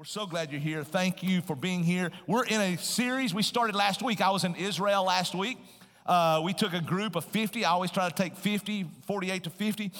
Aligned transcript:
We're 0.00 0.06
so 0.06 0.24
glad 0.24 0.50
you're 0.50 0.62
here. 0.62 0.82
Thank 0.82 1.22
you 1.22 1.42
for 1.42 1.54
being 1.54 1.82
here. 1.84 2.10
We're 2.26 2.46
in 2.46 2.58
a 2.58 2.78
series 2.78 3.34
we 3.34 3.42
started 3.42 3.76
last 3.76 4.00
week. 4.00 4.22
I 4.22 4.30
was 4.30 4.44
in 4.44 4.54
Israel 4.54 5.04
last 5.04 5.34
week. 5.34 5.58
Uh, 6.06 6.40
we 6.42 6.54
took 6.54 6.72
a 6.72 6.80
group 6.80 7.16
of 7.16 7.26
50. 7.26 7.66
I 7.66 7.70
always 7.72 7.90
try 7.90 8.08
to 8.08 8.14
take 8.14 8.34
50, 8.34 8.86
48 9.06 9.44
to 9.44 9.50
50 9.50 9.92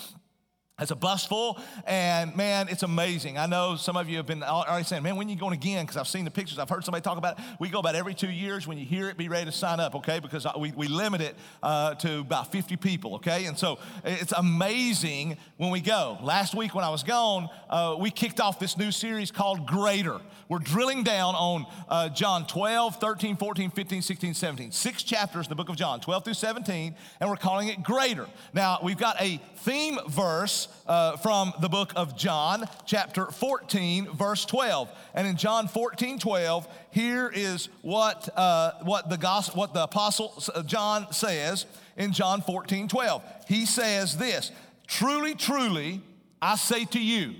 as 0.81 0.91
a 0.91 0.97
bus 0.97 1.27
full, 1.27 1.61
and 1.87 2.35
man, 2.35 2.69
it's 2.69 2.83
amazing. 2.83 3.37
I 3.39 3.47
know 3.47 3.77
some 3.77 3.97
of 3.97 4.09
you 4.09 4.17
have 4.17 4.27
been 4.27 4.43
already 4.43 4.85
saying, 4.85 5.03
man, 5.03 5.17
when 5.17 5.29
are 5.29 5.31
you 5.31 5.37
going 5.37 5.53
again? 5.53 5.85
Because 5.85 5.99
I've 5.99 6.09
seen 6.09 6.25
the 6.25 6.31
pictures. 6.31 6.59
I've 6.59 6.71
heard 6.71 6.85
somebody 6.85 7.03
talk 7.03 7.19
about 7.19 7.39
it. 7.39 7.45
We 7.59 7.69
go 7.69 7.79
about 7.79 7.95
every 7.95 8.15
two 8.15 8.31
years. 8.31 8.67
When 8.67 8.79
you 8.79 8.87
hear 8.87 9.11
it, 9.11 9.19
be 9.19 9.29
ready 9.29 9.45
to 9.45 9.53
sign 9.53 9.79
up, 9.79 9.95
okay? 9.97 10.19
Because 10.21 10.47
we, 10.59 10.73
we 10.73 10.89
limit 10.89 11.21
it 11.21 11.37
uh, 11.63 11.95
to 11.97 12.21
about 12.21 12.51
50 12.51 12.77
people, 12.79 13.17
okay? 13.17 13.45
And 13.45 13.59
so 13.59 13.79
it's 14.05 14.33
amazing 14.33 15.37
when 15.59 15.71
we 15.71 15.81
go. 15.81 16.19
Last 16.23 16.55
week 16.55 16.75
when 16.75 16.85
I 16.85 16.89
was 16.89 17.03
gone, 17.03 17.51
uh, 17.69 17.97
we 18.01 18.11
kicked 18.11 18.41
off 18.41 18.59
this 18.59 18.79
new 18.79 18.91
series 18.91 19.31
called 19.31 19.67
Greater. 19.67 20.21
We're 20.49 20.59
drilling 20.59 21.05
down 21.05 21.35
on 21.37 21.67
uh, 21.89 22.09
John 22.09 22.47
12, 22.47 22.97
13, 22.97 23.37
14, 23.37 23.71
15, 23.71 24.03
16, 24.03 24.35
17. 24.35 24.73
Six 24.73 25.03
chapters 25.03 25.47
in 25.47 25.51
the 25.51 25.55
book 25.55 25.69
of 25.69 25.77
John, 25.77 26.01
12 26.01 26.25
through 26.25 26.35
17, 26.35 26.97
and 27.21 27.31
we're 27.31 27.37
calling 27.37 27.69
it 27.69 27.83
Greater. 27.85 28.27
Now, 28.53 28.81
we've 28.83 28.99
got 28.99 29.21
a 29.21 29.41
theme 29.59 29.99
verse 30.09 30.67
uh, 30.87 31.17
from 31.19 31.53
the 31.61 31.69
book 31.69 31.93
of 31.97 32.17
John, 32.17 32.69
chapter 32.87 33.27
14, 33.27 34.11
verse 34.13 34.45
12. 34.45 34.91
And 35.15 35.27
in 35.27 35.37
John 35.37 35.69
14, 35.69 36.19
12, 36.19 36.69
here 36.91 37.31
is 37.35 37.69
what, 37.83 38.29
uh, 38.37 38.73
what, 38.83 39.09
the 39.09 39.17
gospel, 39.17 39.59
what 39.59 39.75
the 39.75 39.85
apostle 39.85 40.43
uh, 40.55 40.63
John 40.63 41.13
says 41.13 41.67
in 41.97 42.13
John 42.13 42.43
14, 42.43 42.89
12. 42.89 43.23
He 43.49 43.67
says 43.67 44.17
this 44.17 44.53
Truly, 44.87 45.35
truly, 45.35 46.01
I 46.43 46.57
say 46.57 46.85
to 46.87 47.01
you, 47.01 47.35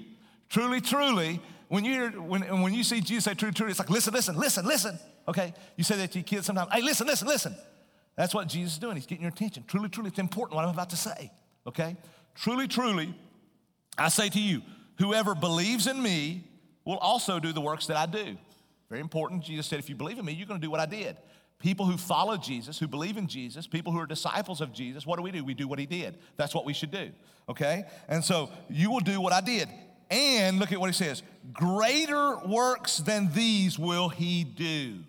truly, 0.49 0.81
truly, 0.81 1.41
when 1.69 1.85
you 1.85 1.93
hear, 1.93 2.11
when, 2.11 2.63
when 2.63 2.75
you 2.75 2.83
see 2.83 3.01
Jesus 3.01 3.25
say 3.25 3.35
truly, 3.35 3.55
truly, 3.55 3.71
it's 3.71 3.79
like, 3.79 3.91
listen, 3.91 4.13
listen, 4.13 4.37
listen, 4.37 4.67
listen. 4.67 4.99
Okay? 5.29 5.55
You 5.77 5.85
say 5.85 5.97
that 5.99 6.13
to 6.13 6.19
your 6.19 6.25
kids 6.25 6.47
sometimes. 6.47 6.71
Hey, 6.73 6.83
listen, 6.83 7.07
listen, 7.07 7.29
listen. 7.29 7.55
That's 8.17 8.35
what 8.35 8.49
Jesus 8.49 8.73
is 8.73 8.79
doing. 8.79 8.97
He's 8.97 9.07
getting 9.07 9.23
your 9.23 9.31
attention. 9.31 9.65
Truly, 9.67 9.89
truly, 9.89 10.09
it's 10.09 10.19
important 10.19 10.57
what 10.57 10.65
I'm 10.65 10.75
about 10.75 10.91
to 10.91 10.97
say. 10.97 11.31
Okay? 11.67 11.97
Truly, 12.41 12.69
truly, 12.69 13.15
I 13.99 14.09
say 14.09 14.31
to 14.31 14.41
you, 14.41 14.63
whoever 14.99 15.35
believes 15.35 15.87
in 15.87 16.03
me 16.03 16.45
will 16.87 16.97
also 16.97 17.39
do 17.39 17.53
the 17.53 17.61
works 17.61 17.87
that 17.89 17.99
I 17.99 18.07
do. 18.07 18.39
Very 18.89 19.03
important. 19.03 19.45
Jesus 19.45 19.67
said, 19.67 19.79
if 19.79 19.91
you 19.91 19.95
believe 19.95 20.19
in 20.19 20.25
me, 20.25 20.33
you're 20.33 20.47
going 20.47 20.59
to 20.59 20.67
do 20.67 20.71
what 20.71 20.81
I 20.81 20.87
did. 20.87 21.19
People 21.59 21.85
who 21.85 21.99
follow 21.99 22.39
Jesus, 22.39 22.79
who 22.79 22.89
believe 22.89 23.19
in 23.19 23.27
Jesus, 23.27 23.67
people 23.67 23.93
who 23.93 24.01
are 24.01 24.07
disciples 24.07 24.63
of 24.63 24.73
Jesus, 24.73 25.07
what 25.07 25.17
do 25.17 25.23
we 25.23 25.31
do? 25.31 25.45
We 25.45 25.53
do 25.53 25.69
what 25.69 25.79
he 25.79 25.85
did. 25.85 26.17
That's 26.39 26.55
what 26.55 26.65
we 26.65 26.73
should 26.73 26.91
do. 26.91 27.11
Okay? 27.47 27.85
And 28.09 28.25
so 28.25 28.49
you 28.71 28.91
will 28.91 29.01
do 29.01 29.21
what 29.21 29.35
I 29.35 29.43
did. 29.43 29.69
And 30.11 30.59
look 30.59 30.73
at 30.73 30.81
what 30.81 30.89
he 30.89 30.95
says 30.95 31.23
greater 31.53 32.39
works 32.39 32.97
than 32.97 33.31
these 33.35 33.79
will 33.79 34.09
he 34.09 34.45
do 34.45 35.01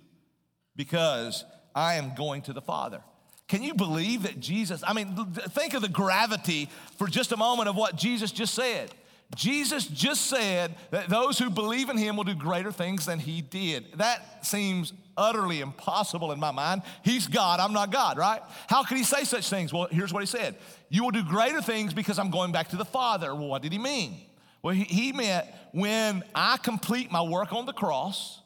because 0.75 1.45
I 1.73 1.93
am 1.93 2.13
going 2.13 2.41
to 2.43 2.53
the 2.53 2.61
Father. 2.61 3.01
Can 3.51 3.63
you 3.63 3.73
believe 3.73 4.23
that 4.23 4.39
Jesus? 4.39 4.81
I 4.87 4.93
mean, 4.93 5.13
think 5.49 5.73
of 5.73 5.81
the 5.81 5.89
gravity 5.89 6.69
for 6.97 7.05
just 7.05 7.33
a 7.33 7.37
moment 7.37 7.67
of 7.67 7.75
what 7.75 7.97
Jesus 7.97 8.31
just 8.31 8.53
said. 8.53 8.93
Jesus 9.35 9.87
just 9.87 10.27
said 10.27 10.73
that 10.91 11.09
those 11.09 11.37
who 11.37 11.49
believe 11.49 11.89
in 11.89 11.97
him 11.97 12.15
will 12.15 12.23
do 12.23 12.33
greater 12.33 12.71
things 12.71 13.05
than 13.05 13.19
he 13.19 13.41
did. 13.41 13.91
That 13.95 14.45
seems 14.45 14.93
utterly 15.17 15.59
impossible 15.59 16.31
in 16.31 16.39
my 16.39 16.51
mind. 16.51 16.83
He's 17.03 17.27
God, 17.27 17.59
I'm 17.59 17.73
not 17.73 17.91
God, 17.91 18.17
right? 18.17 18.39
How 18.67 18.85
could 18.85 18.95
he 18.95 19.03
say 19.03 19.25
such 19.25 19.49
things? 19.49 19.73
Well, 19.73 19.89
here's 19.91 20.13
what 20.13 20.21
he 20.21 20.27
said 20.27 20.55
You 20.87 21.03
will 21.03 21.11
do 21.11 21.21
greater 21.21 21.61
things 21.61 21.93
because 21.93 22.19
I'm 22.19 22.31
going 22.31 22.53
back 22.53 22.69
to 22.69 22.77
the 22.77 22.85
Father. 22.85 23.35
Well, 23.35 23.49
what 23.49 23.61
did 23.61 23.73
he 23.73 23.79
mean? 23.79 24.15
Well, 24.63 24.73
he, 24.73 24.85
he 24.85 25.11
meant 25.11 25.45
when 25.73 26.23
I 26.33 26.55
complete 26.55 27.11
my 27.11 27.21
work 27.21 27.51
on 27.51 27.65
the 27.65 27.73
cross. 27.73 28.39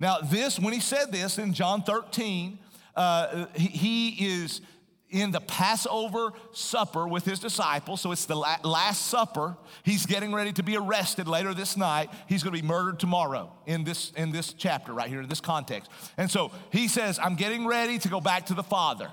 Now, 0.00 0.20
this, 0.20 0.58
when 0.58 0.72
he 0.72 0.80
said 0.80 1.12
this 1.12 1.36
in 1.36 1.52
John 1.52 1.82
13, 1.82 2.58
uh, 2.98 3.46
he, 3.54 4.42
is 4.42 4.60
in 5.08 5.30
the 5.30 5.40
Passover 5.40 6.32
supper 6.52 7.06
with 7.06 7.24
his 7.24 7.38
disciples. 7.38 8.00
So 8.00 8.10
it's 8.10 8.26
the 8.26 8.34
last 8.34 9.06
supper. 9.06 9.56
He's 9.84 10.04
getting 10.04 10.34
ready 10.34 10.52
to 10.54 10.62
be 10.64 10.76
arrested 10.76 11.28
later 11.28 11.54
this 11.54 11.76
night. 11.76 12.10
He's 12.28 12.42
going 12.42 12.54
to 12.54 12.60
be 12.60 12.66
murdered 12.66 12.98
tomorrow 12.98 13.52
in 13.66 13.84
this, 13.84 14.12
in 14.16 14.32
this 14.32 14.52
chapter 14.52 14.92
right 14.92 15.08
here, 15.08 15.22
in 15.22 15.28
this 15.28 15.40
context. 15.40 15.90
And 16.16 16.28
so 16.28 16.50
he 16.70 16.88
says, 16.88 17.20
I'm 17.22 17.36
getting 17.36 17.66
ready 17.66 17.98
to 18.00 18.08
go 18.08 18.20
back 18.20 18.46
to 18.46 18.54
the 18.54 18.64
Father. 18.64 19.08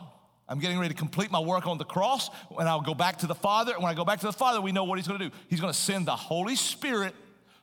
I'm 0.50 0.60
getting 0.60 0.80
ready 0.80 0.94
to 0.94 1.00
complete 1.00 1.32
my 1.32 1.40
work 1.40 1.68
on 1.68 1.78
the 1.78 1.86
cross, 1.86 2.30
and 2.58 2.68
I'll 2.68 2.82
go 2.82 2.94
back 2.94 3.18
to 3.20 3.28
the 3.28 3.36
Father. 3.36 3.74
And 3.74 3.84
when 3.84 3.92
I 3.92 3.96
go 3.96 4.06
back 4.06 4.20
to 4.20 4.28
the 4.28 4.34
Father, 4.34 4.62
we 4.62 4.72
know 4.72 4.84
what 4.84 4.98
He's 4.98 5.08
going 5.08 5.20
to 5.20 5.30
do. 5.30 5.36
He's 5.48 5.62
going 5.62 5.74
to 5.74 5.80
send 5.80 6.08
the 6.08 6.16
Holy 6.16 6.56
Spirit 6.56 7.14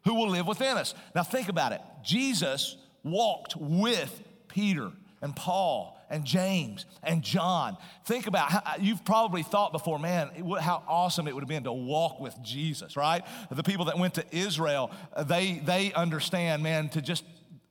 who 0.05 0.15
will 0.15 0.29
live 0.29 0.47
within 0.47 0.77
us. 0.77 0.95
Now, 1.15 1.23
think 1.23 1.49
about 1.49 1.73
it. 1.73 1.81
Jesus 2.05 2.77
walked 3.05 3.57
with 3.57 4.23
Peter 4.49 4.93
and 5.21 5.35
Paul 5.35 5.99
and 6.13 6.25
James 6.25 6.87
and 7.03 7.23
John. 7.23 7.77
Think 8.05 8.29
about 8.29 8.51
how 8.53 8.63
you've 8.79 9.05
probably 9.05 9.43
thought 9.43 9.73
before, 9.73 9.99
man, 9.99 10.31
how 10.61 10.85
awesome 10.87 11.27
it 11.27 11.35
would 11.35 11.43
have 11.43 11.49
been 11.49 11.65
to 11.65 11.73
walk 11.73 12.21
with 12.21 12.41
Jesus, 12.43 12.97
right? 12.97 13.25
The 13.51 13.63
people 13.63 13.87
that 13.87 13.99
went 13.99 14.15
to 14.15 14.25
Israel, 14.31 14.93
they, 15.27 15.55
they 15.65 15.93
understand, 15.95 16.63
man, 16.63 16.91
to 16.91 17.03
just 17.03 17.25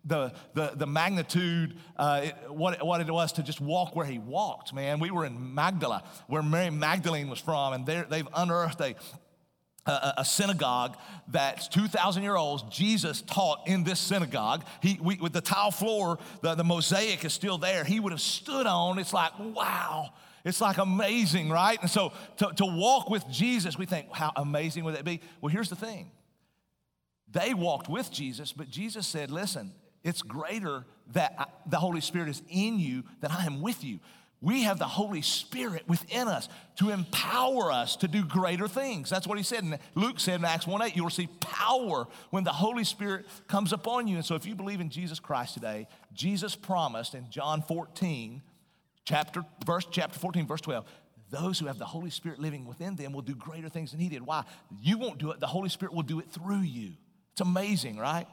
the, 0.04 0.34
the, 0.56 0.74
the 0.76 0.88
magnitude, 0.88 1.78
uh, 1.96 2.22
it, 2.24 2.36
what, 2.50 2.84
what 2.84 3.02
it 3.02 3.12
was 3.12 3.34
to 3.34 3.44
just 3.44 3.62
walk 3.62 3.96
where 3.96 4.06
he 4.06 4.18
walked, 4.18 4.74
man. 4.74 5.00
We 5.00 5.12
were 5.12 5.26
in 5.26 5.54
Magdala, 5.54 6.04
where 6.28 6.42
Mary 6.42 6.72
Magdalene 6.72 7.30
was 7.30 7.40
from, 7.40 7.74
and 7.74 7.86
they've 7.86 8.28
unearthed 8.34 8.82
a, 8.82 8.96
a, 9.86 10.14
a, 10.18 10.26
synagogue 10.26 10.96
that's 11.28 11.68
2,000 11.68 12.22
year 12.22 12.36
olds. 12.36 12.64
Jesus 12.70 13.22
taught 13.22 13.68
in 13.68 13.84
this 13.84 14.00
synagogue. 14.00 14.64
He, 14.82 15.00
we, 15.02 15.16
with 15.16 15.34
the 15.34 15.42
tile 15.42 15.72
floor, 15.72 16.20
the, 16.42 16.56
the 16.56 16.64
mosaic 16.64 17.26
is 17.26 17.34
still 17.34 17.58
there. 17.58 17.84
He 17.84 18.00
would 18.00 18.12
have 18.12 18.22
stood 18.22 18.68
on. 18.68 19.00
It's 19.00 19.14
like, 19.14 19.32
wow. 19.40 20.14
It's 20.46 20.62
like 20.62 20.78
amazing, 20.78 21.50
right? 21.50 21.80
And 21.82 21.90
so 21.90 22.14
to, 22.38 22.52
to 22.58 22.66
walk 22.66 23.10
with 23.10 23.28
Jesus, 23.30 23.78
we 23.78 23.86
think, 23.86 24.08
how 24.12 24.32
amazing 24.36 24.84
would 24.84 24.96
that 24.96 25.06
be? 25.06 25.22
Well, 25.40 25.52
here's 25.52 25.70
the 25.70 25.76
thing. 25.76 26.12
They 27.32 27.54
walked 27.54 27.90
with 27.90 28.12
Jesus, 28.12 28.52
but 28.52 28.70
Jesus 28.70 29.08
said, 29.08 29.32
listen, 29.32 29.74
it's 30.04 30.22
greater 30.22 30.86
that 31.14 31.50
the 31.66 31.78
Holy 31.78 32.02
Spirit 32.02 32.30
is 32.30 32.42
in 32.50 32.80
you 32.80 33.04
than 33.22 33.32
I 33.32 33.46
am 33.46 33.62
with 33.62 33.84
you. 33.84 34.00
We 34.42 34.64
have 34.64 34.80
the 34.80 34.88
Holy 34.88 35.22
Spirit 35.22 35.88
within 35.88 36.28
us 36.28 36.50
to 36.78 36.90
empower 36.90 37.72
us 37.72 37.96
to 37.98 38.08
do 38.08 38.26
greater 38.26 38.68
things. 38.68 39.08
That's 39.08 39.28
what 39.28 39.38
he 39.38 39.44
said. 39.44 39.64
And 39.64 39.78
Luke 39.94 40.20
said 40.20 40.40
in 40.40 40.46
Acts 40.46 40.66
1 40.66 40.82
8, 40.82 40.96
you'll 40.96 41.06
receive 41.06 41.30
power 41.40 42.08
when 42.32 42.44
the 42.44 42.52
Holy 42.52 42.84
Spirit 42.84 43.28
comes 43.48 43.72
upon 43.72 44.08
you. 44.08 44.16
And 44.16 44.26
so 44.26 44.34
if 44.34 44.48
you 44.48 44.56
believe 44.56 44.82
in 44.82 44.90
Jesus 44.90 45.20
Christ 45.20 45.54
today, 45.54 45.88
Jesus 46.14 46.56
promised 46.56 47.14
in 47.14 47.30
John 47.30 47.62
14, 47.62 48.42
chapter, 49.06 49.46
verse, 49.64 49.86
chapter 49.92 50.18
14, 50.18 50.48
verse 50.48 50.62
12, 50.62 50.86
those 51.30 51.60
who 51.60 51.68
have 51.68 51.78
the 51.78 51.86
Holy 51.86 52.10
Spirit 52.10 52.40
living 52.40 52.66
within 52.66 52.96
them 52.96 53.14
will 53.14 53.22
do 53.22 53.36
greater 53.36 53.70
things 53.70 53.92
than 53.92 54.00
he 54.00 54.10
did. 54.10 54.26
Why? 54.26 54.44
You 54.82 54.98
won't 54.98 55.20
do 55.20 55.30
it, 55.32 55.40
the 55.40 55.48
Holy 55.48 55.70
Spirit 55.70 55.94
will 55.94 56.02
do 56.02 56.20
it 56.20 56.30
through 56.32 56.62
you. 56.62 56.94
It's 57.34 57.42
amazing, 57.42 57.98
right? 57.98 58.26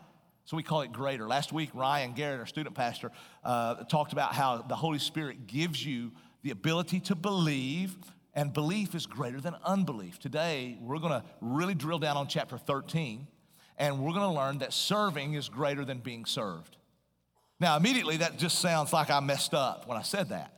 So 0.49 0.57
we 0.57 0.63
call 0.63 0.81
it 0.81 0.93
greater. 0.93 1.29
Last 1.29 1.53
week, 1.53 1.69
Ryan 1.75 2.15
Garrett, 2.15 2.41
our 2.41 2.47
student 2.47 2.75
pastor, 2.75 3.13
uh, 3.45 3.85
talked 3.85 4.15
about 4.15 4.33
how 4.33 4.63
the 4.63 4.77
Holy 4.77 4.99
Spirit 4.99 5.47
gives 5.47 5.85
you 5.85 6.11
the 6.41 6.53
ability 6.53 7.01
to 7.01 7.15
believe, 7.15 7.95
and 8.33 8.51
belief 8.51 8.95
is 8.95 9.05
greater 9.05 9.43
than 9.43 9.57
unbelief. 9.63 10.19
Today, 10.19 10.79
we're 10.81 11.01
going 11.01 11.21
to 11.21 11.23
really 11.43 11.75
drill 11.75 11.99
down 11.99 12.17
on 12.17 12.29
chapter 12.29 12.57
13, 12.57 13.27
and 13.77 13.99
we're 13.99 14.15
going 14.15 14.23
to 14.23 14.35
learn 14.41 14.57
that 14.61 14.73
serving 14.73 15.35
is 15.35 15.51
greater 15.51 15.85
than 15.85 15.99
being 15.99 16.25
served. 16.25 16.79
Now, 17.61 17.77
immediately, 17.77 18.17
that 18.17 18.39
just 18.39 18.61
sounds 18.61 18.91
like 18.91 19.11
I 19.11 19.21
messed 19.21 19.53
up 19.53 19.87
when 19.87 19.99
I 19.99 20.03
said 20.03 20.31
that. 20.31 20.55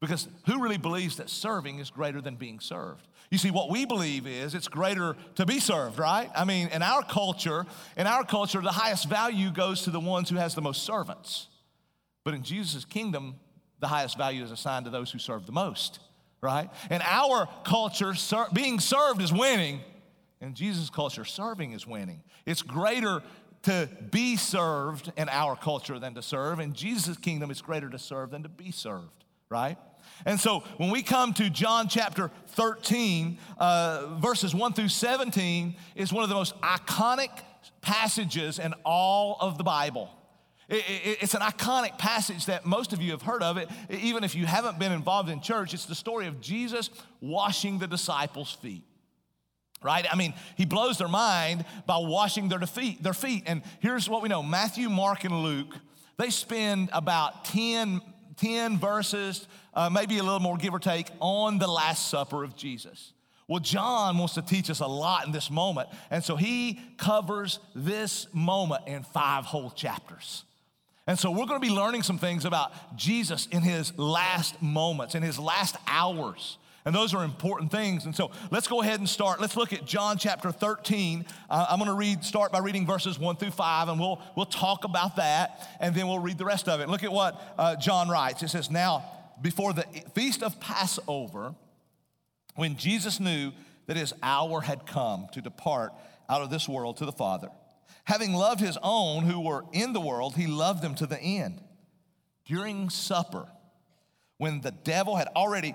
Because 0.00 0.26
who 0.46 0.62
really 0.62 0.78
believes 0.78 1.18
that 1.18 1.28
serving 1.28 1.80
is 1.80 1.90
greater 1.90 2.22
than 2.22 2.36
being 2.36 2.60
served? 2.60 3.06
You 3.30 3.38
see, 3.38 3.50
what 3.50 3.68
we 3.68 3.84
believe 3.84 4.26
is 4.26 4.54
it's 4.54 4.68
greater 4.68 5.16
to 5.34 5.44
be 5.44 5.60
served, 5.60 5.98
right? 5.98 6.30
I 6.34 6.44
mean, 6.44 6.68
in 6.68 6.82
our 6.82 7.02
culture, 7.02 7.66
in 7.96 8.06
our 8.06 8.24
culture, 8.24 8.60
the 8.60 8.72
highest 8.72 9.08
value 9.08 9.50
goes 9.50 9.82
to 9.82 9.90
the 9.90 10.00
ones 10.00 10.30
who 10.30 10.36
has 10.36 10.54
the 10.54 10.62
most 10.62 10.82
servants. 10.84 11.48
But 12.24 12.34
in 12.34 12.42
Jesus' 12.42 12.84
kingdom, 12.84 13.36
the 13.80 13.86
highest 13.86 14.16
value 14.16 14.42
is 14.42 14.50
assigned 14.50 14.86
to 14.86 14.90
those 14.90 15.10
who 15.10 15.18
serve 15.18 15.46
the 15.46 15.52
most, 15.52 16.00
right? 16.40 16.70
In 16.90 17.02
our 17.02 17.48
culture, 17.64 18.14
ser- 18.14 18.48
being 18.52 18.80
served 18.80 19.20
is 19.20 19.32
winning. 19.32 19.80
In 20.40 20.54
Jesus' 20.54 20.88
culture, 20.88 21.24
serving 21.24 21.72
is 21.72 21.86
winning. 21.86 22.22
It's 22.46 22.62
greater 22.62 23.22
to 23.62 23.88
be 24.10 24.36
served 24.36 25.12
in 25.16 25.28
our 25.28 25.56
culture 25.56 25.98
than 25.98 26.14
to 26.14 26.22
serve. 26.22 26.60
In 26.60 26.72
Jesus' 26.72 27.16
kingdom, 27.16 27.50
it's 27.50 27.60
greater 27.60 27.90
to 27.90 27.98
serve 27.98 28.30
than 28.30 28.44
to 28.44 28.48
be 28.48 28.70
served, 28.70 29.24
right? 29.50 29.76
And 30.24 30.38
so 30.38 30.60
when 30.76 30.90
we 30.90 31.02
come 31.02 31.32
to 31.34 31.48
John 31.48 31.88
chapter 31.88 32.30
13, 32.48 33.38
uh, 33.58 34.16
verses 34.18 34.54
1 34.54 34.72
through 34.72 34.88
17, 34.88 35.76
is 35.94 36.12
one 36.12 36.22
of 36.22 36.28
the 36.28 36.34
most 36.34 36.60
iconic 36.60 37.30
passages 37.80 38.58
in 38.58 38.74
all 38.84 39.36
of 39.40 39.58
the 39.58 39.64
Bible. 39.64 40.10
It, 40.68 40.84
it, 40.86 41.18
it's 41.22 41.34
an 41.34 41.40
iconic 41.40 41.96
passage 41.96 42.46
that 42.46 42.66
most 42.66 42.92
of 42.92 43.00
you 43.00 43.12
have 43.12 43.22
heard 43.22 43.42
of 43.42 43.56
it, 43.56 43.68
even 43.88 44.22
if 44.22 44.34
you 44.34 44.44
haven't 44.44 44.78
been 44.78 44.92
involved 44.92 45.30
in 45.30 45.40
church. 45.40 45.72
It's 45.72 45.86
the 45.86 45.94
story 45.94 46.26
of 46.26 46.40
Jesus 46.40 46.90
washing 47.20 47.78
the 47.78 47.86
disciples' 47.86 48.52
feet. 48.52 48.84
right? 49.82 50.06
I 50.10 50.14
mean, 50.16 50.34
he 50.56 50.66
blows 50.66 50.98
their 50.98 51.08
mind 51.08 51.64
by 51.86 51.96
washing 51.98 52.48
their 52.48 52.60
feet, 52.60 53.02
their 53.02 53.14
feet. 53.14 53.44
And 53.46 53.62
here's 53.80 54.08
what 54.08 54.22
we 54.22 54.28
know 54.28 54.42
Matthew, 54.42 54.90
Mark, 54.90 55.24
and 55.24 55.42
Luke, 55.42 55.74
they 56.18 56.30
spend 56.30 56.90
about 56.92 57.46
10, 57.46 58.02
10 58.38 58.78
verses, 58.78 59.46
uh, 59.74 59.90
maybe 59.90 60.18
a 60.18 60.22
little 60.22 60.40
more, 60.40 60.56
give 60.56 60.74
or 60.74 60.78
take, 60.78 61.08
on 61.20 61.58
the 61.58 61.66
Last 61.66 62.08
Supper 62.08 62.44
of 62.44 62.56
Jesus. 62.56 63.12
Well, 63.48 63.60
John 63.60 64.18
wants 64.18 64.34
to 64.34 64.42
teach 64.42 64.68
us 64.68 64.80
a 64.80 64.86
lot 64.86 65.26
in 65.26 65.32
this 65.32 65.50
moment. 65.50 65.88
And 66.10 66.22
so 66.22 66.36
he 66.36 66.80
covers 66.98 67.60
this 67.74 68.26
moment 68.32 68.86
in 68.86 69.02
five 69.02 69.44
whole 69.44 69.70
chapters. 69.70 70.44
And 71.06 71.18
so 71.18 71.30
we're 71.30 71.46
going 71.46 71.60
to 71.60 71.66
be 71.66 71.72
learning 71.72 72.02
some 72.02 72.18
things 72.18 72.44
about 72.44 72.96
Jesus 72.96 73.48
in 73.50 73.62
his 73.62 73.96
last 73.98 74.60
moments, 74.60 75.14
in 75.14 75.22
his 75.22 75.38
last 75.38 75.76
hours. 75.86 76.58
And 76.88 76.94
those 76.94 77.12
are 77.12 77.22
important 77.22 77.70
things. 77.70 78.06
And 78.06 78.16
so 78.16 78.30
let's 78.50 78.66
go 78.66 78.80
ahead 78.80 78.98
and 78.98 79.06
start. 79.06 79.42
Let's 79.42 79.58
look 79.58 79.74
at 79.74 79.84
John 79.84 80.16
chapter 80.16 80.50
13. 80.50 81.26
Uh, 81.50 81.66
I'm 81.68 81.78
going 81.78 81.90
to 81.90 81.94
read, 81.94 82.24
start 82.24 82.50
by 82.50 82.60
reading 82.60 82.86
verses 82.86 83.18
1 83.18 83.36
through 83.36 83.50
5, 83.50 83.88
and 83.90 84.00
we'll, 84.00 84.22
we'll 84.36 84.46
talk 84.46 84.84
about 84.84 85.16
that, 85.16 85.68
and 85.80 85.94
then 85.94 86.08
we'll 86.08 86.18
read 86.18 86.38
the 86.38 86.46
rest 86.46 86.66
of 86.66 86.80
it. 86.80 86.88
Look 86.88 87.04
at 87.04 87.12
what 87.12 87.38
uh, 87.58 87.76
John 87.76 88.08
writes. 88.08 88.42
It 88.42 88.48
says, 88.48 88.70
Now, 88.70 89.04
before 89.42 89.74
the 89.74 89.84
feast 90.14 90.42
of 90.42 90.58
Passover, 90.60 91.54
when 92.54 92.78
Jesus 92.78 93.20
knew 93.20 93.52
that 93.86 93.98
his 93.98 94.14
hour 94.22 94.62
had 94.62 94.86
come 94.86 95.26
to 95.32 95.42
depart 95.42 95.92
out 96.26 96.40
of 96.40 96.48
this 96.48 96.66
world 96.66 96.96
to 96.96 97.04
the 97.04 97.12
Father, 97.12 97.50
having 98.04 98.32
loved 98.32 98.60
his 98.60 98.78
own 98.82 99.24
who 99.24 99.40
were 99.40 99.66
in 99.74 99.92
the 99.92 100.00
world, 100.00 100.36
he 100.36 100.46
loved 100.46 100.80
them 100.80 100.94
to 100.94 101.06
the 101.06 101.20
end. 101.20 101.60
During 102.46 102.88
supper, 102.88 103.46
when 104.38 104.62
the 104.62 104.70
devil 104.70 105.16
had 105.16 105.28
already 105.36 105.74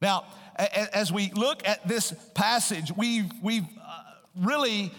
Now, 0.00 0.24
as 0.56 1.12
we 1.12 1.30
look 1.32 1.66
at 1.66 1.86
this 1.86 2.12
passage, 2.34 2.92
we've, 2.96 3.30
we've 3.42 3.64
uh, 3.64 4.02
really 4.36 4.92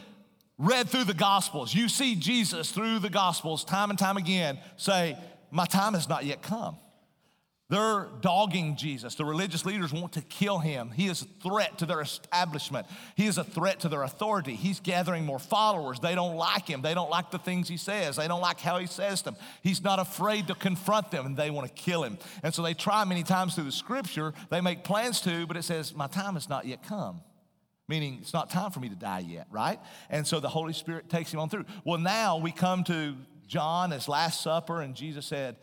read 0.58 0.90
through 0.90 1.06
the 1.06 1.14
Gospels. 1.14 1.74
You 1.74 1.90
see 1.90 2.16
Jesus 2.16 2.72
through 2.72 3.00
the 3.00 3.10
Gospels 3.10 3.64
time 3.64 3.90
and 3.90 4.00
time 4.00 4.18
again 4.18 4.60
say, 4.78 5.18
My 5.52 5.66
time 5.66 5.94
has 5.94 6.08
not 6.08 6.26
yet 6.26 6.42
come. 6.42 6.78
They're 7.70 8.08
dogging 8.22 8.78
Jesus. 8.78 9.14
The 9.14 9.26
religious 9.26 9.64
leaders 9.64 9.94
want 9.94 10.14
to 10.14 10.22
kill 10.22 10.58
him. 10.58 10.90
He 10.90 11.06
is 11.06 11.22
a 11.22 11.26
threat 11.26 11.78
to 11.78 11.86
their 11.86 12.02
establishment. 12.02 12.88
He 13.16 13.28
is 13.28 13.38
a 13.38 13.44
threat 13.44 13.82
to 13.82 13.90
their 13.90 14.02
authority. 14.02 14.56
He's 14.56 14.80
gathering 14.80 15.24
more 15.24 15.38
followers. 15.38 16.00
They 16.00 16.16
don't 16.16 16.36
like 16.36 16.68
him. 16.68 16.82
They 16.82 16.96
don't 16.96 17.12
like 17.12 17.30
the 17.30 17.38
things 17.38 17.70
he 17.70 17.78
says. 17.78 18.16
They 18.16 18.28
don't 18.28 18.42
like 18.42 18.60
how 18.60 18.80
he 18.80 18.88
says 18.88 19.22
them. 19.22 19.36
He's 19.62 19.84
not 19.84 20.00
afraid 20.00 20.48
to 20.48 20.56
confront 20.56 21.12
them 21.12 21.28
and 21.28 21.38
they 21.38 21.52
want 21.52 21.68
to 21.68 21.74
kill 21.82 22.04
him. 22.04 22.18
And 22.42 22.52
so 22.56 22.64
they 22.64 22.74
try 22.74 23.06
many 23.06 23.22
times 23.22 23.54
through 23.54 23.66
the 23.66 23.72
scripture. 23.72 24.34
They 24.50 24.62
make 24.62 24.84
plans 24.84 25.22
to, 25.22 25.46
but 25.46 25.56
it 25.56 25.64
says, 25.64 25.94
My 25.94 26.08
time 26.08 26.34
has 26.34 26.50
not 26.50 26.66
yet 26.66 26.82
come. 26.82 27.22
Meaning 27.88 28.18
it's 28.22 28.34
not 28.34 28.50
time 28.50 28.72
for 28.72 28.80
me 28.80 28.90
to 28.90 28.96
die 28.96 29.26
yet, 29.28 29.46
right? 29.52 29.80
And 30.10 30.26
so 30.26 30.40
the 30.40 30.50
Holy 30.50 30.74
Spirit 30.74 31.08
takes 31.08 31.32
him 31.32 31.40
on 31.40 31.50
through. 31.50 31.66
Well, 31.84 32.00
now 32.00 32.38
we 32.38 32.52
come 32.52 32.84
to 32.86 33.16
John, 33.48 33.92
his 33.92 34.08
Last 34.08 34.42
Supper, 34.42 34.82
and 34.82 34.96
Jesus 34.96 35.28
said, 35.28 35.56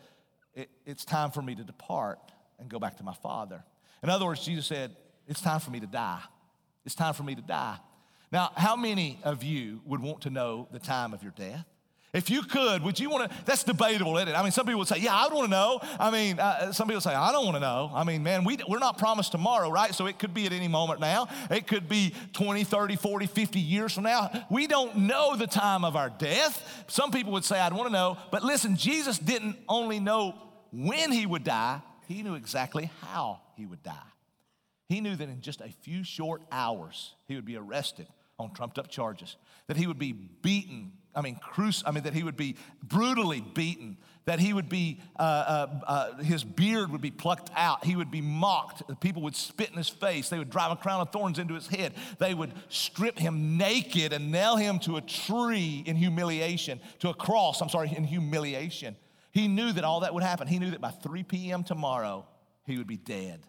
it, 0.57 0.69
it's 0.85 1.05
time 1.05 1.31
for 1.31 1.41
me 1.41 1.55
to 1.55 1.63
depart 1.63 2.19
and 2.59 2.67
go 2.67 2.79
back 2.79 2.97
to 2.97 3.03
my 3.03 3.13
Father. 3.13 3.63
In 4.03 4.09
other 4.09 4.25
words, 4.25 4.43
Jesus 4.43 4.65
said, 4.65 4.95
It's 5.27 5.39
time 5.39 5.59
for 5.59 5.71
me 5.71 5.79
to 5.79 5.87
die. 5.87 6.21
It's 6.85 6.95
time 6.95 7.13
for 7.13 7.23
me 7.23 7.35
to 7.35 7.41
die. 7.41 7.77
Now, 8.31 8.51
how 8.55 8.75
many 8.75 9.19
of 9.23 9.43
you 9.43 9.81
would 9.85 10.01
want 10.01 10.21
to 10.21 10.29
know 10.29 10.67
the 10.71 10.79
time 10.79 11.13
of 11.13 11.21
your 11.21 11.31
death? 11.35 11.65
If 12.13 12.29
you 12.31 12.41
could, 12.41 12.81
would 12.83 12.99
you 12.99 13.09
want 13.09 13.29
to? 13.29 13.37
That's 13.45 13.63
debatable, 13.63 14.17
isn't 14.17 14.29
it? 14.29 14.33
I 14.33 14.41
mean, 14.41 14.51
some 14.51 14.65
people 14.65 14.79
would 14.79 14.87
say, 14.87 14.97
Yeah, 14.97 15.13
I 15.13 15.25
would 15.25 15.33
want 15.33 15.45
to 15.45 15.51
know. 15.51 15.79
I 15.99 16.09
mean, 16.09 16.39
uh, 16.39 16.71
some 16.71 16.87
people 16.87 17.01
say, 17.01 17.13
I 17.13 17.31
don't 17.31 17.45
want 17.45 17.57
to 17.57 17.61
know. 17.61 17.91
I 17.93 18.03
mean, 18.03 18.23
man, 18.23 18.43
we, 18.43 18.57
we're 18.67 18.79
not 18.79 18.97
promised 18.97 19.33
tomorrow, 19.33 19.69
right? 19.69 19.93
So 19.93 20.07
it 20.07 20.17
could 20.17 20.33
be 20.33 20.47
at 20.47 20.53
any 20.53 20.67
moment 20.67 20.99
now. 20.99 21.27
It 21.51 21.67
could 21.67 21.87
be 21.87 22.15
20, 22.33 22.63
30, 22.63 22.95
40, 22.95 23.27
50 23.27 23.59
years 23.59 23.93
from 23.93 24.05
now. 24.05 24.31
We 24.49 24.65
don't 24.65 24.97
know 24.97 25.35
the 25.35 25.45
time 25.45 25.85
of 25.85 25.95
our 25.95 26.09
death. 26.09 26.85
Some 26.87 27.11
people 27.11 27.33
would 27.33 27.45
say, 27.45 27.59
I'd 27.59 27.73
want 27.73 27.87
to 27.87 27.93
know. 27.93 28.17
But 28.31 28.41
listen, 28.41 28.77
Jesus 28.77 29.19
didn't 29.19 29.57
only 29.69 29.99
know 29.99 30.33
when 30.77 31.11
he 31.11 31.25
would 31.25 31.43
die, 31.43 31.81
he 32.07 32.21
knew 32.21 32.35
exactly 32.35 32.91
how 33.01 33.41
he 33.55 33.65
would 33.65 33.81
die. 33.81 33.95
He 34.87 35.01
knew 35.01 35.15
that 35.15 35.27
in 35.27 35.41
just 35.41 35.59
a 35.59 35.69
few 35.81 36.03
short 36.03 36.43
hours, 36.51 37.15
he 37.27 37.35
would 37.35 37.45
be 37.45 37.57
arrested 37.57 38.07
on 38.39 38.53
trumped 38.53 38.77
up 38.77 38.87
charges, 38.87 39.35
that 39.65 39.75
he 39.75 39.87
would 39.87 39.97
be 39.97 40.11
beaten, 40.13 40.91
I 41.15 41.21
mean, 41.21 41.39
cruci- 41.43 41.81
I 41.85 41.91
mean, 41.91 42.03
that 42.03 42.13
he 42.13 42.21
would 42.21 42.37
be 42.37 42.55
brutally 42.83 43.41
beaten, 43.41 43.97
that 44.25 44.39
he 44.39 44.53
would 44.53 44.69
be, 44.69 45.01
uh, 45.17 45.21
uh, 45.23 45.67
uh, 45.87 46.17
his 46.23 46.43
beard 46.43 46.91
would 46.91 47.01
be 47.01 47.09
plucked 47.09 47.49
out, 47.55 47.83
he 47.83 47.95
would 47.95 48.11
be 48.11 48.21
mocked, 48.21 48.83
people 49.01 49.23
would 49.23 49.35
spit 49.35 49.71
in 49.71 49.77
his 49.77 49.89
face, 49.89 50.29
they 50.29 50.37
would 50.37 50.51
drive 50.51 50.71
a 50.71 50.75
crown 50.75 51.01
of 51.01 51.11
thorns 51.11 51.39
into 51.39 51.55
his 51.55 51.67
head, 51.67 51.93
they 52.19 52.35
would 52.35 52.53
strip 52.69 53.17
him 53.17 53.57
naked 53.57 54.13
and 54.13 54.31
nail 54.31 54.55
him 54.55 54.77
to 54.79 54.97
a 54.97 55.01
tree 55.01 55.81
in 55.87 55.95
humiliation, 55.95 56.79
to 56.99 57.09
a 57.09 57.15
cross, 57.15 57.61
I'm 57.61 57.69
sorry, 57.69 57.91
in 57.97 58.03
humiliation. 58.03 58.95
He 59.37 59.47
knew 59.47 59.71
that 59.71 59.83
all 59.83 59.99
that 59.99 60.15
would 60.15 60.23
happen. 60.23 60.47
He 60.47 60.57
knew 60.57 60.71
that 60.71 60.81
by 60.81 60.89
3 60.89 61.21
p.m. 61.21 61.63
tomorrow, 61.63 62.25
he 62.65 62.79
would 62.79 62.87
be 62.87 62.97
dead. 62.97 63.41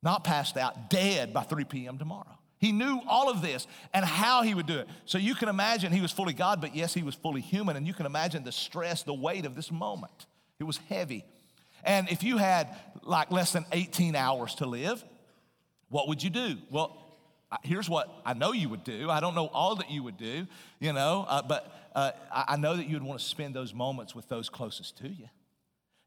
Not 0.00 0.22
passed 0.22 0.56
out, 0.56 0.90
dead 0.90 1.34
by 1.34 1.42
3 1.42 1.64
p.m. 1.64 1.98
tomorrow. 1.98 2.38
He 2.58 2.70
knew 2.70 3.00
all 3.08 3.28
of 3.28 3.42
this 3.42 3.66
and 3.92 4.04
how 4.04 4.42
he 4.42 4.54
would 4.54 4.66
do 4.66 4.78
it. 4.78 4.86
So 5.06 5.18
you 5.18 5.34
can 5.34 5.48
imagine 5.48 5.90
he 5.90 6.00
was 6.00 6.12
fully 6.12 6.34
God, 6.34 6.60
but 6.60 6.76
yes, 6.76 6.94
he 6.94 7.02
was 7.02 7.16
fully 7.16 7.40
human. 7.40 7.76
And 7.76 7.84
you 7.84 7.94
can 7.94 8.06
imagine 8.06 8.44
the 8.44 8.52
stress, 8.52 9.02
the 9.02 9.12
weight 9.12 9.44
of 9.44 9.56
this 9.56 9.72
moment. 9.72 10.26
It 10.60 10.64
was 10.64 10.76
heavy. 10.88 11.24
And 11.82 12.08
if 12.08 12.22
you 12.22 12.36
had 12.36 12.76
like 13.02 13.32
less 13.32 13.52
than 13.52 13.66
18 13.72 14.14
hours 14.14 14.54
to 14.56 14.66
live, 14.66 15.04
what 15.88 16.06
would 16.06 16.22
you 16.22 16.30
do? 16.30 16.58
Well, 16.70 16.96
here's 17.62 17.88
what 17.88 18.12
I 18.24 18.34
know 18.34 18.52
you 18.52 18.68
would 18.68 18.84
do. 18.84 19.10
I 19.10 19.20
don't 19.20 19.34
know 19.34 19.46
all 19.46 19.76
that 19.76 19.90
you 19.90 20.02
would 20.02 20.16
do, 20.16 20.46
you 20.80 20.92
know, 20.92 21.24
uh, 21.28 21.42
but 21.42 21.72
uh, 21.94 22.12
I 22.30 22.56
know 22.56 22.76
that 22.76 22.86
you 22.86 22.96
would 22.96 23.02
want 23.02 23.20
to 23.20 23.26
spend 23.26 23.54
those 23.54 23.72
moments 23.72 24.14
with 24.14 24.28
those 24.28 24.48
closest 24.48 24.98
to 24.98 25.08
you. 25.08 25.28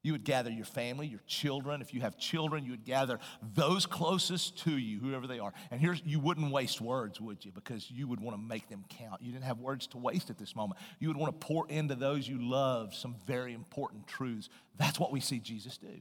You 0.04 0.14
would 0.14 0.24
gather 0.24 0.50
your 0.50 0.66
family, 0.66 1.06
your 1.06 1.22
children. 1.28 1.80
If 1.82 1.94
you 1.94 2.02
have 2.02 2.18
children, 2.18 2.66
you 2.66 2.72
would 2.72 2.86
gather 2.86 3.20
those 3.54 3.86
closest 3.86 4.58
to 4.64 4.72
you, 4.72 5.00
whoever 5.00 5.28
they 5.28 5.38
are. 5.38 5.54
And 5.70 5.80
here's, 5.80 6.02
you 6.04 6.20
wouldn't 6.20 6.52
waste 6.52 6.82
words, 6.82 7.22
would 7.22 7.46
you? 7.46 7.52
Because 7.52 7.90
you 7.92 8.08
would 8.08 8.20
want 8.20 8.36
to 8.36 8.42
make 8.42 8.68
them 8.68 8.84
count. 8.90 9.22
You 9.22 9.32
didn't 9.32 9.46
have 9.46 9.60
words 9.60 9.86
to 9.88 9.98
waste 9.98 10.32
at 10.32 10.40
this 10.40 10.56
moment. 10.56 10.80
You 11.00 11.10
would 11.10 11.18
want 11.18 11.40
to 11.40 11.46
pour 11.46 11.68
into 11.70 11.94
those 11.94 12.28
you 12.28 12.40
love 12.42 12.96
some 12.96 13.16
very 13.28 13.54
important 13.54 14.08
truths. 14.08 14.50
That's 14.78 15.00
what 15.00 15.12
we 15.12 15.20
see 15.20 15.40
Jesus 15.40 15.78
do. 15.78 16.00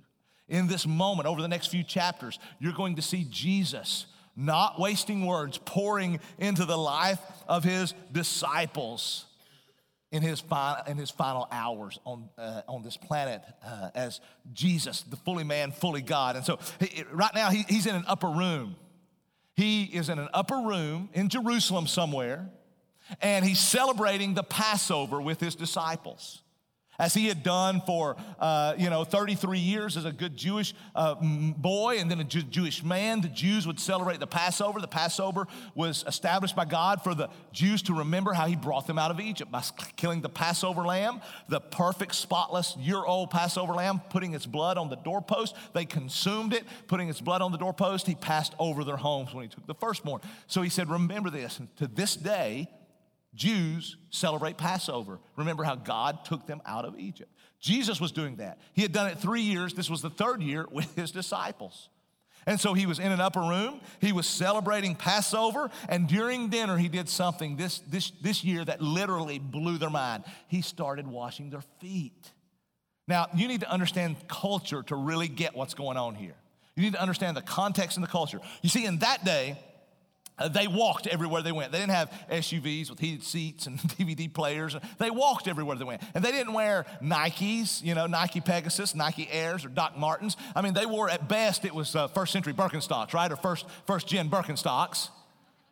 In 0.48 0.66
this 0.66 0.86
moment, 0.86 1.28
over 1.28 1.42
the 1.42 1.48
next 1.48 1.66
few 1.66 1.84
chapters, 1.84 2.38
you're 2.58 2.72
going 2.72 2.96
to 2.96 3.02
see 3.02 3.26
Jesus 3.28 4.06
not 4.40 4.80
wasting 4.80 5.26
words, 5.26 5.58
pouring 5.58 6.20
into 6.38 6.64
the 6.64 6.78
life 6.78 7.20
of 7.46 7.62
his 7.62 7.94
disciples 8.12 9.26
in 10.12 10.22
his, 10.22 10.40
final, 10.40 10.84
in 10.86 10.96
his 10.96 11.10
final 11.10 11.46
hours 11.52 12.00
on, 12.04 12.28
uh, 12.36 12.62
on 12.66 12.82
this 12.82 12.96
planet 12.96 13.42
uh, 13.64 13.90
as 13.94 14.20
Jesus, 14.52 15.02
the 15.02 15.16
fully 15.16 15.44
man, 15.44 15.70
fully 15.70 16.02
God. 16.02 16.36
And 16.36 16.44
so 16.44 16.58
he, 16.80 17.04
right 17.12 17.34
now 17.34 17.50
he, 17.50 17.64
he's 17.68 17.86
in 17.86 17.94
an 17.94 18.04
upper 18.08 18.28
room. 18.28 18.76
He 19.54 19.84
is 19.84 20.08
in 20.08 20.18
an 20.18 20.28
upper 20.32 20.56
room 20.56 21.10
in 21.12 21.28
Jerusalem 21.28 21.86
somewhere, 21.86 22.48
and 23.20 23.44
he's 23.44 23.60
celebrating 23.60 24.34
the 24.34 24.42
Passover 24.42 25.20
with 25.20 25.38
his 25.38 25.54
disciples 25.54 26.42
as 27.00 27.14
he 27.14 27.28
had 27.28 27.42
done 27.42 27.80
for, 27.80 28.14
uh, 28.38 28.74
you 28.76 28.90
know, 28.90 29.04
33 29.04 29.58
years 29.58 29.96
as 29.96 30.04
a 30.04 30.12
good 30.12 30.36
Jewish 30.36 30.74
uh, 30.94 31.14
boy 31.14 31.96
and 31.98 32.10
then 32.10 32.20
a 32.20 32.24
Jew- 32.24 32.42
Jewish 32.42 32.84
man. 32.84 33.22
The 33.22 33.28
Jews 33.28 33.66
would 33.66 33.80
celebrate 33.80 34.20
the 34.20 34.26
Passover. 34.26 34.82
The 34.82 34.86
Passover 34.86 35.46
was 35.74 36.04
established 36.06 36.54
by 36.54 36.66
God 36.66 37.02
for 37.02 37.14
the 37.14 37.30
Jews 37.52 37.80
to 37.82 37.94
remember 37.94 38.34
how 38.34 38.46
he 38.46 38.54
brought 38.54 38.86
them 38.86 38.98
out 38.98 39.10
of 39.10 39.18
Egypt 39.18 39.50
by 39.50 39.62
killing 39.96 40.20
the 40.20 40.28
Passover 40.28 40.82
lamb, 40.82 41.22
the 41.48 41.58
perfect, 41.58 42.14
spotless, 42.14 42.76
year 42.76 43.02
old 43.02 43.30
Passover 43.30 43.72
lamb, 43.72 44.02
putting 44.10 44.34
its 44.34 44.44
blood 44.44 44.76
on 44.76 44.90
the 44.90 44.96
doorpost. 44.96 45.56
They 45.72 45.86
consumed 45.86 46.52
it, 46.52 46.64
putting 46.86 47.08
its 47.08 47.22
blood 47.22 47.40
on 47.40 47.50
the 47.50 47.58
doorpost. 47.58 48.06
He 48.06 48.14
passed 48.14 48.54
over 48.58 48.84
their 48.84 48.98
homes 48.98 49.32
when 49.32 49.44
he 49.44 49.48
took 49.48 49.66
the 49.66 49.74
firstborn. 49.74 50.20
So 50.48 50.60
he 50.60 50.68
said, 50.68 50.90
Remember 50.90 51.30
this. 51.30 51.60
And 51.60 51.74
to 51.78 51.86
this 51.86 52.14
day, 52.14 52.68
Jews 53.34 53.96
celebrate 54.10 54.56
Passover. 54.56 55.18
Remember 55.36 55.62
how 55.62 55.76
God 55.76 56.24
took 56.24 56.46
them 56.46 56.60
out 56.66 56.84
of 56.84 56.98
Egypt. 56.98 57.30
Jesus 57.60 58.00
was 58.00 58.12
doing 58.12 58.36
that. 58.36 58.58
He 58.72 58.82
had 58.82 58.92
done 58.92 59.08
it 59.08 59.18
three 59.18 59.42
years. 59.42 59.74
This 59.74 59.90
was 59.90 60.02
the 60.02 60.10
third 60.10 60.42
year 60.42 60.66
with 60.70 60.94
his 60.96 61.10
disciples. 61.10 61.88
And 62.46 62.58
so 62.58 62.72
he 62.72 62.86
was 62.86 62.98
in 62.98 63.12
an 63.12 63.20
upper 63.20 63.40
room. 63.40 63.80
He 64.00 64.12
was 64.12 64.26
celebrating 64.26 64.94
Passover. 64.94 65.70
And 65.88 66.08
during 66.08 66.48
dinner, 66.48 66.78
he 66.78 66.88
did 66.88 67.08
something 67.08 67.56
this, 67.56 67.80
this, 67.80 68.12
this 68.22 68.42
year 68.42 68.64
that 68.64 68.80
literally 68.80 69.38
blew 69.38 69.78
their 69.78 69.90
mind. 69.90 70.24
He 70.48 70.62
started 70.62 71.06
washing 71.06 71.50
their 71.50 71.62
feet. 71.80 72.32
Now, 73.06 73.26
you 73.34 73.46
need 73.46 73.60
to 73.60 73.70
understand 73.70 74.16
culture 74.26 74.82
to 74.84 74.96
really 74.96 75.28
get 75.28 75.54
what's 75.54 75.74
going 75.74 75.96
on 75.96 76.14
here. 76.14 76.34
You 76.76 76.84
need 76.84 76.94
to 76.94 77.02
understand 77.02 77.36
the 77.36 77.42
context 77.42 77.96
and 77.96 78.04
the 78.04 78.10
culture. 78.10 78.40
You 78.62 78.70
see, 78.70 78.86
in 78.86 79.00
that 79.00 79.24
day, 79.24 79.58
they 80.48 80.66
walked 80.66 81.06
everywhere 81.06 81.42
they 81.42 81.52
went. 81.52 81.72
They 81.72 81.78
didn't 81.78 81.92
have 81.92 82.10
SUVs 82.30 82.90
with 82.90 82.98
heated 82.98 83.22
seats 83.22 83.66
and 83.66 83.78
DVD 83.98 84.32
players. 84.32 84.76
They 84.98 85.10
walked 85.10 85.48
everywhere 85.48 85.76
they 85.76 85.84
went. 85.84 86.02
And 86.14 86.24
they 86.24 86.32
didn't 86.32 86.52
wear 86.52 86.86
Nikes, 87.02 87.82
you 87.82 87.94
know, 87.94 88.06
Nike 88.06 88.40
Pegasus, 88.40 88.94
Nike 88.94 89.28
Airs, 89.30 89.64
or 89.64 89.68
Doc 89.68 89.98
Martens. 89.98 90.36
I 90.54 90.62
mean, 90.62 90.74
they 90.74 90.86
wore 90.86 91.10
at 91.10 91.28
best, 91.28 91.64
it 91.64 91.74
was 91.74 91.94
uh, 91.94 92.08
first 92.08 92.32
century 92.32 92.52
Birkenstocks, 92.52 93.12
right? 93.12 93.30
Or 93.30 93.36
first, 93.36 93.66
first 93.86 94.06
gen 94.06 94.30
Birkenstocks. 94.30 95.10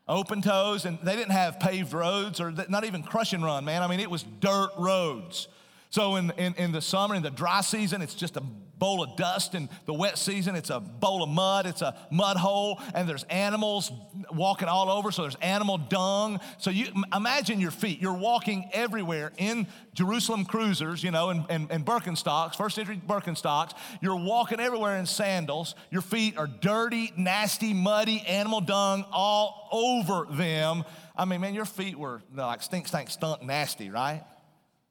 Open 0.06 0.40
toes, 0.40 0.87
and 0.87 0.98
they 1.02 1.16
didn't 1.16 1.32
have 1.32 1.60
paved 1.60 1.92
roads 1.92 2.40
or 2.40 2.50
not 2.70 2.84
even 2.84 3.02
crush 3.02 3.34
and 3.34 3.44
run, 3.44 3.66
man. 3.66 3.82
I 3.82 3.88
mean, 3.88 4.00
it 4.00 4.10
was 4.10 4.22
dirt 4.22 4.70
roads. 4.78 5.48
So 5.90 6.16
in, 6.16 6.30
in, 6.38 6.54
in 6.54 6.72
the 6.72 6.80
summer, 6.80 7.14
in 7.14 7.22
the 7.22 7.30
dry 7.30 7.60
season, 7.60 8.00
it's 8.00 8.14
just 8.14 8.38
a 8.38 8.42
bowl 8.78 9.02
of 9.02 9.16
dust. 9.16 9.54
In 9.54 9.68
the 9.87 9.94
wet 9.94 10.18
season, 10.18 10.54
it's 10.54 10.70
a 10.70 10.80
bowl 10.80 11.23
of 11.23 11.28
mud. 11.28 11.66
It's 11.66 11.82
a 11.82 11.97
mud 12.11 12.37
hole, 12.37 12.80
and 12.94 13.08
there's 13.08 13.25
animals 13.25 13.90
walking 14.32 14.68
all 14.68 14.90
over. 14.90 15.11
So 15.11 15.23
there's 15.23 15.37
animal 15.37 15.78
dung. 15.78 16.40
So 16.58 16.70
you 16.70 16.87
imagine 17.14 17.61
your 17.61 17.70
feet. 17.70 18.00
You're 18.00 18.12
walking 18.12 18.70
everywhere 18.73 19.32
in 19.37 19.66
Jerusalem 19.94 20.44
cruisers, 20.44 21.02
you 21.02 21.11
know, 21.11 21.30
and, 21.30 21.44
and, 21.49 21.70
and 21.70 21.85
Birkenstocks, 21.85 22.54
first 22.54 22.76
century 22.76 23.00
Birkenstocks. 23.04 23.73
You're 24.00 24.16
walking 24.16 24.61
everywhere 24.61 24.97
in 24.97 25.06
sandals. 25.06 25.75
Your 25.90 26.02
feet 26.02 26.38
are 26.38 26.47
dirty, 26.47 27.12
nasty, 27.16 27.75
muddy, 27.75 28.23
animal 28.26 28.61
dung 28.61 29.04
all 29.11 29.68
over 29.73 30.26
them. 30.30 30.85
I 31.16 31.25
mean, 31.25 31.40
man, 31.40 31.54
your 31.54 31.64
feet 31.64 31.99
were 31.99 32.23
like 32.35 32.62
stink, 32.62 32.87
stink, 32.87 33.11
stunk, 33.11 33.42
nasty, 33.42 33.90
right? 33.90 34.23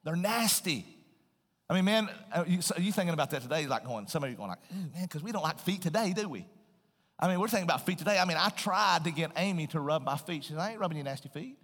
They're 0.04 0.16
nasty. 0.16 0.86
I 1.70 1.74
mean, 1.74 1.86
man, 1.86 2.10
uh, 2.34 2.46
you, 2.48 2.60
you 2.78 2.92
thinking 2.92 3.14
about 3.14 3.30
that 3.32 3.42
today? 3.42 3.68
Like 3.68 3.86
going, 3.86 4.08
some 4.08 4.24
of 4.24 4.30
you 4.30 4.36
going 4.36 4.50
like, 4.50 4.72
man, 4.94 5.04
because 5.04 5.22
we 5.22 5.32
don't 5.32 5.44
like 5.44 5.60
feet 5.60 5.82
today, 5.82 6.14
do 6.14 6.30
we? 6.30 6.46
I 7.20 7.28
mean, 7.28 7.40
we're 7.40 7.48
thinking 7.48 7.66
about 7.66 7.86
feet 7.86 7.98
today. 7.98 8.20
I 8.20 8.26
mean, 8.26 8.38
I 8.40 8.50
tried 8.50 9.04
to 9.06 9.12
get 9.12 9.32
Amy 9.36 9.68
to 9.68 9.80
rub 9.80 10.04
my 10.04 10.18
feet. 10.18 10.44
She 10.44 10.54
said, 10.54 10.60
I 10.60 10.72
ain't 10.72 10.80
rubbing 10.80 10.98
your 10.98 11.06
nasty 11.06 11.30
feet. 11.30 11.58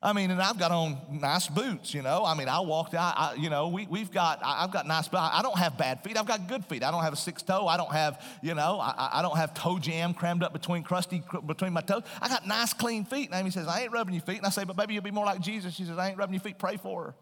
I 0.00 0.12
mean, 0.12 0.30
and 0.30 0.40
I've 0.40 0.60
got 0.60 0.70
on 0.70 0.96
nice 1.10 1.48
boots, 1.48 1.92
you 1.92 2.02
know. 2.02 2.24
I 2.24 2.34
mean, 2.34 2.48
I 2.48 2.60
walked 2.60 2.94
out, 2.94 3.14
I, 3.16 3.34
you 3.34 3.50
know, 3.50 3.66
we, 3.66 3.88
we've 3.88 4.12
got, 4.12 4.38
I, 4.44 4.60
have 4.60 4.70
got 4.70 4.86
nice, 4.86 5.08
I 5.12 5.42
don't 5.42 5.58
have 5.58 5.76
bad 5.76 6.04
feet. 6.04 6.16
I've 6.16 6.24
got 6.24 6.46
good 6.46 6.64
feet. 6.64 6.84
I 6.84 6.92
don't 6.92 7.02
have 7.02 7.12
a 7.12 7.16
six 7.16 7.42
toe. 7.42 7.66
I 7.66 7.76
don't 7.76 7.90
have, 7.90 8.24
you 8.40 8.54
know, 8.54 8.78
I, 8.80 9.18
I 9.18 9.22
don't 9.22 9.36
have 9.36 9.54
toe 9.54 9.80
jam 9.80 10.14
crammed 10.14 10.44
up 10.44 10.52
between 10.52 10.84
crusty, 10.84 11.20
between 11.44 11.72
my 11.72 11.80
toes. 11.80 12.04
I 12.22 12.28
got 12.28 12.46
nice, 12.46 12.72
clean 12.72 13.04
feet. 13.04 13.30
And 13.30 13.40
Amy 13.40 13.50
says, 13.50 13.66
I 13.66 13.82
ain't 13.82 13.92
rubbing 13.92 14.14
your 14.14 14.22
feet. 14.22 14.36
And 14.36 14.46
I 14.46 14.50
say, 14.50 14.62
but 14.62 14.76
baby, 14.76 14.94
you'll 14.94 15.02
be 15.02 15.10
more 15.10 15.26
like 15.26 15.40
Jesus. 15.40 15.74
She 15.74 15.82
says, 15.82 15.98
I 15.98 16.10
ain't 16.10 16.18
rubbing 16.18 16.34
your 16.34 16.42
feet. 16.42 16.60
Pray 16.60 16.76
for 16.76 17.02
her. 17.02 17.14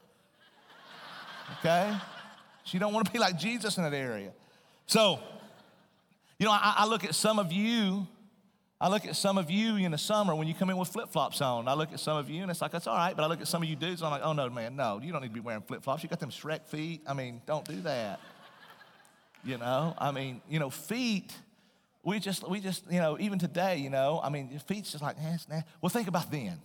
Okay? 1.58 1.96
She 2.64 2.78
don't 2.78 2.92
want 2.92 3.06
to 3.06 3.12
be 3.12 3.18
like 3.18 3.38
Jesus 3.38 3.76
in 3.76 3.84
that 3.84 3.94
area. 3.94 4.32
So, 4.86 5.20
you 6.38 6.46
know, 6.46 6.52
I, 6.52 6.74
I 6.78 6.86
look 6.86 7.04
at 7.04 7.14
some 7.14 7.38
of 7.38 7.52
you 7.52 8.06
I 8.78 8.88
look 8.90 9.06
at 9.06 9.16
some 9.16 9.38
of 9.38 9.50
you 9.50 9.76
in 9.76 9.92
the 9.92 9.98
summer 9.98 10.34
when 10.34 10.46
you 10.46 10.52
come 10.52 10.68
in 10.68 10.76
with 10.76 10.88
flip 10.88 11.08
flops 11.10 11.40
on. 11.40 11.66
I 11.66 11.72
look 11.72 11.92
at 11.92 12.00
some 12.00 12.18
of 12.18 12.28
you 12.28 12.42
and 12.42 12.50
it's 12.50 12.60
like, 12.60 12.72
that's 12.72 12.86
all 12.86 12.94
right. 12.94 13.16
But 13.16 13.24
I 13.24 13.26
look 13.26 13.40
at 13.40 13.48
some 13.48 13.62
of 13.62 13.68
you 13.68 13.74
dudes 13.74 14.02
and 14.02 14.06
I'm 14.06 14.12
like, 14.12 14.22
oh 14.22 14.34
no, 14.34 14.50
man, 14.50 14.76
no, 14.76 15.00
you 15.02 15.12
don't 15.12 15.22
need 15.22 15.28
to 15.28 15.34
be 15.34 15.40
wearing 15.40 15.62
flip 15.62 15.82
flops. 15.82 16.02
You 16.02 16.10
got 16.10 16.20
them 16.20 16.30
Shrek 16.30 16.66
feet. 16.66 17.00
I 17.06 17.14
mean, 17.14 17.40
don't 17.46 17.64
do 17.64 17.80
that. 17.82 18.20
you 19.44 19.56
know, 19.56 19.94
I 19.96 20.10
mean, 20.10 20.42
you 20.46 20.58
know, 20.58 20.68
feet, 20.68 21.34
we 22.02 22.18
just, 22.18 22.46
we 22.46 22.60
just, 22.60 22.84
you 22.90 22.98
know, 22.98 23.16
even 23.18 23.38
today, 23.38 23.78
you 23.78 23.88
know, 23.88 24.20
I 24.22 24.28
mean, 24.28 24.50
your 24.50 24.60
feet's 24.60 24.92
just 24.92 25.02
like, 25.02 25.16
eh, 25.18 25.38
nah. 25.48 25.62
well, 25.80 25.88
think 25.88 26.08
about 26.08 26.30
then. 26.30 26.60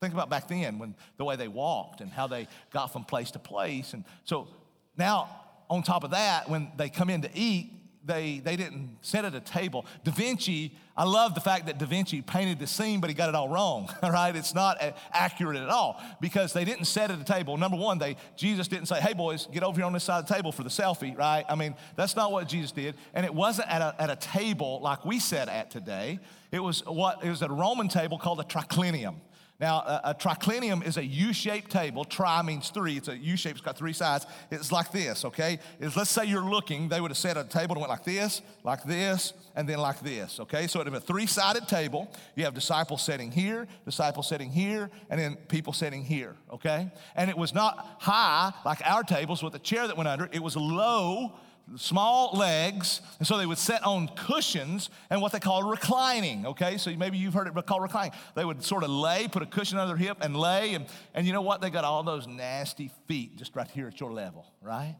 Think 0.00 0.14
about 0.14 0.30
back 0.30 0.48
then 0.48 0.78
when 0.78 0.94
the 1.18 1.26
way 1.26 1.36
they 1.36 1.48
walked 1.48 2.00
and 2.00 2.10
how 2.10 2.26
they 2.26 2.48
got 2.72 2.90
from 2.90 3.04
place 3.04 3.30
to 3.32 3.38
place. 3.38 3.92
And 3.92 4.04
so 4.24 4.48
now, 4.96 5.28
on 5.68 5.82
top 5.82 6.04
of 6.04 6.12
that, 6.12 6.48
when 6.48 6.72
they 6.78 6.88
come 6.88 7.10
in 7.10 7.20
to 7.20 7.30
eat, 7.34 7.70
they, 8.02 8.40
they 8.42 8.56
didn't 8.56 8.96
sit 9.02 9.26
at 9.26 9.34
a 9.34 9.40
table. 9.40 9.84
Da 10.04 10.10
Vinci, 10.10 10.74
I 10.96 11.04
love 11.04 11.34
the 11.34 11.40
fact 11.42 11.66
that 11.66 11.78
Da 11.78 11.84
Vinci 11.84 12.22
painted 12.22 12.58
the 12.58 12.66
scene, 12.66 12.98
but 13.00 13.10
he 13.10 13.14
got 13.14 13.28
it 13.28 13.34
all 13.34 13.50
wrong, 13.50 13.90
right? 14.02 14.34
It's 14.34 14.54
not 14.54 14.82
accurate 15.12 15.58
at 15.58 15.68
all 15.68 16.02
because 16.18 16.54
they 16.54 16.64
didn't 16.64 16.86
sit 16.86 17.10
at 17.10 17.20
a 17.20 17.24
table. 17.24 17.58
Number 17.58 17.76
one, 17.76 17.98
they, 17.98 18.16
Jesus 18.36 18.68
didn't 18.68 18.86
say, 18.86 19.02
hey, 19.02 19.12
boys, 19.12 19.48
get 19.52 19.62
over 19.62 19.76
here 19.76 19.84
on 19.84 19.92
this 19.92 20.04
side 20.04 20.20
of 20.20 20.26
the 20.26 20.34
table 20.34 20.50
for 20.50 20.62
the 20.62 20.70
selfie, 20.70 21.14
right? 21.16 21.44
I 21.46 21.56
mean, 21.56 21.74
that's 21.94 22.16
not 22.16 22.32
what 22.32 22.48
Jesus 22.48 22.72
did. 22.72 22.94
And 23.12 23.26
it 23.26 23.34
wasn't 23.34 23.68
at 23.68 23.82
a, 23.82 23.94
at 23.98 24.08
a 24.08 24.16
table 24.16 24.80
like 24.80 25.04
we 25.04 25.18
sit 25.18 25.50
at 25.50 25.70
today. 25.70 26.20
It 26.52 26.60
was 26.60 26.84
what, 26.86 27.22
it 27.22 27.28
was 27.28 27.42
at 27.42 27.50
a 27.50 27.54
Roman 27.54 27.88
table 27.88 28.18
called 28.18 28.40
a 28.40 28.44
triclinium. 28.44 29.16
Now, 29.60 29.80
a, 29.80 30.00
a 30.04 30.14
triclinium 30.14 30.86
is 30.86 30.96
a 30.96 31.04
U-shaped 31.04 31.70
table. 31.70 32.04
Tri 32.04 32.40
means 32.42 32.70
three. 32.70 32.96
It's 32.96 33.08
a 33.08 33.16
U-shape. 33.16 33.52
It's 33.52 33.60
got 33.60 33.76
three 33.76 33.92
sides. 33.92 34.26
It's 34.50 34.72
like 34.72 34.90
this, 34.90 35.24
okay? 35.26 35.58
Let's 35.78 36.10
say 36.10 36.24
you're 36.24 36.44
looking. 36.44 36.88
They 36.88 37.00
would 37.00 37.10
have 37.10 37.18
set 37.18 37.36
a 37.36 37.44
table 37.44 37.74
and 37.74 37.80
went 37.80 37.90
like 37.90 38.04
this, 38.04 38.40
like 38.64 38.82
this, 38.84 39.34
and 39.54 39.68
then 39.68 39.78
like 39.78 40.00
this, 40.00 40.40
okay? 40.40 40.66
So 40.66 40.80
it 40.80 40.84
would 40.84 40.92
have 40.94 41.02
a 41.02 41.06
three-sided 41.06 41.68
table. 41.68 42.10
You 42.36 42.44
have 42.44 42.54
disciples 42.54 43.02
sitting 43.02 43.30
here, 43.30 43.68
disciples 43.84 44.28
sitting 44.28 44.50
here, 44.50 44.90
and 45.10 45.20
then 45.20 45.36
people 45.48 45.72
sitting 45.72 46.04
here, 46.04 46.36
okay? 46.50 46.90
And 47.14 47.28
it 47.28 47.36
was 47.36 47.52
not 47.52 47.96
high 48.00 48.52
like 48.64 48.80
our 48.84 49.02
tables 49.02 49.42
with 49.42 49.54
a 49.54 49.58
chair 49.58 49.86
that 49.86 49.96
went 49.96 50.08
under. 50.08 50.28
It 50.32 50.42
was 50.42 50.56
low 50.56 51.34
small 51.76 52.36
legs, 52.36 53.00
and 53.18 53.26
so 53.26 53.38
they 53.38 53.46
would 53.46 53.58
sit 53.58 53.82
on 53.84 54.08
cushions 54.16 54.90
and 55.08 55.20
what 55.20 55.32
they 55.32 55.38
call 55.38 55.62
reclining, 55.62 56.46
okay? 56.46 56.76
So 56.76 56.94
maybe 56.96 57.18
you've 57.18 57.34
heard 57.34 57.46
it 57.46 57.66
called 57.66 57.82
reclining. 57.82 58.12
They 58.34 58.44
would 58.44 58.62
sort 58.62 58.84
of 58.84 58.90
lay, 58.90 59.28
put 59.28 59.42
a 59.42 59.46
cushion 59.46 59.78
under 59.78 59.94
their 59.94 60.06
hip 60.06 60.18
and 60.20 60.36
lay, 60.36 60.74
and, 60.74 60.86
and 61.14 61.26
you 61.26 61.32
know 61.32 61.42
what? 61.42 61.60
They 61.60 61.70
got 61.70 61.84
all 61.84 62.02
those 62.02 62.26
nasty 62.26 62.90
feet 63.06 63.36
just 63.36 63.54
right 63.54 63.68
here 63.68 63.86
at 63.86 64.00
your 64.00 64.12
level, 64.12 64.46
right? 64.60 64.96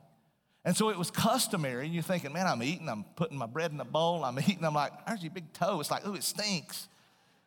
And 0.64 0.76
so 0.76 0.90
it 0.90 0.98
was 0.98 1.10
customary, 1.10 1.86
and 1.86 1.94
you're 1.94 2.02
thinking, 2.02 2.32
man, 2.32 2.46
I'm 2.46 2.62
eating, 2.62 2.88
I'm 2.88 3.04
putting 3.16 3.38
my 3.38 3.46
bread 3.46 3.70
in 3.70 3.78
the 3.78 3.84
bowl, 3.84 4.24
I'm 4.24 4.38
eating, 4.38 4.64
I'm 4.64 4.74
like, 4.74 4.92
there's 5.06 5.22
your 5.22 5.32
big 5.32 5.52
toe. 5.52 5.80
It's 5.80 5.90
like, 5.90 6.06
ooh, 6.06 6.14
it 6.14 6.24
stinks. 6.24 6.88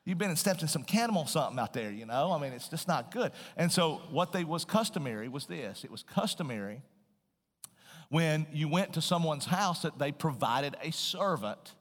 You've 0.05 0.17
been 0.17 0.29
and 0.29 0.37
stepped 0.37 0.61
in 0.61 0.67
some 0.67 0.83
cannibal 0.83 1.25
something 1.27 1.57
out 1.57 1.71
there, 1.71 1.89
you 1.89 2.05
know? 2.05 2.33
I 2.33 2.39
mean, 2.39 2.51
it's 2.51 2.67
just 2.67 2.89
not 2.89 3.11
good. 3.11 3.31
And 3.55 3.71
so 3.71 4.01
what 4.11 4.33
they 4.33 4.43
was 4.43 4.65
customary 4.65 5.29
was 5.29 5.45
this. 5.45 5.85
It 5.85 5.91
was 5.91 6.03
customary 6.03 6.81
when 8.13 8.45
you 8.53 8.67
went 8.67 8.93
to 8.93 9.01
someone's 9.01 9.45
house 9.45 9.81
that 9.81 9.97
they 9.97 10.11
provided 10.11 10.75
a 10.83 10.91
servant 10.91 11.73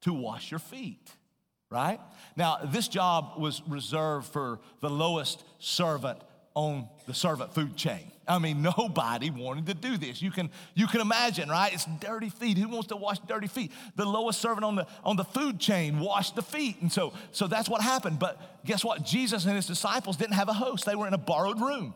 to 0.00 0.12
wash 0.12 0.50
your 0.50 0.58
feet, 0.58 1.12
right? 1.70 2.00
Now, 2.34 2.58
this 2.64 2.88
job 2.88 3.38
was 3.38 3.62
reserved 3.68 4.26
for 4.26 4.58
the 4.80 4.90
lowest 4.90 5.44
servant 5.60 6.18
on 6.54 6.88
the 7.06 7.14
servant 7.14 7.54
food 7.54 7.76
chain. 7.76 8.10
I 8.26 8.40
mean, 8.40 8.60
nobody 8.76 9.30
wanted 9.30 9.66
to 9.66 9.74
do 9.74 9.96
this. 9.96 10.20
You 10.20 10.32
can, 10.32 10.50
you 10.74 10.88
can 10.88 11.00
imagine, 11.00 11.48
right? 11.48 11.72
It's 11.72 11.86
dirty 12.00 12.30
feet. 12.30 12.58
Who 12.58 12.68
wants 12.68 12.88
to 12.88 12.96
wash 12.96 13.20
dirty 13.20 13.46
feet? 13.46 13.70
The 13.94 14.04
lowest 14.04 14.40
servant 14.40 14.64
on 14.64 14.74
the, 14.74 14.86
on 15.04 15.14
the 15.14 15.22
food 15.22 15.60
chain 15.60 16.00
washed 16.00 16.34
the 16.34 16.42
feet. 16.42 16.82
And 16.82 16.90
so, 16.90 17.12
so 17.30 17.46
that's 17.46 17.68
what 17.68 17.82
happened. 17.82 18.18
But 18.18 18.64
guess 18.64 18.84
what? 18.84 19.04
Jesus 19.04 19.46
and 19.46 19.54
his 19.54 19.68
disciples 19.68 20.16
didn't 20.16 20.34
have 20.34 20.48
a 20.48 20.54
host, 20.54 20.86
they 20.86 20.96
were 20.96 21.06
in 21.06 21.14
a 21.14 21.18
borrowed 21.18 21.60
room. 21.60 21.94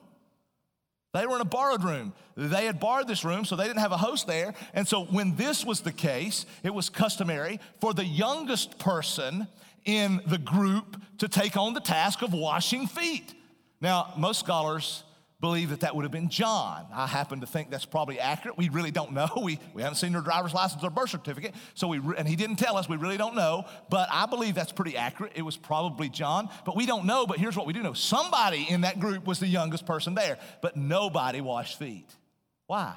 They 1.13 1.27
were 1.27 1.37
in 1.37 1.43
a 1.43 1.47
borrowed 1.47 1.85
room. 1.85 2.15
They 2.37 2.65
had 2.65 2.81
borrowed 2.81 3.07
this 3.07 3.25
room, 3.25 3.45
so 3.45 3.55
they 3.55 3.67
didn't 3.67 3.81
have 3.81 3.93
a 3.93 3.99
host 3.99 4.27
there. 4.27 4.55
And 4.73 4.89
so, 4.89 5.05
when 5.05 5.37
this 5.37 5.65
was 5.65 5.83
the 5.83 5.93
case, 5.93 6.47
it 6.63 6.73
was 6.73 6.89
customary 6.89 7.61
for 7.81 7.93
the 7.93 8.05
youngest 8.05 8.79
person 8.79 9.47
in 9.85 10.23
the 10.27 10.39
group 10.39 11.01
to 11.19 11.29
take 11.29 11.57
on 11.57 11.75
the 11.75 11.81
task 11.81 12.23
of 12.23 12.33
washing 12.33 12.87
feet. 12.87 13.35
Now, 13.81 14.15
most 14.17 14.41
scholars 14.41 15.05
believe 15.43 15.71
that 15.71 15.81
that 15.81 15.95
would 15.95 16.05
have 16.05 16.13
been 16.13 16.29
John. 16.29 16.87
I 16.95 17.09
happen 17.09 17.41
to 17.41 17.47
think 17.47 17.69
that's 17.69 17.85
probably 17.85 18.21
accurate. 18.21 18.57
We 18.57 18.69
really 18.71 18.93
don't 18.93 19.13
know. 19.13 19.29
We, 19.43 19.59
we 19.75 19.83
haven't 19.83 19.97
seen 19.97 20.13
her 20.13 20.21
driver's 20.21 20.55
license 20.55 20.85
or 20.85 20.91
birth 20.91 21.11
certificate, 21.11 21.55
so 21.75 21.89
we 21.89 22.01
and 22.17 22.29
he 22.29 22.37
didn't 22.37 22.57
tell 22.57 22.77
us. 22.77 22.89
We 22.89 22.97
really 22.97 23.17
don't 23.17 23.35
know, 23.35 23.65
but 23.91 24.09
I 24.13 24.27
believe 24.27 24.55
that's 24.55 24.71
pretty 24.71 24.97
accurate. 24.97 25.33
It 25.35 25.43
was 25.43 25.57
probably 25.57 26.09
John, 26.09 26.49
but 26.65 26.77
we 26.77 26.87
don't 26.87 27.05
know. 27.05 27.27
But 27.27 27.39
here's 27.39 27.57
what 27.57 27.67
we 27.67 27.73
do 27.73 27.83
know: 27.83 27.93
somebody 27.93 28.67
in 28.71 28.83
that 28.83 29.01
group 29.01 29.27
was 29.27 29.41
the 29.41 29.49
youngest 29.49 29.85
person 29.85 30.15
there, 30.15 30.39
but 30.61 30.77
nobody 30.77 31.41
washed 31.41 31.77
feet. 31.77 32.09
Why? 32.69 32.95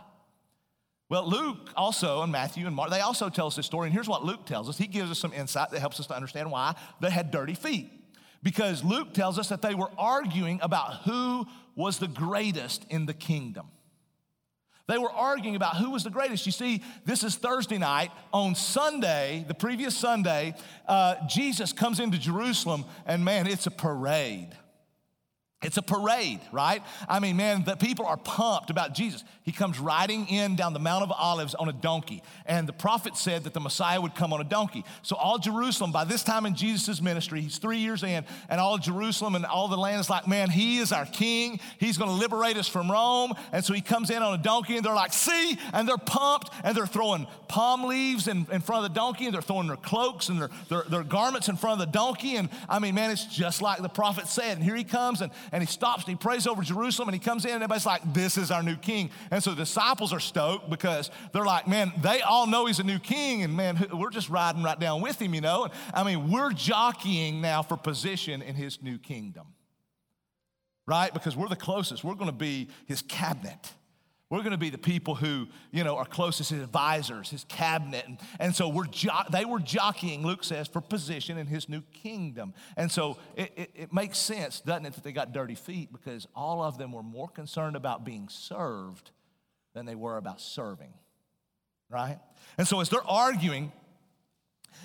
Well, 1.09 1.27
Luke 1.27 1.71
also, 1.75 2.21
and 2.21 2.31
Matthew 2.31 2.67
and 2.67 2.75
Mark, 2.75 2.91
they 2.91 3.01
also 3.01 3.29
tell 3.29 3.47
us 3.47 3.55
this 3.55 3.65
story. 3.65 3.87
And 3.87 3.93
here's 3.93 4.07
what 4.07 4.23
Luke 4.23 4.45
tells 4.45 4.69
us. 4.69 4.77
He 4.77 4.87
gives 4.87 5.09
us 5.09 5.17
some 5.17 5.33
insight 5.33 5.71
that 5.71 5.79
helps 5.79 5.99
us 5.99 6.07
to 6.07 6.15
understand 6.15 6.51
why 6.51 6.75
they 6.99 7.09
had 7.09 7.31
dirty 7.31 7.55
feet. 7.55 7.91
Because 8.43 8.83
Luke 8.83 9.15
tells 9.15 9.39
us 9.39 9.49
that 9.49 9.63
they 9.63 9.73
were 9.73 9.89
arguing 9.97 10.59
about 10.61 10.97
who 11.05 11.47
was 11.75 11.99
the 11.99 12.07
greatest 12.07 12.85
in 12.89 13.05
the 13.05 13.13
kingdom. 13.13 13.67
They 14.87 14.97
were 14.97 15.11
arguing 15.11 15.55
about 15.55 15.77
who 15.77 15.91
was 15.91 16.03
the 16.03 16.11
greatest. 16.11 16.45
You 16.45 16.51
see, 16.51 16.83
this 17.05 17.23
is 17.23 17.35
Thursday 17.35 17.79
night. 17.79 18.11
On 18.31 18.53
Sunday, 18.53 19.43
the 19.47 19.55
previous 19.55 19.97
Sunday, 19.97 20.53
uh, 20.87 21.15
Jesus 21.27 21.73
comes 21.73 21.99
into 21.99 22.19
Jerusalem, 22.19 22.85
and 23.05 23.25
man, 23.25 23.47
it's 23.47 23.65
a 23.65 23.71
parade. 23.71 24.49
It's 25.65 25.77
a 25.77 25.81
parade, 25.81 26.41
right? 26.51 26.83
I 27.09 27.19
mean, 27.19 27.37
man, 27.37 27.63
the 27.63 27.75
people 27.75 28.05
are 28.05 28.17
pumped 28.17 28.69
about 28.69 28.93
Jesus. 28.93 29.23
He 29.41 29.51
comes 29.51 29.79
riding 29.79 30.27
in 30.27 30.55
down 30.55 30.73
the 30.73 30.79
Mount 30.79 31.03
of 31.03 31.11
Olives 31.11 31.55
on 31.55 31.69
a 31.69 31.73
donkey. 31.73 32.21
And 32.45 32.67
the 32.67 32.73
prophet 32.73 33.17
said 33.17 33.45
that 33.45 33.53
the 33.55 33.59
Messiah 33.59 33.99
would 33.99 34.13
come 34.13 34.31
on 34.31 34.41
a 34.41 34.43
donkey. 34.43 34.85
So, 35.01 35.15
all 35.15 35.39
Jerusalem, 35.39 35.91
by 35.91 36.03
this 36.03 36.21
time 36.21 36.45
in 36.45 36.53
Jesus' 36.53 37.01
ministry, 37.01 37.41
he's 37.41 37.57
three 37.57 37.79
years 37.79 38.03
in, 38.03 38.25
and 38.47 38.61
all 38.61 38.77
Jerusalem 38.77 39.33
and 39.33 39.43
all 39.43 39.67
the 39.67 39.77
land 39.77 39.99
is 39.99 40.09
like, 40.09 40.27
man, 40.27 40.51
he 40.51 40.77
is 40.77 40.91
our 40.91 41.05
king. 41.07 41.59
He's 41.79 41.97
going 41.97 42.11
to 42.11 42.15
liberate 42.15 42.57
us 42.57 42.67
from 42.67 42.91
Rome. 42.91 43.33
And 43.51 43.65
so 43.65 43.73
he 43.73 43.81
comes 43.81 44.11
in 44.11 44.21
on 44.21 44.39
a 44.39 44.41
donkey, 44.41 44.77
and 44.77 44.85
they're 44.85 44.93
like, 44.93 45.13
see? 45.13 45.57
And 45.73 45.89
they're 45.89 45.97
pumped, 45.97 46.51
and 46.63 46.77
they're 46.77 46.85
throwing 46.85 47.25
palm 47.47 47.85
leaves 47.85 48.27
in, 48.27 48.45
in 48.51 48.61
front 48.61 48.85
of 48.85 48.93
the 48.93 48.99
donkey, 48.99 49.25
and 49.25 49.33
they're 49.33 49.41
throwing 49.41 49.67
their 49.67 49.77
cloaks 49.77 50.29
and 50.29 50.39
their, 50.39 50.49
their, 50.69 50.83
their 50.83 51.03
garments 51.03 51.49
in 51.49 51.55
front 51.55 51.81
of 51.81 51.87
the 51.87 51.91
donkey. 51.91 52.35
And 52.35 52.49
I 52.69 52.77
mean, 52.77 52.93
man, 52.93 53.09
it's 53.09 53.25
just 53.25 53.63
like 53.63 53.81
the 53.81 53.89
prophet 53.89 54.27
said. 54.27 54.57
And 54.57 54.63
here 54.63 54.75
he 54.75 54.83
comes, 54.83 55.21
and 55.21 55.31
and 55.55 55.63
he 55.63 55.67
stops 55.67 56.03
and 56.03 56.09
he 56.09 56.15
prays 56.17 56.47
over 56.47 56.61
Jerusalem 56.61 57.07
and 57.07 57.15
he 57.15 57.19
comes 57.19 57.45
in 57.45 57.51
and 57.51 57.63
everybody's 57.63 57.85
like, 57.85 58.01
this 58.13 58.37
is 58.37 58.51
our 58.51 58.61
new 58.61 58.75
king. 58.75 59.09
And 59.31 59.41
so 59.41 59.51
the 59.51 59.55
disciples 59.55 60.11
are 60.11 60.19
stoked 60.19 60.69
because 60.69 61.09
they're 61.31 61.45
like, 61.45 61.65
man, 61.65 61.93
they 62.01 62.19
all 62.19 62.45
know 62.45 62.65
he's 62.65 62.79
a 62.79 62.83
new 62.83 62.99
king 62.99 63.41
and 63.41 63.55
man, 63.55 63.87
we're 63.93 64.09
just 64.09 64.27
riding 64.29 64.63
right 64.63 64.77
down 64.77 64.99
with 64.99 65.17
him, 65.21 65.33
you 65.33 65.39
know? 65.39 65.63
And, 65.63 65.73
I 65.93 66.03
mean, 66.03 66.29
we're 66.29 66.51
jockeying 66.51 67.39
now 67.39 67.61
for 67.61 67.77
position 67.77 68.41
in 68.41 68.55
his 68.55 68.83
new 68.83 68.97
kingdom, 68.97 69.47
right? 70.85 71.13
Because 71.13 71.37
we're 71.37 71.47
the 71.47 71.55
closest. 71.55 72.03
We're 72.03 72.15
going 72.15 72.29
to 72.29 72.35
be 72.35 72.67
his 72.85 73.01
cabinet. 73.01 73.71
We're 74.31 74.39
going 74.39 74.51
to 74.51 74.57
be 74.57 74.71
the 74.71 74.79
people 74.79 75.13
who, 75.13 75.47
you 75.71 75.83
know, 75.83 75.97
are 75.97 76.05
closest, 76.05 76.49
his 76.49 76.63
advisors, 76.63 77.29
his 77.29 77.43
cabinet. 77.43 78.05
And, 78.07 78.17
and 78.39 78.55
so 78.55 78.67
we're 78.67 78.87
jo- 78.87 79.21
they 79.31 79.45
were 79.45 79.59
jockeying, 79.59 80.25
Luke 80.25 80.43
says, 80.43 80.67
for 80.67 80.81
position 80.81 81.37
in 81.37 81.45
his 81.45 81.69
new 81.69 81.81
kingdom. 81.93 82.55
And 82.75 82.91
so 82.91 83.17
it, 83.35 83.51
it, 83.55 83.71
it 83.75 83.93
makes 83.93 84.17
sense, 84.17 84.61
doesn't 84.61 84.85
it, 84.87 84.93
that 84.93 85.03
they 85.03 85.11
got 85.11 85.31
dirty 85.31 85.53
feet 85.53 85.91
because 85.91 86.27
all 86.35 86.63
of 86.63 86.79
them 86.79 86.91
were 86.91 87.03
more 87.03 87.27
concerned 87.27 87.75
about 87.75 88.03
being 88.03 88.27
served 88.27 89.11
than 89.75 89.85
they 89.85 89.95
were 89.95 90.17
about 90.17 90.41
serving, 90.41 90.93
right? 91.89 92.17
And 92.57 92.67
so 92.67 92.79
as 92.79 92.89
they're 92.89 93.07
arguing, 93.07 93.71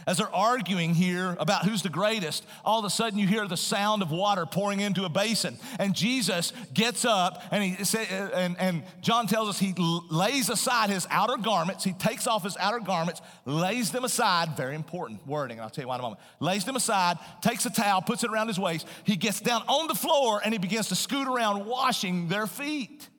as 0.07 0.19
they're 0.19 0.35
arguing 0.35 0.95
here 0.95 1.37
about 1.39 1.65
who's 1.65 1.83
the 1.83 1.89
greatest, 1.89 2.45
all 2.65 2.79
of 2.79 2.85
a 2.85 2.91
sudden 2.91 3.19
you 3.19 3.27
hear 3.27 3.47
the 3.47 3.57
sound 3.57 4.03
of 4.03 4.11
water 4.11 4.47
pouring 4.47 4.81
into 4.81 5.05
a 5.05 5.09
basin. 5.09 5.59
And 5.79 5.95
Jesus 5.95 6.53
gets 6.73 7.05
up 7.05 7.43
and 7.51 7.63
he 7.63 7.99
and, 8.11 8.59
and 8.59 8.83
John 9.03 9.27
tells 9.27 9.49
us 9.49 9.59
he 9.59 9.75
lays 9.77 10.49
aside 10.49 10.91
his 10.91 11.07
outer 11.11 11.37
garments. 11.37 11.85
He 11.85 11.93
takes 11.93 12.27
off 12.27 12.45
his 12.45 12.57
outer 12.57 12.81
garments, 12.81 13.21
lays 13.45 13.91
them 13.91 14.05
aside. 14.05 14.57
Very 14.57 14.75
important 14.75 15.27
wording. 15.27 15.61
I'll 15.61 15.71
tell 15.71 15.85
you 15.85 15.89
why 15.89 15.97
in 15.97 16.01
a 16.01 16.03
moment. 16.03 16.21
Lays 16.41 16.65
them 16.65 16.77
aside, 16.77 17.19
takes 17.43 17.67
a 17.67 17.71
towel, 17.71 18.03
puts 18.03 18.25
it 18.25 18.31
around 18.31 18.49
his 18.49 18.59
waist. 18.59 18.87
He 19.05 19.17
gets 19.17 19.41
down 19.41 19.63
on 19.69 19.87
the 19.87 19.95
floor 19.95 20.41
and 20.43 20.55
he 20.55 20.59
begins 20.59 20.89
to 20.89 20.95
scoot 20.95 21.29
around 21.29 21.67
washing 21.67 22.29
their 22.29 22.47
feet. 22.47 23.10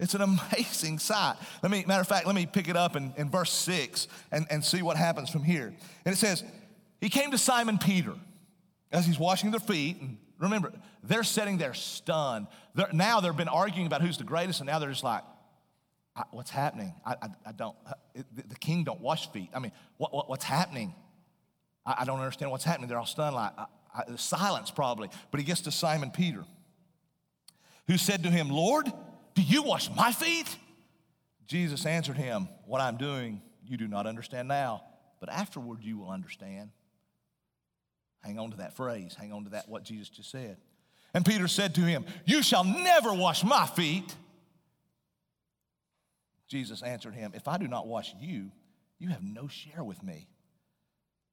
It's 0.00 0.14
an 0.14 0.22
amazing 0.22 0.98
sight. 0.98 1.36
Let 1.62 1.70
me, 1.70 1.84
matter 1.86 2.00
of 2.00 2.08
fact, 2.08 2.26
let 2.26 2.34
me 2.34 2.46
pick 2.46 2.68
it 2.68 2.76
up 2.76 2.96
in, 2.96 3.12
in 3.16 3.30
verse 3.30 3.52
six 3.52 4.08
and, 4.32 4.46
and 4.50 4.64
see 4.64 4.82
what 4.82 4.96
happens 4.96 5.30
from 5.30 5.44
here. 5.44 5.72
And 6.04 6.12
it 6.12 6.16
says, 6.16 6.42
He 7.00 7.10
came 7.10 7.30
to 7.30 7.38
Simon 7.38 7.78
Peter 7.78 8.14
as 8.90 9.06
he's 9.06 9.18
washing 9.18 9.50
their 9.50 9.60
feet. 9.60 10.00
And 10.00 10.16
remember, 10.38 10.72
they're 11.04 11.22
sitting 11.22 11.58
there 11.58 11.74
stunned. 11.74 12.46
They're, 12.74 12.88
now 12.92 13.20
they've 13.20 13.36
been 13.36 13.48
arguing 13.48 13.86
about 13.86 14.00
who's 14.00 14.16
the 14.18 14.24
greatest, 14.24 14.60
and 14.60 14.66
now 14.66 14.78
they're 14.78 14.90
just 14.90 15.04
like, 15.04 15.22
What's 16.32 16.50
happening? 16.50 16.92
I, 17.06 17.12
I, 17.12 17.28
I 17.46 17.52
don't, 17.52 17.76
uh, 17.86 17.92
it, 18.14 18.26
the 18.48 18.56
king 18.56 18.84
don't 18.84 19.00
wash 19.00 19.30
feet. 19.30 19.48
I 19.54 19.58
mean, 19.58 19.72
what, 19.96 20.12
what 20.12 20.28
what's 20.28 20.44
happening? 20.44 20.94
I, 21.86 21.98
I, 22.00 22.04
don't 22.04 22.18
understand 22.18 22.50
what's 22.50 22.64
happening. 22.64 22.88
They're 22.88 22.98
all 22.98 23.06
stunned, 23.06 23.36
like 23.36 23.52
silence 24.16 24.70
probably. 24.70 25.08
But 25.30 25.40
he 25.40 25.46
gets 25.46 25.62
to 25.62 25.70
Simon 25.70 26.10
Peter, 26.10 26.44
who 27.86 27.96
said 27.96 28.24
to 28.24 28.30
him, 28.30 28.50
Lord, 28.50 28.92
do 29.40 29.46
you 29.46 29.62
wash 29.62 29.90
my 29.96 30.12
feet? 30.12 30.54
Jesus 31.46 31.86
answered 31.86 32.16
him, 32.18 32.48
What 32.66 32.80
I'm 32.80 32.96
doing, 32.96 33.40
you 33.64 33.76
do 33.78 33.88
not 33.88 34.06
understand 34.06 34.48
now, 34.48 34.82
but 35.18 35.30
afterward 35.30 35.78
you 35.82 35.98
will 35.98 36.10
understand. 36.10 36.70
Hang 38.22 38.38
on 38.38 38.50
to 38.50 38.58
that 38.58 38.76
phrase, 38.76 39.16
hang 39.18 39.32
on 39.32 39.44
to 39.44 39.50
that, 39.50 39.68
what 39.68 39.82
Jesus 39.82 40.10
just 40.10 40.30
said. 40.30 40.58
And 41.14 41.24
Peter 41.24 41.48
said 41.48 41.74
to 41.76 41.80
him, 41.80 42.04
You 42.26 42.42
shall 42.42 42.64
never 42.64 43.14
wash 43.14 43.42
my 43.42 43.66
feet. 43.66 44.14
Jesus 46.46 46.82
answered 46.82 47.14
him, 47.14 47.32
If 47.34 47.48
I 47.48 47.56
do 47.56 47.66
not 47.66 47.86
wash 47.86 48.14
you, 48.20 48.50
you 48.98 49.08
have 49.08 49.22
no 49.22 49.48
share 49.48 49.82
with 49.82 50.02
me. 50.02 50.28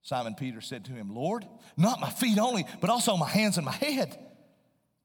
Simon 0.01 0.35
Peter 0.35 0.61
said 0.61 0.85
to 0.85 0.93
him, 0.93 1.13
Lord, 1.13 1.46
not 1.75 2.00
my 2.00 2.09
feet 2.09 2.39
only, 2.39 2.65
but 2.79 2.89
also 2.89 3.17
my 3.17 3.27
hands 3.27 3.57
and 3.57 3.65
my 3.65 3.74
head. 3.74 4.17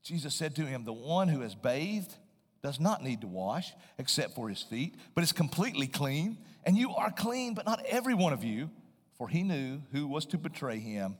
Jesus 0.04 0.34
said 0.34 0.54
to 0.56 0.66
him, 0.66 0.84
The 0.84 0.92
one 0.92 1.26
who 1.26 1.40
has 1.40 1.56
bathed 1.56 2.14
does 2.62 2.78
not 2.78 3.02
need 3.02 3.20
to 3.22 3.26
wash 3.26 3.72
except 3.98 4.34
for 4.34 4.48
his 4.48 4.62
feet, 4.62 4.94
but 5.14 5.24
is 5.24 5.32
completely 5.32 5.86
clean. 5.86 6.38
And 6.64 6.76
you 6.76 6.92
are 6.94 7.10
clean, 7.10 7.54
but 7.54 7.66
not 7.66 7.84
every 7.86 8.14
one 8.14 8.32
of 8.32 8.44
you, 8.44 8.70
for 9.18 9.28
he 9.28 9.42
knew 9.42 9.80
who 9.92 10.06
was 10.06 10.26
to 10.26 10.38
betray 10.38 10.78
him. 10.78 11.16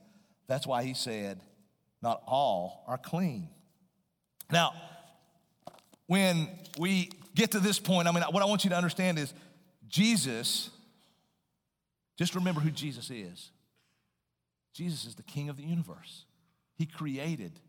That's 0.47 0.65
why 0.65 0.83
he 0.83 0.93
said, 0.93 1.41
Not 2.01 2.21
all 2.25 2.83
are 2.87 2.97
clean. 2.97 3.49
Now, 4.51 4.73
when 6.07 6.49
we 6.77 7.11
get 7.35 7.51
to 7.51 7.59
this 7.59 7.79
point, 7.79 8.07
I 8.07 8.11
mean, 8.11 8.23
what 8.23 8.41
I 8.41 8.45
want 8.45 8.63
you 8.63 8.69
to 8.69 8.77
understand 8.77 9.19
is 9.19 9.33
Jesus, 9.87 10.69
just 12.17 12.35
remember 12.35 12.61
who 12.61 12.71
Jesus 12.71 13.09
is. 13.09 13.51
Jesus 14.73 15.05
is 15.05 15.15
the 15.15 15.23
king 15.23 15.49
of 15.49 15.57
the 15.57 15.63
universe, 15.63 16.25
he 16.75 16.85
created 16.85 17.59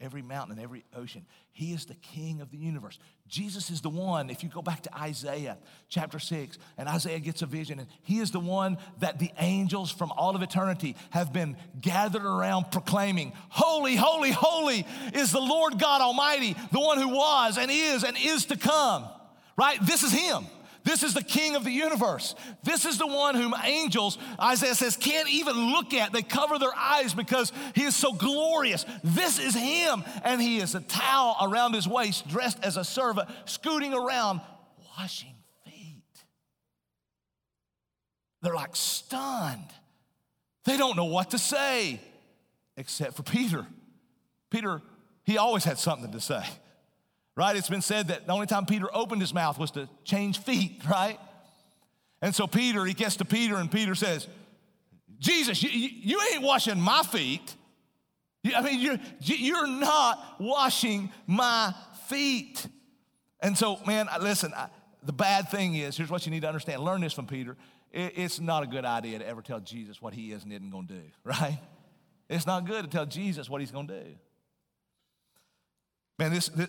every 0.00 0.22
mountain 0.22 0.56
and 0.56 0.64
every 0.64 0.84
ocean. 0.96 1.26
He 1.52 1.72
is 1.72 1.84
the 1.84 1.94
king 1.94 2.40
of 2.40 2.50
the 2.50 2.56
universe. 2.56 2.98
Jesus 3.28 3.70
is 3.70 3.80
the 3.80 3.90
one, 3.90 4.30
if 4.30 4.42
you 4.42 4.48
go 4.48 4.62
back 4.62 4.82
to 4.82 4.98
Isaiah 4.98 5.58
chapter 5.88 6.18
6, 6.18 6.58
and 6.78 6.88
Isaiah 6.88 7.20
gets 7.20 7.42
a 7.42 7.46
vision, 7.46 7.78
and 7.78 7.88
he 8.02 8.18
is 8.18 8.30
the 8.30 8.40
one 8.40 8.78
that 8.98 9.18
the 9.18 9.30
angels 9.38 9.90
from 9.90 10.10
all 10.12 10.34
of 10.34 10.42
eternity 10.42 10.96
have 11.10 11.32
been 11.32 11.56
gathered 11.80 12.24
around 12.24 12.70
proclaiming 12.70 13.32
Holy, 13.48 13.96
holy, 13.96 14.32
holy 14.32 14.86
is 15.14 15.32
the 15.32 15.40
Lord 15.40 15.78
God 15.78 16.00
Almighty, 16.00 16.56
the 16.72 16.80
one 16.80 16.98
who 16.98 17.08
was 17.08 17.58
and 17.58 17.70
is 17.70 18.04
and 18.04 18.16
is 18.18 18.46
to 18.46 18.56
come, 18.56 19.06
right? 19.56 19.78
This 19.84 20.02
is 20.02 20.12
him. 20.12 20.46
This 20.84 21.02
is 21.02 21.14
the 21.14 21.22
king 21.22 21.56
of 21.56 21.64
the 21.64 21.70
universe. 21.70 22.34
This 22.62 22.84
is 22.84 22.98
the 22.98 23.06
one 23.06 23.34
whom 23.34 23.54
angels, 23.64 24.18
Isaiah 24.40 24.74
says, 24.74 24.96
can't 24.96 25.28
even 25.28 25.72
look 25.72 25.92
at. 25.94 26.12
They 26.12 26.22
cover 26.22 26.58
their 26.58 26.74
eyes 26.74 27.12
because 27.14 27.52
he 27.74 27.82
is 27.84 27.94
so 27.94 28.12
glorious. 28.12 28.84
This 29.04 29.38
is 29.38 29.54
him. 29.54 30.04
And 30.24 30.40
he 30.40 30.58
is 30.58 30.74
a 30.74 30.80
towel 30.80 31.36
around 31.42 31.74
his 31.74 31.86
waist, 31.86 32.28
dressed 32.28 32.58
as 32.62 32.76
a 32.76 32.84
servant, 32.84 33.28
scooting 33.44 33.92
around, 33.92 34.40
washing 34.98 35.34
feet. 35.64 36.02
They're 38.42 38.54
like 38.54 38.76
stunned. 38.76 39.70
They 40.64 40.76
don't 40.76 40.96
know 40.96 41.06
what 41.06 41.30
to 41.30 41.38
say, 41.38 42.00
except 42.76 43.16
for 43.16 43.22
Peter. 43.22 43.66
Peter, 44.50 44.82
he 45.24 45.38
always 45.38 45.64
had 45.64 45.78
something 45.78 46.12
to 46.12 46.20
say 46.20 46.44
right? 47.36 47.56
It's 47.56 47.68
been 47.68 47.82
said 47.82 48.08
that 48.08 48.26
the 48.26 48.32
only 48.32 48.46
time 48.46 48.66
Peter 48.66 48.88
opened 48.92 49.20
his 49.20 49.34
mouth 49.34 49.58
was 49.58 49.70
to 49.72 49.88
change 50.04 50.38
feet, 50.38 50.82
right? 50.90 51.18
And 52.22 52.34
so 52.34 52.46
Peter, 52.46 52.84
he 52.84 52.94
gets 52.94 53.16
to 53.16 53.24
Peter, 53.24 53.56
and 53.56 53.70
Peter 53.70 53.94
says, 53.94 54.28
Jesus, 55.18 55.62
you, 55.62 55.70
you 55.70 56.20
ain't 56.32 56.42
washing 56.42 56.80
my 56.80 57.02
feet. 57.02 57.54
I 58.54 58.62
mean, 58.62 58.80
you're, 58.80 58.98
you're 59.20 59.66
not 59.66 60.36
washing 60.38 61.12
my 61.26 61.74
feet. 62.08 62.66
And 63.40 63.56
so, 63.56 63.78
man, 63.86 64.08
listen, 64.20 64.52
the 65.02 65.12
bad 65.12 65.50
thing 65.50 65.74
is 65.74 65.96
here's 65.96 66.10
what 66.10 66.24
you 66.26 66.32
need 66.32 66.42
to 66.42 66.48
understand 66.48 66.82
learn 66.82 67.00
this 67.00 67.12
from 67.12 67.26
Peter. 67.26 67.56
It's 67.92 68.38
not 68.38 68.62
a 68.62 68.66
good 68.66 68.84
idea 68.84 69.18
to 69.18 69.26
ever 69.26 69.42
tell 69.42 69.60
Jesus 69.60 70.00
what 70.00 70.14
he 70.14 70.32
is 70.32 70.44
and 70.44 70.52
isn't 70.52 70.70
going 70.70 70.86
to 70.86 70.94
do, 70.94 71.02
right? 71.24 71.58
It's 72.28 72.46
not 72.46 72.64
good 72.64 72.84
to 72.84 72.90
tell 72.90 73.06
Jesus 73.06 73.50
what 73.50 73.60
he's 73.60 73.72
going 73.72 73.88
to 73.88 74.04
do. 74.04 74.10
Man, 76.20 76.32
this, 76.32 76.50
this, 76.50 76.68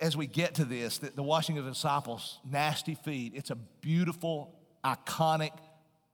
as 0.00 0.16
we 0.16 0.26
get 0.26 0.56
to 0.56 0.64
this, 0.64 0.98
the, 0.98 1.10
the 1.10 1.22
washing 1.22 1.56
of 1.56 1.64
the 1.64 1.70
disciples' 1.70 2.40
nasty 2.44 2.96
feet, 2.96 3.32
it's 3.36 3.50
a 3.50 3.54
beautiful, 3.54 4.56
iconic 4.84 5.52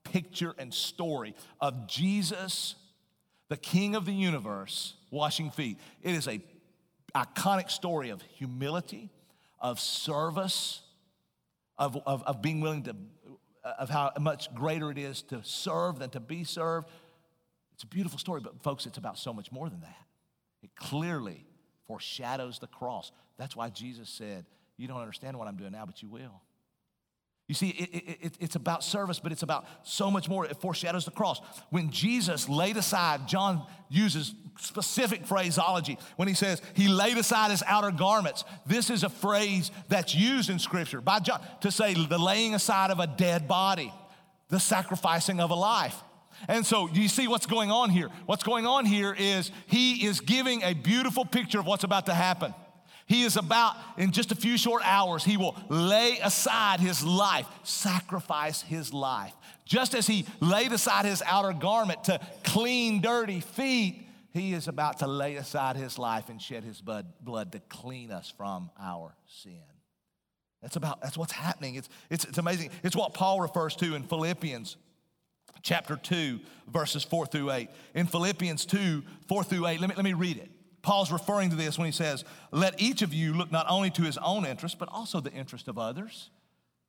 picture 0.05 0.55
and 0.59 0.73
story 0.73 1.35
of 1.63 1.87
Jesus, 1.89 2.75
the 3.49 3.57
King 3.57 3.95
of 3.95 4.05
the 4.05 4.13
universe, 4.13 4.97
washing 5.11 5.51
feet. 5.51 5.79
It 6.03 6.15
is 6.15 6.29
a 6.29 6.43
iconic 7.15 7.71
story 7.71 8.11
of 8.11 8.21
humility, 8.21 9.09
of 9.59 9.81
service, 9.81 10.83
of, 11.79 11.97
of, 12.05 12.23
of 12.25 12.43
being 12.43 12.61
willing 12.61 12.83
to, 12.83 12.95
of 13.79 13.89
how 13.89 14.13
much 14.21 14.55
greater 14.55 14.91
it 14.91 14.99
is 14.99 15.23
to 15.23 15.41
serve 15.43 16.01
than 16.01 16.11
to 16.11 16.21
be 16.21 16.45
served. 16.45 16.87
It's 17.73 17.83
a 17.83 17.87
beautiful 17.87 18.19
story, 18.19 18.43
but 18.43 18.63
folks, 18.63 18.85
it's 18.85 18.99
about 18.99 19.17
so 19.17 19.33
much 19.33 19.51
more 19.51 19.71
than 19.71 19.81
that. 19.81 20.05
It 20.63 20.77
clearly 20.77 21.47
foreshadows 21.87 22.59
the 22.59 22.67
cross. 22.67 23.13
That's 23.39 23.57
why 23.57 23.71
Jesus 23.71 24.09
said, 24.09 24.47
You 24.77 24.89
don't 24.89 25.01
understand 25.01 25.39
what 25.39 25.49
I'm 25.49 25.57
doing 25.57 25.73
now, 25.73 25.87
but 25.87 26.03
you 26.03 26.09
will. 26.09 26.43
You 27.47 27.55
see, 27.55 27.69
it, 27.69 27.91
it, 27.93 28.19
it, 28.23 28.33
it's 28.41 28.57
about 28.57 28.83
service, 28.83 29.19
but 29.19 29.31
it's 29.31 29.43
about 29.43 29.67
so 29.83 30.11
much 30.11 30.31
more. 30.31 30.47
It 30.47 30.57
foreshadows 30.57 31.05
the 31.05 31.11
cross. 31.11 31.41
When 31.69 31.91
Jesus 31.91 32.49
laid 32.49 32.79
aside, 32.79 33.29
John 33.29 33.67
uses 33.91 34.35
specific 34.59 35.27
phraseology 35.27 35.99
when 36.17 36.27
he 36.27 36.33
says 36.33 36.63
he 36.73 36.89
laid 36.89 37.19
aside 37.19 37.51
his 37.51 37.63
outer 37.67 37.91
garments. 37.91 38.45
This 38.65 38.89
is 38.89 39.05
a 39.05 39.11
phrase 39.11 39.71
that's 39.89 40.15
used 40.15 40.49
in 40.49 40.59
Scripture 40.59 41.03
by 41.03 41.21
John 41.21 41.43
to 41.61 41.71
say 41.71 41.93
the 41.93 42.19
laying 42.19 42.55
aside 42.55 42.91
of 42.91 42.99
a 42.99 43.07
dead 43.07 43.47
body, 43.47 43.93
the 44.49 44.61
sacrificing 44.61 45.39
of 45.39 45.51
a 45.51 45.55
life. 45.55 46.03
And 46.49 46.65
so 46.65 46.89
you 46.93 47.09
see 47.09 47.29
what's 47.29 47.47
going 47.47 47.71
on 47.71 47.91
here. 47.91 48.11
What's 48.27 48.43
going 48.43 48.67
on 48.67 48.85
here 48.85 49.15
is 49.19 49.51
he 49.67 50.07
is 50.07 50.21
giving 50.21 50.63
a 50.63 50.75
beautiful 50.75 51.25
picture 51.25 51.59
of 51.59 51.67
what's 51.67 51.85
about 51.85 52.07
to 52.07 52.15
happen. 52.15 52.55
He 53.07 53.23
is 53.23 53.37
about, 53.37 53.77
in 53.99 54.13
just 54.13 54.33
a 54.33 54.35
few 54.35 54.57
short 54.57 54.83
hours, 54.85 55.25
he 55.25 55.37
will 55.37 55.57
lay 55.69 56.19
aside 56.23 56.81
his 56.81 57.05
life, 57.05 57.47
sacrifice 57.63 58.63
his 58.63 58.95
life. 58.95 59.35
Just 59.67 59.95
as 59.95 60.07
he 60.07 60.27
laid 60.41 60.73
aside 60.73 61.05
his 61.05 61.23
outer 61.27 61.53
garment 61.53 62.05
to 62.05 62.19
clean 62.45 63.01
dirty 63.01 63.41
feet, 63.41 64.07
he 64.33 64.55
is 64.55 64.69
about 64.69 64.99
to 65.01 65.07
lay 65.07 65.37
aside 65.37 65.77
his 65.77 65.99
life 65.99 66.29
and 66.29 66.41
shed 66.41 66.65
his 66.65 66.81
blood, 66.81 67.53
to 67.53 67.61
clean 67.69 68.11
us 68.11 68.33
from 68.37 68.71
our 68.81 69.15
sin. 69.27 69.63
That's 70.63 70.77
about 70.77 71.03
that's 71.03 71.19
what's 71.19 71.33
happening. 71.33 71.75
It's, 71.75 71.91
it's, 72.11 72.25
it's 72.25 72.39
amazing. 72.39 72.71
It's 72.83 72.97
what 72.97 73.13
Paul 73.13 73.43
refers 73.43 73.77
to 73.77 73.95
in 73.95 74.03
Philippians 74.03 74.79
chapter 75.65 75.97
2, 75.97 76.39
verses 76.73 77.03
4 77.03 77.27
through 77.27 77.51
8. 77.51 77.69
In 77.95 78.07
Philippians 78.07 78.65
2, 78.67 79.03
4 79.27 79.45
through 79.45 79.67
8, 79.67 79.81
let 79.81 79.91
me, 79.91 79.97
let 79.97 80.05
me 80.05 80.13
read 80.13 80.37
it. 80.37 80.51
Paul's 80.83 81.11
referring 81.11 81.51
to 81.51 81.57
this 81.57 81.79
when 81.79 81.87
he 81.87 81.93
says, 81.93 82.25
Let 82.53 82.81
each 82.81 83.03
of 83.03 83.13
you 83.13 83.33
look 83.33 83.51
not 83.51 83.67
only 83.69 83.91
to 83.91 84.03
his 84.03 84.19
own 84.19 84.45
interest, 84.45 84.79
but 84.79 84.89
also 84.93 85.19
the 85.19 85.33
interest 85.33 85.67
of 85.67 85.79
others. 85.79 86.31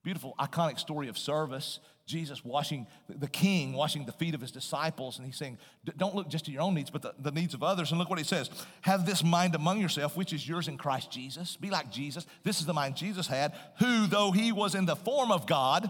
Beautiful, 0.03 0.35
iconic 0.37 0.77
story 0.77 1.07
of 1.07 1.17
service. 1.17 1.79
Jesus 2.05 2.45
washing, 2.45 2.85
the 3.09 3.27
king 3.27 3.73
washing 3.73 4.05
the 4.05 4.11
feet 4.11 4.35
of 4.35 4.41
his 4.41 4.51
disciples, 4.51 5.17
and 5.17 5.25
he's 5.25 5.37
saying, 5.37 5.57
Don't 5.97 6.13
look 6.13 6.27
just 6.27 6.45
to 6.45 6.51
your 6.51 6.61
own 6.61 6.75
needs, 6.75 6.91
but 6.91 7.01
the, 7.01 7.15
the 7.17 7.31
needs 7.31 7.55
of 7.55 7.63
others. 7.63 7.89
And 7.89 7.97
look 7.97 8.09
what 8.09 8.19
he 8.19 8.25
says 8.25 8.49
Have 8.81 9.05
this 9.05 9.23
mind 9.23 9.55
among 9.55 9.79
yourself, 9.79 10.17
which 10.17 10.33
is 10.33 10.47
yours 10.47 10.67
in 10.67 10.77
Christ 10.77 11.09
Jesus. 11.09 11.55
Be 11.55 11.69
like 11.69 11.89
Jesus. 11.89 12.27
This 12.43 12.59
is 12.59 12.65
the 12.65 12.73
mind 12.73 12.97
Jesus 12.97 13.27
had, 13.27 13.53
who, 13.79 14.05
though 14.05 14.31
he 14.31 14.51
was 14.51 14.75
in 14.75 14.85
the 14.85 14.95
form 14.97 15.31
of 15.31 15.47
God, 15.47 15.89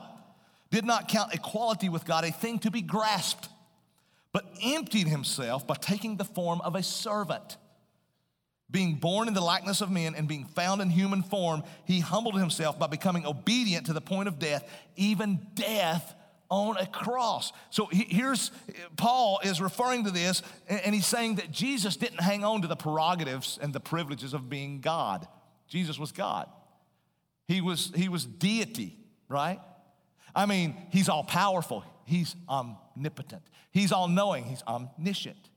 did 0.75 0.83
not 0.83 1.07
count 1.07 1.33
equality 1.33 1.87
with 1.87 2.03
God 2.03 2.25
a 2.25 2.31
thing 2.31 2.59
to 2.59 2.69
be 2.69 2.81
grasped, 2.81 3.47
but 4.33 4.45
emptied 4.61 5.07
himself 5.07 5.65
by 5.65 5.75
taking 5.75 6.17
the 6.17 6.25
form 6.25 6.59
of 6.59 6.75
a 6.75 6.83
servant 6.83 7.55
being 8.69 8.95
born 8.95 9.29
in 9.29 9.33
the 9.33 9.39
likeness 9.39 9.79
of 9.79 9.89
men 9.89 10.15
and 10.15 10.27
being 10.27 10.43
found 10.43 10.81
in 10.81 10.89
human 10.89 11.23
form, 11.23 11.63
he 11.85 12.01
humbled 12.01 12.37
himself 12.37 12.77
by 12.77 12.87
becoming 12.87 13.25
obedient 13.25 13.85
to 13.85 13.93
the 13.93 14.01
point 14.01 14.27
of 14.27 14.37
death, 14.37 14.69
even 14.97 15.39
death 15.53 16.13
on 16.49 16.75
a 16.75 16.85
cross. 16.85 17.53
So 17.69 17.87
here's 17.89 18.51
Paul 18.97 19.39
is 19.45 19.61
referring 19.61 20.03
to 20.03 20.11
this, 20.11 20.41
and 20.67 20.93
he's 20.93 21.05
saying 21.05 21.35
that 21.35 21.51
Jesus 21.51 21.95
didn't 21.95 22.19
hang 22.19 22.43
on 22.43 22.63
to 22.63 22.67
the 22.67 22.75
prerogatives 22.75 23.57
and 23.61 23.71
the 23.71 23.79
privileges 23.79 24.33
of 24.33 24.49
being 24.49 24.81
God. 24.81 25.25
Jesus 25.69 25.97
was 25.97 26.11
God. 26.11 26.49
He 27.47 27.61
was, 27.61 27.93
he 27.95 28.09
was 28.09 28.25
deity, 28.25 28.97
right? 29.29 29.61
I 30.33 30.45
mean, 30.45 30.75
he's 30.91 31.09
all 31.09 31.23
powerful, 31.23 31.83
he's 32.05 32.35
omnipotent, 32.47 33.43
he's 33.71 33.91
all 33.91 34.07
knowing, 34.07 34.45
he's 34.45 34.63
omniscient 34.67 35.49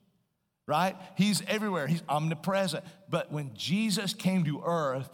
right? 0.69 0.97
He's 1.17 1.43
everywhere, 1.49 1.87
he's 1.87 2.03
omnipresent. 2.11 2.85
But 3.09 3.33
when 3.33 3.53
Jesus 3.55 4.13
came 4.13 4.45
to 4.45 4.63
earth, 4.65 5.09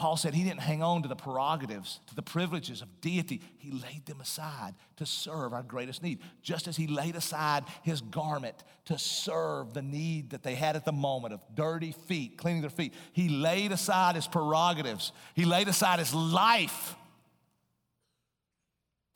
Paul 0.00 0.16
said 0.16 0.34
he 0.34 0.44
didn't 0.44 0.60
hang 0.60 0.82
on 0.82 1.02
to 1.02 1.08
the 1.08 1.14
prerogatives, 1.14 2.00
to 2.08 2.14
the 2.14 2.22
privileges 2.22 2.82
of 2.82 3.00
deity. 3.00 3.40
He 3.58 3.70
laid 3.70 4.06
them 4.06 4.20
aside 4.20 4.74
to 4.96 5.06
serve 5.06 5.52
our 5.52 5.62
greatest 5.62 6.02
need. 6.02 6.20
Just 6.42 6.66
as 6.66 6.76
he 6.76 6.86
laid 6.86 7.14
aside 7.14 7.64
his 7.82 8.00
garment 8.00 8.56
to 8.86 8.98
serve 8.98 9.74
the 9.74 9.82
need 9.82 10.30
that 10.30 10.42
they 10.42 10.54
had 10.54 10.74
at 10.74 10.86
the 10.86 10.92
moment 10.92 11.34
of 11.34 11.42
dirty 11.54 11.92
feet, 11.92 12.36
cleaning 12.36 12.62
their 12.62 12.70
feet, 12.70 12.94
he 13.12 13.28
laid 13.28 13.72
aside 13.72 14.16
his 14.16 14.26
prerogatives. 14.26 15.12
He 15.34 15.44
laid 15.44 15.68
aside 15.68 15.98
his 15.98 16.14
life 16.14 16.96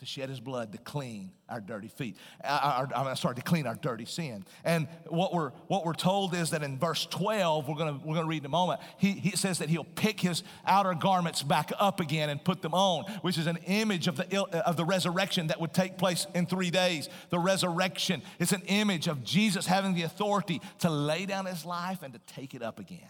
to 0.05 0.11
shed 0.11 0.29
his 0.29 0.41
blood 0.41 0.73
to 0.73 0.79
clean 0.79 1.31
our 1.49 1.61
dirty 1.61 1.89
feet. 1.89 2.17
Our, 2.45 2.89
I'm 2.95 3.17
sorry, 3.17 3.35
to 3.37 3.43
clean 3.43 3.67
our 3.67 3.75
dirty 3.75 4.05
sin. 4.05 4.45
And 4.65 4.87
what 5.09 5.33
we're, 5.33 5.51
what 5.69 5.85
we're 5.85 5.95
told 5.95 6.35
is 6.35 6.51
that 6.51 6.63
in 6.63 6.79
verse 6.79 7.07
12, 7.07 7.69
we're 7.69 7.75
gonna, 7.75 8.01
we're 8.05 8.15
gonna 8.15 8.27
read 8.27 8.43
in 8.43 8.47
a 8.47 8.51
moment, 8.51 8.81
he, 8.99 9.13
he 9.13 9.31
says 9.31 9.59
that 9.59 9.69
he'll 9.69 9.85
pick 9.85 10.21
his 10.21 10.43
outer 10.67 10.95
garments 10.95 11.43
back 11.43 11.73
up 11.79 12.01
again 12.01 12.29
and 12.29 12.45
put 12.45 12.61
them 12.61 12.75
on, 12.75 13.05
which 13.23 13.39
is 13.39 13.47
an 13.47 13.59
image 13.67 14.07
of 14.07 14.17
the, 14.17 14.41
of 14.67 14.77
the 14.77 14.85
resurrection 14.85 15.47
that 15.47 15.61
would 15.61 15.73
take 15.73 15.97
place 15.97 16.27
in 16.35 16.47
three 16.47 16.71
days. 16.71 17.09
The 17.31 17.39
resurrection 17.39 18.23
is 18.39 18.53
an 18.53 18.63
image 18.67 19.09
of 19.09 19.25
Jesus 19.25 19.67
having 19.67 19.95
the 19.95 20.03
authority 20.03 20.61
to 20.81 20.91
lay 20.91 21.25
down 21.25 21.47
his 21.47 21.65
life 21.65 22.03
and 22.03 22.13
to 22.13 22.21
take 22.27 22.55
it 22.55 22.63
up 22.63 22.79
again. 22.79 23.01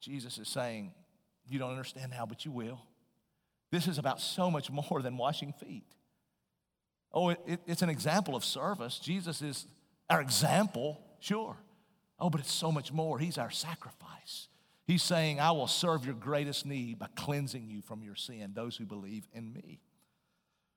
Jesus 0.00 0.38
is 0.38 0.48
saying, 0.48 0.92
You 1.48 1.58
don't 1.58 1.70
understand 1.70 2.12
now, 2.12 2.24
but 2.24 2.46
you 2.46 2.50
will. 2.50 2.80
This 3.70 3.86
is 3.86 3.98
about 3.98 4.20
so 4.20 4.50
much 4.50 4.70
more 4.70 5.00
than 5.02 5.16
washing 5.16 5.52
feet. 5.52 5.86
Oh, 7.12 7.30
it, 7.30 7.40
it, 7.46 7.60
it's 7.66 7.82
an 7.82 7.88
example 7.88 8.34
of 8.36 8.44
service. 8.44 8.98
Jesus 8.98 9.42
is 9.42 9.66
our 10.08 10.20
example, 10.20 11.00
sure. 11.20 11.56
Oh, 12.18 12.30
but 12.30 12.40
it's 12.40 12.52
so 12.52 12.70
much 12.70 12.92
more. 12.92 13.18
He's 13.18 13.38
our 13.38 13.50
sacrifice. 13.50 14.48
He's 14.86 15.02
saying, 15.02 15.40
I 15.40 15.52
will 15.52 15.68
serve 15.68 16.04
your 16.04 16.14
greatest 16.14 16.66
need 16.66 16.98
by 16.98 17.06
cleansing 17.14 17.68
you 17.68 17.80
from 17.80 18.02
your 18.02 18.16
sin, 18.16 18.52
those 18.54 18.76
who 18.76 18.84
believe 18.84 19.28
in 19.32 19.52
me. 19.52 19.80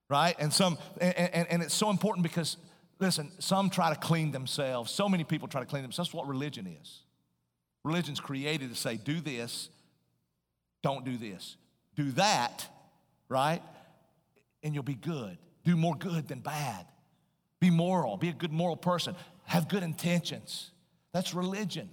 Right? 0.09 0.35
And 0.37 0.53
some 0.53 0.77
and, 1.01 1.15
and, 1.15 1.47
and 1.49 1.63
it's 1.63 1.73
so 1.73 1.89
important 1.89 2.23
because 2.23 2.57
listen, 2.99 3.31
some 3.39 3.69
try 3.69 3.91
to 3.93 3.99
clean 3.99 4.31
themselves. 4.31 4.91
So 4.91 5.09
many 5.09 5.23
people 5.23 5.47
try 5.47 5.61
to 5.61 5.67
clean 5.67 5.81
themselves. 5.81 6.09
That's 6.09 6.15
what 6.15 6.27
religion 6.27 6.67
is. 6.81 7.01
Religion's 7.83 8.19
created 8.19 8.69
to 8.69 8.75
say, 8.75 8.97
do 8.97 9.19
this, 9.19 9.69
don't 10.81 11.03
do 11.03 11.17
this. 11.17 11.57
Do 11.95 12.11
that, 12.11 12.67
right? 13.33 13.61
And 14.61 14.73
you'll 14.73 14.83
be 14.83 14.95
good. 14.95 15.37
Do 15.65 15.75
more 15.75 15.95
good 15.95 16.27
than 16.27 16.39
bad. 16.39 16.85
Be 17.59 17.69
moral. 17.69 18.17
Be 18.17 18.29
a 18.29 18.33
good 18.33 18.51
moral 18.51 18.77
person. 18.77 19.15
Have 19.45 19.67
good 19.67 19.83
intentions. 19.83 20.71
That's 21.13 21.33
religion. 21.33 21.89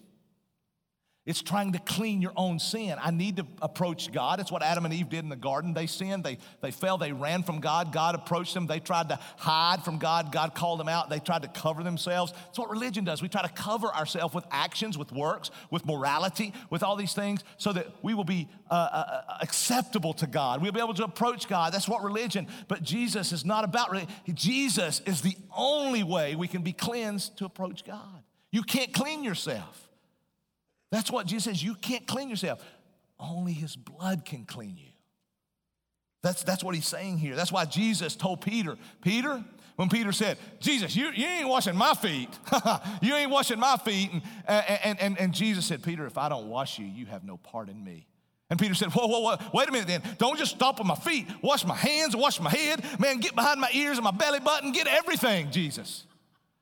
It's 1.30 1.42
trying 1.42 1.70
to 1.74 1.78
clean 1.78 2.20
your 2.20 2.32
own 2.36 2.58
sin. 2.58 2.96
I 3.00 3.12
need 3.12 3.36
to 3.36 3.46
approach 3.62 4.10
God. 4.10 4.40
It's 4.40 4.50
what 4.50 4.64
Adam 4.64 4.84
and 4.84 4.92
Eve 4.92 5.08
did 5.08 5.22
in 5.22 5.28
the 5.28 5.36
garden. 5.36 5.72
They 5.72 5.86
sinned, 5.86 6.24
they, 6.24 6.38
they 6.60 6.72
fell, 6.72 6.98
they 6.98 7.12
ran 7.12 7.44
from 7.44 7.60
God. 7.60 7.92
God 7.92 8.16
approached 8.16 8.52
them. 8.52 8.66
They 8.66 8.80
tried 8.80 9.10
to 9.10 9.18
hide 9.36 9.84
from 9.84 9.98
God. 9.98 10.32
God 10.32 10.56
called 10.56 10.80
them 10.80 10.88
out. 10.88 11.08
They 11.08 11.20
tried 11.20 11.42
to 11.42 11.48
cover 11.48 11.84
themselves. 11.84 12.32
That's 12.32 12.58
what 12.58 12.68
religion 12.68 13.04
does. 13.04 13.22
We 13.22 13.28
try 13.28 13.42
to 13.42 13.48
cover 13.48 13.86
ourselves 13.94 14.34
with 14.34 14.44
actions, 14.50 14.98
with 14.98 15.12
works, 15.12 15.52
with 15.70 15.86
morality, 15.86 16.52
with 16.68 16.82
all 16.82 16.96
these 16.96 17.14
things 17.14 17.44
so 17.58 17.72
that 17.74 17.86
we 18.02 18.12
will 18.12 18.24
be 18.24 18.48
uh, 18.68 18.74
uh, 18.74 19.22
uh 19.28 19.36
acceptable 19.40 20.12
to 20.14 20.26
God. 20.26 20.60
We'll 20.60 20.72
be 20.72 20.80
able 20.80 20.94
to 20.94 21.04
approach 21.04 21.46
God. 21.46 21.72
That's 21.72 21.88
what 21.88 22.02
religion. 22.02 22.48
But 22.66 22.82
Jesus 22.82 23.30
is 23.30 23.44
not 23.44 23.62
about 23.62 23.92
religion. 23.92 24.12
Jesus 24.34 25.00
is 25.06 25.20
the 25.20 25.36
only 25.56 26.02
way 26.02 26.34
we 26.34 26.48
can 26.48 26.62
be 26.62 26.72
cleansed 26.72 27.38
to 27.38 27.44
approach 27.44 27.84
God. 27.84 28.24
You 28.50 28.64
can't 28.64 28.92
clean 28.92 29.22
yourself. 29.22 29.89
That's 30.90 31.10
what 31.10 31.26
Jesus 31.26 31.44
says. 31.44 31.62
You 31.62 31.74
can't 31.74 32.06
clean 32.06 32.28
yourself. 32.28 32.64
Only 33.18 33.52
his 33.52 33.76
blood 33.76 34.24
can 34.24 34.44
clean 34.44 34.76
you. 34.76 34.90
That's, 36.22 36.42
that's 36.42 36.62
what 36.62 36.74
he's 36.74 36.86
saying 36.86 37.18
here. 37.18 37.34
That's 37.34 37.52
why 37.52 37.64
Jesus 37.64 38.14
told 38.14 38.40
Peter, 38.42 38.76
Peter, 39.00 39.42
when 39.76 39.88
Peter 39.88 40.12
said, 40.12 40.36
Jesus, 40.58 40.94
you, 40.94 41.10
you 41.12 41.26
ain't 41.26 41.48
washing 41.48 41.76
my 41.76 41.94
feet. 41.94 42.28
you 43.02 43.14
ain't 43.14 43.30
washing 43.30 43.58
my 43.58 43.76
feet. 43.78 44.10
And, 44.46 44.80
and, 44.84 45.00
and, 45.00 45.18
and 45.18 45.34
Jesus 45.34 45.64
said, 45.64 45.82
Peter, 45.82 46.04
if 46.06 46.18
I 46.18 46.28
don't 46.28 46.48
wash 46.48 46.78
you, 46.78 46.84
you 46.84 47.06
have 47.06 47.24
no 47.24 47.38
part 47.38 47.70
in 47.70 47.82
me. 47.82 48.06
And 48.50 48.58
Peter 48.58 48.74
said, 48.74 48.88
Whoa, 48.88 49.06
whoa, 49.06 49.20
whoa, 49.20 49.36
wait 49.54 49.68
a 49.68 49.72
minute 49.72 49.86
then. 49.86 50.02
Don't 50.18 50.36
just 50.36 50.56
stop 50.56 50.78
with 50.78 50.86
my 50.86 50.96
feet. 50.96 51.28
Wash 51.40 51.64
my 51.64 51.76
hands, 51.76 52.16
wash 52.16 52.40
my 52.40 52.50
head. 52.50 52.84
Man, 53.00 53.20
get 53.20 53.34
behind 53.34 53.60
my 53.60 53.70
ears 53.72 53.96
and 53.96 54.04
my 54.04 54.10
belly 54.10 54.40
button. 54.40 54.72
Get 54.72 54.88
everything, 54.88 55.50
Jesus. 55.52 56.04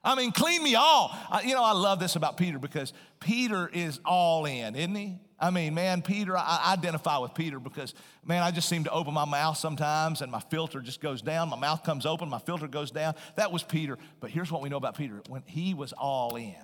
I 0.02 0.14
mean, 0.14 0.32
clean 0.32 0.62
me 0.62 0.74
all. 0.74 1.16
I, 1.30 1.42
you 1.42 1.54
know, 1.54 1.64
I 1.64 1.72
love 1.72 1.98
this 1.98 2.16
about 2.16 2.36
Peter 2.36 2.58
because 2.58 2.92
Peter 3.20 3.68
is 3.72 4.00
all 4.04 4.46
in, 4.46 4.76
isn't 4.76 4.94
he? 4.94 5.18
I 5.40 5.50
mean, 5.50 5.74
man, 5.74 6.02
Peter, 6.02 6.36
I 6.36 6.72
identify 6.72 7.18
with 7.18 7.34
Peter 7.34 7.60
because, 7.60 7.94
man, 8.24 8.42
I 8.42 8.50
just 8.50 8.68
seem 8.68 8.84
to 8.84 8.90
open 8.90 9.14
my 9.14 9.24
mouth 9.24 9.56
sometimes 9.56 10.20
and 10.20 10.32
my 10.32 10.40
filter 10.40 10.80
just 10.80 11.00
goes 11.00 11.22
down. 11.22 11.48
My 11.48 11.56
mouth 11.58 11.84
comes 11.84 12.06
open, 12.06 12.28
my 12.28 12.40
filter 12.40 12.66
goes 12.66 12.90
down. 12.90 13.14
That 13.36 13.52
was 13.52 13.62
Peter. 13.62 13.98
But 14.20 14.30
here's 14.30 14.50
what 14.50 14.62
we 14.62 14.68
know 14.68 14.76
about 14.76 14.96
Peter 14.96 15.22
when 15.28 15.42
he 15.46 15.74
was 15.74 15.92
all 15.92 16.36
in. 16.36 16.54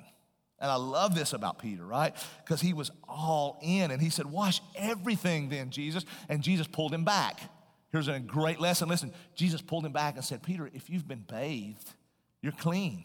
And 0.59 0.71
I 0.71 0.77
love 0.77 1.15
this 1.15 1.33
about 1.33 1.59
Peter, 1.59 1.85
right? 1.85 2.15
Because 2.45 2.61
he 2.61 2.73
was 2.73 2.91
all 3.09 3.59
in 3.63 3.91
and 3.91 4.01
he 4.01 4.11
said, 4.11 4.27
Wash 4.27 4.61
everything 4.77 5.49
then, 5.49 5.71
Jesus. 5.71 6.05
And 6.29 6.43
Jesus 6.43 6.67
pulled 6.67 6.95
him 6.95 7.05
back. 7.05 7.41
Here's 7.93 8.09
a 8.09 8.19
great 8.19 8.61
lesson. 8.61 8.89
Listen, 8.89 9.13
Jesus 9.37 9.61
pulled 9.61 9.85
him 9.85 9.93
back 9.93 10.17
and 10.17 10.25
said, 10.25 10.43
Peter, 10.43 10.69
if 10.73 10.91
you've 10.91 11.07
been 11.07 11.25
bathed, 11.29 11.89
you're 12.41 12.53
clean. 12.53 13.05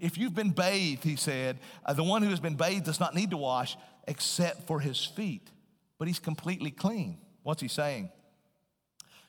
If 0.00 0.18
you've 0.18 0.34
been 0.34 0.50
bathed, 0.50 1.04
he 1.04 1.16
said, 1.16 1.58
uh, 1.84 1.92
the 1.92 2.04
one 2.04 2.22
who 2.22 2.30
has 2.30 2.40
been 2.40 2.56
bathed 2.56 2.84
does 2.84 3.00
not 3.00 3.14
need 3.14 3.30
to 3.30 3.36
wash 3.36 3.76
except 4.06 4.66
for 4.66 4.80
his 4.80 5.04
feet, 5.04 5.50
but 5.98 6.08
he's 6.08 6.18
completely 6.18 6.70
clean. 6.70 7.18
What's 7.42 7.62
he 7.62 7.68
saying? 7.68 8.10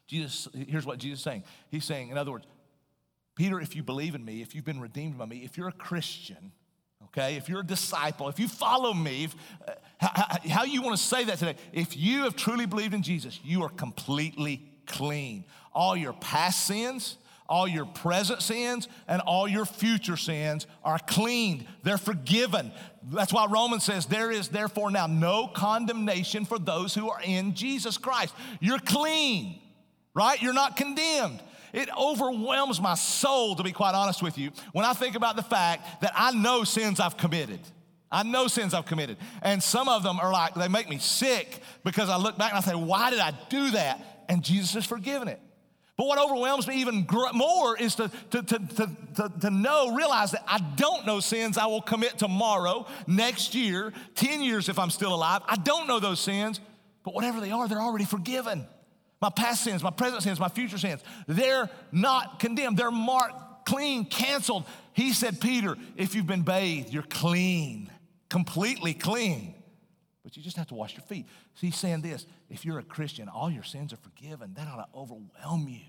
Jesus, 0.08 0.48
here's 0.68 0.86
what 0.86 0.98
Jesus 0.98 1.20
is 1.20 1.24
saying. 1.24 1.44
He's 1.70 1.86
saying, 1.86 2.10
in 2.10 2.18
other 2.18 2.32
words, 2.32 2.46
Peter, 3.36 3.60
if 3.60 3.76
you 3.76 3.84
believe 3.84 4.16
in 4.16 4.26
me, 4.26 4.42
if 4.42 4.56
you've 4.56 4.66
been 4.66 4.80
redeemed 4.80 5.18
by 5.18 5.26
me, 5.26 5.44
if 5.44 5.58
you're 5.58 5.68
a 5.68 5.74
Christian, 5.74 6.52
okay, 7.06 7.36
if 7.36 7.48
you're 7.48 7.62
a 7.62 7.66
disciple, 7.66 8.28
if 8.28 8.40
you 8.40 8.48
follow 8.48 8.94
me, 8.94 9.26
if, 9.26 9.36
uh, 9.68 9.72
how, 9.98 10.38
how 10.50 10.64
you 10.64 10.82
want 10.82 10.98
to 10.98 11.04
say 11.04 11.24
that 11.26 11.38
today, 11.38 11.56
if 11.72 11.96
you 11.96 12.24
have 12.24 12.36
truly 12.36 12.66
believed 12.66 12.94
in 12.94 13.04
Jesus, 13.04 13.40
you 13.44 13.64
are 13.64 13.70
completely 13.70 14.68
clean. 14.88 15.46
All 15.74 15.96
your 15.96 16.14
past 16.14 16.66
sins, 16.66 17.18
all 17.50 17.68
your 17.68 17.86
present 17.86 18.42
sins 18.42 18.88
and 19.08 19.22
all 19.22 19.48
your 19.48 19.66
future 19.66 20.16
sins 20.16 20.68
are 20.84 21.00
cleaned. 21.00 21.66
They're 21.84 21.98
forgiven. 21.98 22.72
That's 23.12 23.34
why 23.34 23.48
Romans 23.48 23.84
says, 23.84 24.06
There 24.06 24.32
is 24.32 24.50
therefore 24.50 24.92
now 24.92 25.08
no 25.08 25.48
condemnation 25.48 26.46
for 26.46 26.60
those 26.60 26.94
who 26.94 27.10
are 27.10 27.22
in 27.22 27.56
Jesus 27.56 27.98
Christ. 27.98 28.34
You're 28.60 28.80
clean, 28.80 29.60
right? 30.14 30.42
You're 30.42 30.54
not 30.54 30.78
condemned. 30.78 31.42
It 31.74 31.90
overwhelms 31.98 32.80
my 32.80 32.96
soul, 32.96 33.56
to 33.56 33.64
be 33.64 33.72
quite 33.72 33.96
honest 33.96 34.24
with 34.24 34.38
you, 34.38 34.52
when 34.72 34.86
I 34.86 34.94
think 34.94 35.16
about 35.16 35.36
the 35.36 35.44
fact 35.44 36.02
that 36.02 36.12
I 36.16 36.32
know 36.32 36.64
sins 36.64 37.00
I've 37.00 37.18
committed. 37.18 37.60
I 38.12 38.24
know 38.24 38.48
sins 38.48 38.74
I've 38.74 38.86
committed. 38.86 39.18
And 39.42 39.62
some 39.62 39.88
of 39.88 40.02
them 40.02 40.20
are 40.20 40.32
like, 40.32 40.56
they 40.56 40.68
make 40.68 40.90
me 40.90 40.98
sick 40.98 41.62
because 41.84 42.10
I 42.10 42.18
look 42.18 42.38
back 42.38 42.52
and 42.52 42.58
I 42.58 42.62
say, 42.62 42.76
why 42.76 43.12
did 43.12 43.20
I 43.20 43.34
do 43.50 43.72
that? 43.72 44.26
And 44.28 44.44
Jesus 44.44 44.74
has 44.74 44.86
forgiven 44.86 45.28
it. 45.28 45.40
But 46.00 46.08
what 46.08 46.18
overwhelms 46.18 46.66
me 46.66 46.76
even 46.76 47.06
more 47.34 47.78
is 47.78 47.96
to, 47.96 48.10
to, 48.30 48.42
to, 48.42 48.60
to, 49.18 49.32
to, 49.42 49.50
know, 49.50 49.94
realize 49.94 50.32
that 50.32 50.46
I 50.48 50.60
don't 50.78 51.06
know 51.06 51.20
sins 51.20 51.58
I 51.58 51.66
will 51.66 51.82
commit 51.82 52.18
tomorrow, 52.18 52.88
next 53.06 53.54
year, 53.54 53.92
10 54.16 54.42
years 54.42 54.70
if 54.70 54.80
I'm 54.80 54.92
still 54.92 55.14
alive. 55.14 55.42
I 55.46 55.58
don't 55.58 55.88
know 55.88 56.00
those 56.00 56.22
sins, 56.22 56.62
but 57.04 57.14
whatever 57.14 57.42
they 57.42 57.52
are, 57.52 57.68
they're 57.68 57.82
already 57.82 58.06
forgiven. 58.06 58.66
My 59.22 59.30
past 59.30 59.62
sins, 59.62 59.84
my 59.84 59.90
present 59.90 60.24
sins, 60.24 60.40
my 60.40 60.48
future 60.48 60.78
sins, 60.78 61.04
they're 61.28 61.70
not 61.92 62.40
condemned. 62.40 62.78
They're 62.78 62.92
marked 62.92 63.66
clean, 63.66 64.06
canceled. 64.06 64.64
He 64.94 65.12
said, 65.12 65.42
Peter, 65.42 65.76
if 65.98 66.16
you've 66.16 66.26
been 66.26 66.44
bathed, 66.44 66.94
you're 66.94 67.04
clean, 67.04 67.92
completely 68.30 68.94
clean. 68.94 69.54
But 70.30 70.38
you 70.38 70.44
just 70.44 70.58
have 70.58 70.68
to 70.68 70.76
wash 70.76 70.94
your 70.94 71.02
feet. 71.02 71.26
So 71.56 71.62
he's 71.62 71.76
saying 71.76 72.02
this 72.02 72.28
if 72.52 72.64
you're 72.64 72.78
a 72.78 72.84
Christian, 72.84 73.28
all 73.28 73.50
your 73.50 73.64
sins 73.64 73.92
are 73.94 73.98
forgiven. 73.98 74.54
That 74.56 74.68
ought 74.68 74.76
to 74.76 74.86
overwhelm 74.96 75.68
you. 75.68 75.80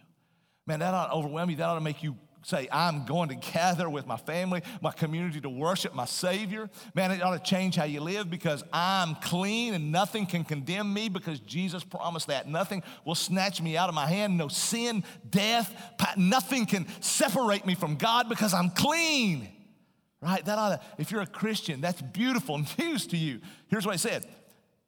Man, 0.66 0.79
that 0.79 0.94
ought 0.94 1.09
to 1.09 1.12
overwhelm 1.12 1.50
you. 1.50 1.57
That 1.57 1.68
ought 1.68 1.74
to 1.74 1.83
make 1.83 2.03
you 2.03 2.16
say, 2.42 2.66
I'm 2.72 3.05
going 3.05 3.29
to 3.29 3.35
gather 3.35 3.90
with 3.90 4.07
my 4.07 4.16
family, 4.16 4.62
my 4.81 4.92
community 4.92 5.42
to 5.42 5.50
worship 5.50 5.94
my 5.94 6.07
Savior. 6.07 6.70
Man, 6.94 7.11
it 7.11 7.22
ought 7.22 7.37
to 7.37 7.50
change 7.50 7.76
how 7.76 7.85
you 7.85 8.00
live 8.00 8.31
because 8.31 8.64
I'm 8.72 9.14
clean 9.16 9.74
and 9.74 9.92
nothing 9.92 10.24
can 10.24 10.44
condemn 10.44 10.94
me 10.94 11.11
because 11.11 11.38
Jesus 11.40 11.85
promised 11.85 12.29
that. 12.29 12.48
Nothing 12.48 12.83
will 13.05 13.14
snatch 13.14 13.61
me 13.61 13.76
out 13.76 13.90
of 13.90 13.94
my 13.94 14.07
hand. 14.07 14.38
No 14.38 14.48
sin, 14.48 15.05
death, 15.29 15.74
nothing 16.16 16.64
can 16.64 16.87
separate 17.03 17.66
me 17.66 17.74
from 17.74 17.96
God 17.96 18.31
because 18.31 18.55
I'm 18.55 18.70
clean. 18.70 19.50
Right? 20.22 20.44
That 20.44 20.59
ought 20.59 20.68
to, 20.68 20.80
if 20.98 21.11
you're 21.11 21.22
a 21.22 21.26
Christian, 21.26 21.80
that's 21.80 22.02
beautiful 22.02 22.59
news 22.78 23.06
to 23.09 23.16
you. 23.16 23.40
Here's 23.68 23.87
what 23.87 23.92
he 23.92 23.98
said 23.98 24.26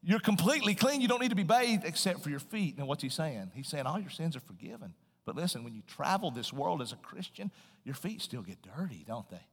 You're 0.03 0.21
completely 0.21 0.75
clean. 0.75 1.01
You 1.01 1.09
don't 1.09 1.21
need 1.21 1.31
to 1.31 1.37
be 1.37 1.43
bathed 1.43 1.85
except 1.85 2.23
for 2.23 2.31
your 2.31 2.41
feet. 2.41 2.77
And 2.79 2.87
what's 2.87 3.03
he 3.03 3.09
saying? 3.09 3.53
He's 3.55 3.69
saying 3.69 3.87
all 3.87 3.99
your 3.99 4.11
sins 4.11 4.37
are 4.37 4.41
forgiven. 4.41 4.95
But 5.25 5.37
listen, 5.37 5.65
when 5.65 5.75
you 5.75 5.83
travel 5.87 6.31
this 6.31 6.53
world 6.53 6.83
as 6.83 6.93
a 6.93 6.97
Christian, 6.97 7.51
your 7.85 7.95
feet 7.95 8.21
still 8.21 8.43
get 8.43 8.59
dirty, 8.63 9.05
don't 9.07 9.29
they? 9.31 9.47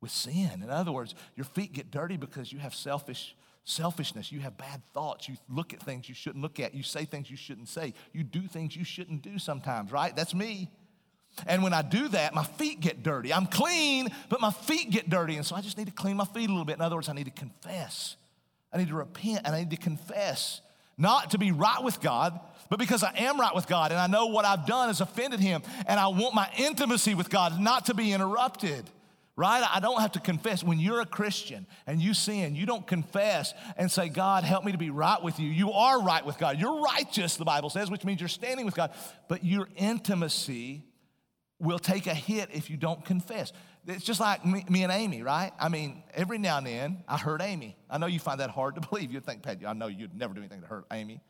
With 0.00 0.10
sin. 0.10 0.62
In 0.62 0.70
other 0.70 0.92
words, 0.92 1.14
your 1.36 1.44
feet 1.46 1.72
get 1.72 1.90
dirty 1.90 2.16
because 2.16 2.52
you 2.52 2.58
have 2.58 2.74
selfish 2.74 3.34
selfishness. 3.66 4.30
You 4.30 4.40
have 4.40 4.56
bad 4.56 4.80
thoughts. 4.94 5.28
You 5.28 5.36
look 5.48 5.74
at 5.74 5.82
things 5.82 6.08
you 6.08 6.14
shouldn't 6.14 6.40
look 6.40 6.60
at. 6.60 6.72
You 6.72 6.82
say 6.82 7.04
things 7.04 7.28
you 7.28 7.36
shouldn't 7.36 7.68
say. 7.68 7.94
You 8.12 8.22
do 8.22 8.46
things 8.46 8.76
you 8.76 8.84
shouldn't 8.84 9.22
do 9.22 9.38
sometimes, 9.38 9.90
right? 9.90 10.14
That's 10.14 10.34
me. 10.34 10.70
And 11.46 11.62
when 11.62 11.74
I 11.74 11.82
do 11.82 12.08
that, 12.08 12.34
my 12.34 12.44
feet 12.44 12.80
get 12.80 13.02
dirty. 13.02 13.32
I'm 13.32 13.46
clean, 13.46 14.08
but 14.28 14.40
my 14.40 14.50
feet 14.50 14.90
get 14.90 15.10
dirty. 15.10 15.36
And 15.36 15.44
so 15.44 15.54
I 15.54 15.60
just 15.60 15.76
need 15.76 15.86
to 15.86 15.92
clean 15.92 16.16
my 16.16 16.24
feet 16.24 16.48
a 16.48 16.52
little 16.52 16.64
bit. 16.64 16.76
In 16.76 16.82
other 16.82 16.96
words, 16.96 17.08
I 17.08 17.12
need 17.12 17.24
to 17.24 17.30
confess. 17.30 18.16
I 18.72 18.78
need 18.78 18.88
to 18.88 18.94
repent 18.94 19.42
and 19.44 19.54
I 19.54 19.60
need 19.60 19.70
to 19.70 19.76
confess. 19.76 20.60
Not 20.98 21.32
to 21.32 21.38
be 21.38 21.52
right 21.52 21.82
with 21.82 22.00
God, 22.00 22.38
but 22.70 22.78
because 22.78 23.02
I 23.02 23.12
am 23.16 23.38
right 23.38 23.54
with 23.54 23.66
God 23.66 23.92
and 23.92 24.00
I 24.00 24.06
know 24.06 24.26
what 24.26 24.44
I've 24.44 24.66
done 24.66 24.88
has 24.88 25.00
offended 25.00 25.40
Him 25.40 25.62
and 25.86 26.00
I 26.00 26.08
want 26.08 26.34
my 26.34 26.48
intimacy 26.56 27.14
with 27.14 27.28
God 27.28 27.60
not 27.60 27.86
to 27.86 27.94
be 27.94 28.12
interrupted. 28.12 28.88
Right? 29.38 29.62
I 29.70 29.80
don't 29.80 30.00
have 30.00 30.12
to 30.12 30.20
confess. 30.20 30.64
When 30.64 30.78
you're 30.78 31.02
a 31.02 31.06
Christian 31.06 31.66
and 31.86 32.00
you 32.00 32.14
sin, 32.14 32.54
you 32.54 32.64
don't 32.64 32.86
confess 32.86 33.52
and 33.76 33.92
say, 33.92 34.08
God, 34.08 34.44
help 34.44 34.64
me 34.64 34.72
to 34.72 34.78
be 34.78 34.88
right 34.88 35.22
with 35.22 35.38
you. 35.38 35.50
You 35.50 35.72
are 35.72 36.02
right 36.02 36.24
with 36.24 36.38
God. 36.38 36.58
You're 36.58 36.80
righteous, 36.80 37.36
the 37.36 37.44
Bible 37.44 37.68
says, 37.68 37.90
which 37.90 38.02
means 38.02 38.18
you're 38.18 38.28
standing 38.30 38.64
with 38.64 38.74
God. 38.74 38.92
But 39.28 39.44
your 39.44 39.68
intimacy 39.76 40.84
will 41.58 41.78
take 41.78 42.06
a 42.06 42.14
hit 42.14 42.50
if 42.52 42.68
you 42.68 42.76
don't 42.76 43.04
confess. 43.04 43.52
It's 43.86 44.04
just 44.04 44.20
like 44.20 44.44
me, 44.44 44.64
me, 44.68 44.82
and 44.82 44.92
Amy, 44.92 45.22
right? 45.22 45.52
I 45.58 45.68
mean, 45.68 46.02
every 46.14 46.38
now 46.38 46.58
and 46.58 46.66
then 46.66 47.04
I 47.08 47.16
hurt 47.16 47.40
Amy. 47.40 47.76
I 47.88 47.98
know 47.98 48.06
you 48.06 48.18
find 48.18 48.40
that 48.40 48.50
hard 48.50 48.74
to 48.74 48.80
believe. 48.88 49.10
You'd 49.10 49.24
think, 49.24 49.42
Pat, 49.42 49.58
I 49.66 49.72
know 49.72 49.86
you'd 49.86 50.14
never 50.14 50.34
do 50.34 50.40
anything 50.40 50.60
to 50.60 50.66
hurt 50.66 50.84
Amy. 50.92 51.20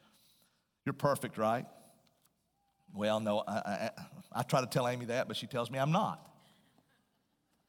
You're 0.85 0.95
perfect, 0.95 1.39
right? 1.39 1.67
Well, 2.95 3.21
no, 3.21 3.45
I, 3.47 3.53
I, 3.53 3.91
I 4.33 4.43
try 4.43 4.61
to 4.61 4.67
tell 4.67 4.89
Amy 4.89 5.07
that, 5.07 5.29
but 5.29 5.37
she 5.37 5.47
tells 5.47 5.71
me 5.71 5.79
I'm 5.79 5.93
not. 5.93 6.21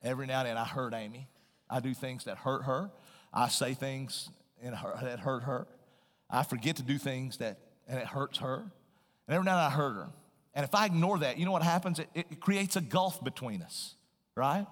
Every 0.01 0.25
now 0.25 0.39
and 0.39 0.47
then 0.47 0.57
I 0.57 0.65
hurt 0.65 0.93
Amy. 0.93 1.27
I 1.69 1.79
do 1.79 1.93
things 1.93 2.25
that 2.25 2.37
hurt 2.37 2.63
her. 2.63 2.89
I 3.33 3.49
say 3.49 3.73
things 3.73 4.29
in 4.61 4.73
her, 4.73 4.97
that 5.01 5.19
hurt 5.19 5.43
her. 5.43 5.67
I 6.29 6.43
forget 6.43 6.77
to 6.77 6.83
do 6.83 6.97
things 6.97 7.37
that, 7.37 7.59
and 7.87 7.99
it 7.99 8.07
hurts 8.07 8.39
her. 8.39 8.71
And 9.27 9.35
every 9.35 9.45
now 9.45 9.51
and 9.51 9.59
then 9.59 9.65
I 9.65 9.69
hurt 9.69 9.93
her. 9.95 10.09
And 10.57 10.63
if 10.63 10.73
I 10.73 10.87
ignore 10.87 11.19
that, 11.19 11.37
you 11.37 11.45
know 11.45 11.51
what 11.51 11.61
happens? 11.61 11.99
It, 11.99 12.09
it 12.15 12.39
creates 12.39 12.75
a 12.75 12.81
gulf 12.81 13.23
between 13.23 13.61
us, 13.61 13.93
right? 14.35 14.65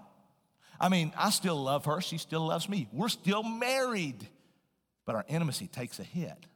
I 0.79 0.89
mean, 0.89 1.13
I 1.15 1.29
still 1.29 1.61
love 1.61 1.85
her. 1.85 2.01
She 2.01 2.17
still 2.17 2.47
loves 2.47 2.67
me. 2.67 2.89
We're 2.91 3.07
still 3.07 3.43
married. 3.43 4.27
But 5.05 5.13
our 5.13 5.23
intimacy 5.27 5.67
takes 5.67 5.99
a 5.99 6.03
hit. 6.03 6.47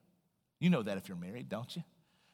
You 0.60 0.72
know 0.72 0.82
that 0.82 0.98
if 0.98 1.08
you're 1.08 1.16
married, 1.16 1.48
don't 1.48 1.74
you? 1.76 1.84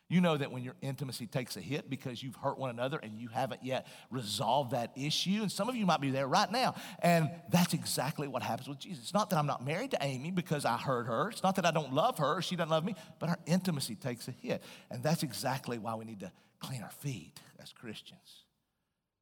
You 0.08 0.22
know 0.22 0.38
that 0.38 0.54
when 0.54 0.64
your 0.64 0.76
intimacy 0.82 1.28
takes 1.28 1.58
a 1.58 1.60
hit 1.60 1.90
because 1.90 2.24
you've 2.24 2.38
hurt 2.38 2.58
one 2.58 2.70
another 2.70 2.98
and 2.98 3.20
you 3.20 3.28
haven't 3.28 3.66
yet 3.66 3.88
resolved 4.10 4.72
that 4.72 4.92
issue. 4.96 5.40
And 5.42 5.52
some 5.52 5.68
of 5.68 5.76
you 5.76 5.86
might 5.86 6.00
be 6.00 6.12
there 6.12 6.30
right 6.30 6.50
now. 6.50 6.76
And 7.00 7.30
that's 7.52 7.74
exactly 7.74 8.30
what 8.30 8.42
happens 8.42 8.70
with 8.70 8.80
Jesus. 8.80 9.04
It's 9.04 9.14
not 9.14 9.30
that 9.32 9.38
I'm 9.38 9.48
not 9.48 9.66
married 9.66 9.92
to 9.92 9.98
Amy 10.00 10.32
because 10.32 10.64
I 10.64 10.78
hurt 10.78 11.08
her. 11.08 11.30
It's 11.30 11.44
not 11.44 11.58
that 11.58 11.66
I 11.66 11.72
don't 11.72 11.94
love 11.94 12.20
her 12.20 12.42
she 12.42 12.56
doesn't 12.56 12.70
love 12.70 12.86
me, 12.86 12.96
but 13.20 13.28
our 13.28 13.40
intimacy 13.46 13.96
takes 13.96 14.30
a 14.30 14.32
hit. 14.32 14.64
And 14.90 15.04
that's 15.04 15.24
exactly 15.24 15.78
why 15.78 15.96
we 15.96 16.06
need 16.06 16.22
to 16.22 16.32
clean 16.60 16.82
our 16.82 16.90
feet 16.90 17.40
as 17.62 17.72
Christians. 17.72 18.44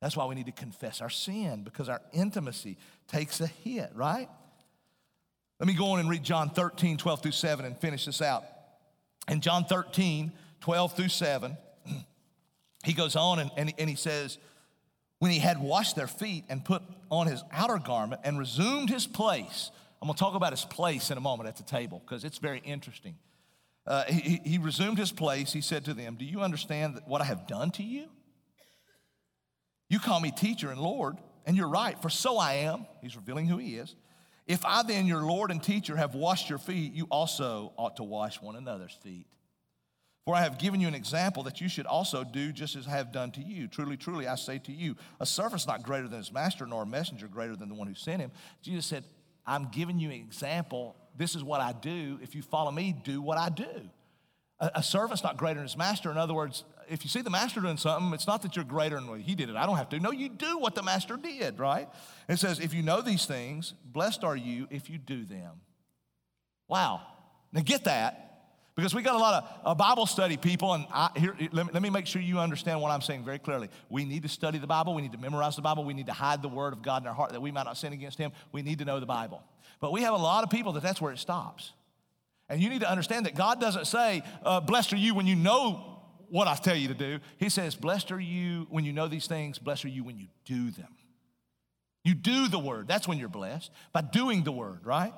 That's 0.02 0.18
why 0.18 0.26
we 0.26 0.36
need 0.36 0.48
to 0.48 0.52
confess 0.52 1.02
our 1.02 1.10
sin 1.10 1.64
because 1.64 1.88
our 1.88 2.02
intimacy 2.12 2.78
takes 3.08 3.40
a 3.40 3.48
hit, 3.48 3.92
right? 3.96 4.30
Let 5.60 5.68
me 5.68 5.74
go 5.74 5.92
on 5.92 6.00
and 6.00 6.10
read 6.10 6.24
John 6.24 6.50
13, 6.50 6.98
12 6.98 7.22
through 7.22 7.32
7 7.32 7.66
and 7.66 7.78
finish 7.78 8.06
this 8.06 8.22
out. 8.22 8.44
In 9.30 9.40
John 9.40 9.64
13, 9.64 10.34
12 10.60 10.96
through 10.96 11.08
7, 11.08 11.58
he 12.84 12.94
goes 12.94 13.16
on 13.16 13.40
and, 13.40 13.52
and, 13.56 13.74
and 13.78 13.90
he 13.90 13.96
says, 13.96 14.38
When 15.20 15.32
he 15.32 15.40
had 15.40 15.62
washed 15.62 15.96
their 15.96 16.08
feet 16.08 16.44
and 16.50 16.66
put 16.66 16.82
on 17.10 17.28
his 17.28 17.42
outer 17.52 17.78
garment 17.78 18.22
and 18.26 18.38
resumed 18.38 18.90
his 18.90 19.08
place, 19.08 19.72
I'm 20.02 20.08
gonna 20.08 20.18
talk 20.18 20.36
about 20.36 20.52
his 20.52 20.66
place 20.66 21.12
in 21.12 21.18
a 21.18 21.22
moment 21.22 21.48
at 21.48 21.56
the 21.56 21.64
table 21.64 22.02
because 22.06 22.26
it's 22.26 22.40
very 22.40 22.60
interesting. 22.66 23.16
Uh, 23.86 24.04
he, 24.06 24.42
he 24.46 24.58
resumed 24.58 24.98
his 24.98 25.12
place. 25.12 25.52
He 25.52 25.62
said 25.62 25.86
to 25.86 25.94
them, 25.94 26.16
Do 26.16 26.26
you 26.26 26.42
understand 26.42 27.02
what 27.06 27.22
I 27.22 27.26
have 27.26 27.48
done 27.48 27.72
to 27.72 27.84
you? 27.84 28.06
You 29.90 30.00
call 30.00 30.20
me 30.20 30.32
teacher 30.32 30.72
and 30.72 30.80
Lord, 30.80 31.18
and 31.46 31.56
you're 31.58 31.68
right, 31.68 32.02
for 32.02 32.10
so 32.10 32.38
I 32.38 32.54
am. 32.54 32.86
He's 33.02 33.16
revealing 33.16 33.48
who 33.48 33.58
he 33.58 33.76
is. 33.76 33.96
If 34.48 34.66
I 34.66 34.84
then, 34.84 35.06
your 35.06 35.24
Lord 35.24 35.52
and 35.52 35.62
teacher, 35.62 35.96
have 35.96 36.16
washed 36.16 36.50
your 36.50 36.60
feet, 36.60 36.94
you 36.94 37.08
also 37.10 37.74
ought 37.78 37.98
to 37.98 38.04
wash 38.04 38.42
one 38.42 38.56
another's 38.56 38.98
feet. 39.04 39.28
For 40.26 40.36
I 40.36 40.42
have 40.42 40.58
given 40.58 40.80
you 40.80 40.88
an 40.88 40.96
example 40.96 41.44
that 41.44 41.60
you 41.60 41.68
should 41.68 41.86
also 41.86 42.24
do 42.24 42.54
just 42.54 42.76
as 42.78 42.88
I 42.88 42.92
have 42.92 43.12
done 43.12 43.32
to 43.32 43.42
you. 43.42 43.68
Truly, 43.68 43.98
truly, 43.98 44.26
I 44.26 44.36
say 44.36 44.58
to 44.60 44.72
you, 44.72 44.96
a 45.20 45.26
servant's 45.26 45.68
not 45.68 45.84
greater 45.84 46.08
than 46.08 46.20
his 46.20 46.32
master, 46.32 46.66
nor 46.66 46.84
a 46.84 46.86
messenger 46.86 47.28
greater 47.28 47.58
than 47.58 47.68
the 47.68 47.76
one 47.76 47.88
who 47.88 47.96
sent 47.96 48.22
him. 48.22 48.32
Jesus 48.62 48.86
said, 48.86 49.04
I'm 49.46 49.68
giving 49.70 50.00
you 50.00 50.10
an 50.10 50.16
example. 50.16 50.96
This 51.16 51.36
is 51.36 51.44
what 51.44 51.62
I 51.62 51.74
do. 51.74 52.20
If 52.22 52.36
you 52.36 52.42
follow 52.42 52.72
me, 52.72 52.96
do 53.04 53.22
what 53.22 53.38
I 53.38 53.50
do. 53.50 53.90
A, 54.60 54.72
a 54.76 54.84
servant's 54.84 55.24
not 55.24 55.38
greater 55.38 55.56
than 55.56 55.64
his 55.64 55.78
master. 55.78 56.10
In 56.12 56.18
other 56.18 56.34
words, 56.34 56.64
if 56.90 57.04
you 57.04 57.10
see 57.10 57.22
the 57.22 57.30
master 57.30 57.62
doing 57.62 57.78
something, 57.78 58.14
it's 58.14 58.28
not 58.28 58.42
that 58.42 58.56
you're 58.56 58.66
greater 58.66 59.00
than 59.00 59.20
he 59.20 59.36
did 59.36 59.50
it. 59.50 59.56
I 59.56 59.66
don't 59.66 59.78
have 59.78 59.90
to. 59.90 60.00
No, 60.00 60.12
you 60.12 60.30
do 60.30 60.58
what 60.58 60.76
the 60.76 60.84
master 60.84 61.18
did, 61.18 61.60
right? 61.60 61.88
It 62.28 62.38
says, 62.40 62.60
if 62.60 62.74
you 62.74 62.84
know 62.84 63.02
these 63.02 63.26
things, 63.26 63.74
blessed 63.86 64.24
are 64.24 64.36
you 64.36 64.68
if 64.70 64.90
you 64.90 64.98
do 64.98 65.26
them. 65.26 65.62
Wow. 66.68 67.02
Now 67.52 67.62
get 67.62 67.84
that. 67.86 68.24
Because 68.76 68.96
we 68.96 69.04
got 69.04 69.14
a 69.14 69.20
lot 69.20 69.44
of 69.44 69.50
uh, 69.64 69.76
Bible 69.76 70.08
study 70.08 70.36
people, 70.36 70.74
and 70.74 70.88
I, 70.92 71.12
here, 71.16 71.36
let 71.52 71.68
me, 71.68 71.72
let 71.74 71.84
me 71.84 71.92
make 71.92 72.08
sure 72.08 72.24
you 72.24 72.40
understand 72.40 72.82
what 72.82 72.90
I'm 72.90 73.02
saying 73.02 73.24
very 73.24 73.38
clearly. 73.38 73.70
We 73.88 74.04
need 74.04 74.24
to 74.24 74.30
study 74.30 74.58
the 74.58 74.66
Bible. 74.66 74.96
We 74.96 75.04
need 75.04 75.12
to 75.12 75.20
memorize 75.20 75.56
the 75.56 75.62
Bible. 75.62 75.84
We 75.84 75.94
need 75.94 76.08
to 76.08 76.14
hide 76.14 76.42
the 76.42 76.48
Word 76.48 76.74
of 76.74 76.82
God 76.82 77.04
in 77.04 77.08
our 77.08 77.14
heart 77.14 77.34
that 77.34 77.42
we 77.42 77.52
might 77.52 77.66
not 77.66 77.78
sin 77.78 77.94
against 77.94 78.18
Him. 78.18 78.32
We 78.52 78.64
need 78.64 78.80
to 78.80 78.86
know 78.86 79.00
the 79.00 79.06
Bible. 79.06 79.44
But 79.84 79.92
we 79.92 80.04
have 80.04 80.14
a 80.14 80.18
lot 80.18 80.46
of 80.46 80.50
people 80.50 80.72
that 80.74 80.82
that's 80.82 81.02
where 81.02 81.12
it 81.12 81.20
stops. 81.20 81.74
And 82.48 82.62
you 82.62 82.70
need 82.70 82.80
to 82.80 82.90
understand 82.90 83.26
that 83.26 83.36
God 83.36 83.60
doesn't 83.60 83.84
say, 83.84 84.24
uh, 84.46 84.62
blessed 84.62 84.94
are 84.94 84.96
you 84.96 85.14
when 85.14 85.28
you 85.28 85.36
know 85.36 86.00
what 86.30 86.48
I 86.48 86.56
tell 86.56 86.78
you 86.78 86.88
to 86.88 86.94
do. 86.94 87.20
He 87.36 87.50
says, 87.50 87.76
Blessed 87.76 88.14
are 88.14 88.20
you 88.20 88.66
when 88.70 88.86
you 88.86 88.94
know 88.94 89.10
these 89.10 89.28
things, 89.28 89.60
blessed 89.60 89.84
are 89.84 89.90
you 89.90 90.06
when 90.06 90.18
you 90.18 90.28
do 90.46 90.72
them. 90.72 90.88
You 92.06 92.16
do 92.16 92.48
the 92.48 92.60
word. 92.60 92.88
That's 92.88 93.10
when 93.10 93.18
you're 93.18 93.28
blessed, 93.28 93.72
by 93.92 94.00
doing 94.00 94.46
the 94.46 94.54
word, 94.54 94.86
right? 94.86 95.14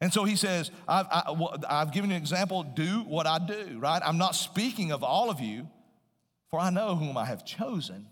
And 0.00 0.10
so 0.10 0.24
he 0.24 0.36
says, 0.36 0.70
I've, 0.88 1.04
I, 1.10 1.80
have 1.80 1.92
given 1.92 2.08
you 2.08 2.16
an 2.16 2.22
example, 2.22 2.62
do 2.62 3.00
what 3.00 3.26
I 3.26 3.38
do, 3.38 3.78
right? 3.78 4.00
I'm 4.02 4.16
not 4.16 4.34
speaking 4.36 4.90
of 4.90 5.04
all 5.04 5.28
of 5.28 5.38
you, 5.38 5.68
for 6.48 6.58
I 6.58 6.70
know 6.70 6.96
whom 6.96 7.18
I 7.18 7.26
have 7.26 7.44
chosen 7.44 8.06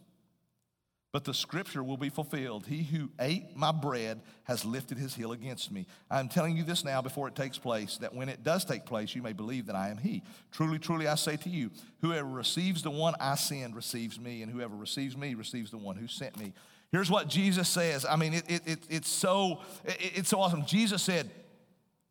but 1.13 1.25
the 1.25 1.33
scripture 1.33 1.83
will 1.83 1.97
be 1.97 2.11
fulfilled. 2.11 2.67
He 2.67 2.83
who 2.83 3.11
ate 3.19 3.57
my 3.57 3.73
bread 3.73 4.21
has 4.45 4.65
lifted 4.65 4.99
his 4.99 5.15
heel 5.15 5.33
against 5.33 5.73
me. 5.73 5.87
I 6.11 6.21
am 6.21 6.29
telling 6.29 6.57
you 6.57 6.65
this 6.65 6.85
now 6.85 7.01
before 7.01 7.29
it 7.29 7.35
takes 7.35 7.59
place, 7.59 7.97
that 7.99 8.15
when 8.15 8.29
it 8.29 8.45
does 8.45 8.65
take 8.65 8.85
place, 8.85 9.15
you 9.15 9.23
may 9.23 9.33
believe 9.33 9.67
that 9.67 9.77
I 9.77 9.89
am 9.89 9.97
he. 9.97 10.23
Truly, 10.53 10.79
truly, 10.79 11.09
I 11.09 11.15
say 11.15 11.37
to 11.37 11.49
you, 11.49 11.71
whoever 12.03 12.29
receives 12.29 12.83
the 12.83 12.91
one 12.91 13.15
I 13.21 13.37
send 13.37 13.75
receives 13.75 14.21
me, 14.21 14.43
and 14.43 14.53
whoever 14.53 14.77
receives 14.77 15.17
me 15.17 15.35
receives 15.35 15.71
the 15.71 15.79
one 15.79 15.97
who 15.97 16.09
sent 16.09 16.39
me. 16.39 16.53
Here's 16.93 17.11
what 17.11 17.29
Jesus 17.29 17.69
says. 17.69 18.05
I 18.05 18.17
mean, 18.17 18.35
it, 18.35 18.45
it, 18.49 18.63
it 18.67 18.79
it's, 18.89 19.11
so, 19.11 19.61
it, 19.85 19.97
it's 20.17 20.29
so 20.29 20.41
awesome. 20.41 20.65
Jesus 20.67 21.03
said, 21.03 21.31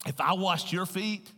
If 0.05 0.19
I 0.19 0.33
washed 0.33 0.73
your 0.73 0.85
feet, 0.85 1.31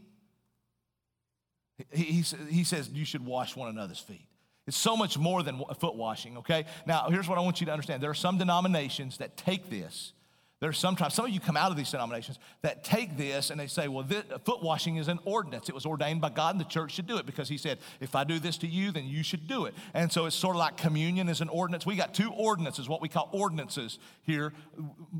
he, 1.92 2.04
he, 2.04 2.22
he 2.50 2.64
says, 2.64 2.90
you 2.90 3.06
should 3.06 3.26
wash 3.26 3.56
one 3.56 3.70
another's 3.70 4.00
feet. 4.00 4.26
It's 4.70 4.78
so 4.78 4.96
much 4.96 5.18
more 5.18 5.42
than 5.42 5.60
foot 5.80 5.96
washing, 5.96 6.38
okay? 6.38 6.66
Now, 6.86 7.10
here's 7.10 7.28
what 7.28 7.40
I 7.40 7.42
want 7.42 7.60
you 7.60 7.66
to 7.66 7.72
understand. 7.72 8.04
There 8.04 8.12
are 8.12 8.14
some 8.14 8.38
denominations 8.38 9.18
that 9.18 9.36
take 9.36 9.68
this. 9.68 10.14
There 10.60 10.70
are 10.70 10.74
sometimes, 10.74 11.16
some 11.16 11.26
of 11.26 11.32
you 11.32 11.40
come 11.40 11.58
out 11.58 11.72
of 11.72 11.78
these 11.78 11.90
denominations 11.90 12.38
that 12.62 12.84
take 12.84 13.18
this 13.18 13.50
and 13.50 13.60
they 13.60 13.66
say, 13.66 13.88
well, 13.88 14.04
this, 14.04 14.24
foot 14.46 14.62
washing 14.62 14.98
is 14.98 15.08
an 15.08 15.18
ordinance. 15.26 15.70
It 15.70 15.74
was 15.74 15.88
ordained 15.88 16.22
by 16.22 16.30
God 16.30 16.54
and 16.54 16.64
the 16.64 16.70
church 16.70 16.92
should 16.92 17.08
do 17.08 17.18
it 17.18 17.26
because 17.26 17.50
he 17.50 17.58
said, 17.58 17.80
if 18.00 18.14
I 18.14 18.26
do 18.26 18.38
this 18.38 18.60
to 18.60 18.68
you, 18.68 18.92
then 18.92 19.06
you 19.06 19.24
should 19.24 19.48
do 19.48 19.66
it. 19.66 19.74
And 19.96 20.12
so 20.12 20.28
it's 20.28 20.36
sort 20.36 20.56
of 20.56 20.60
like 20.60 20.78
communion 20.78 21.30
is 21.30 21.42
an 21.42 21.50
ordinance. 21.50 21.88
We 21.88 21.96
got 21.96 22.14
two 22.14 22.32
ordinances, 22.32 22.88
what 22.88 23.02
we 23.02 23.10
call 23.10 23.30
ordinances 23.32 23.98
here, 24.22 24.54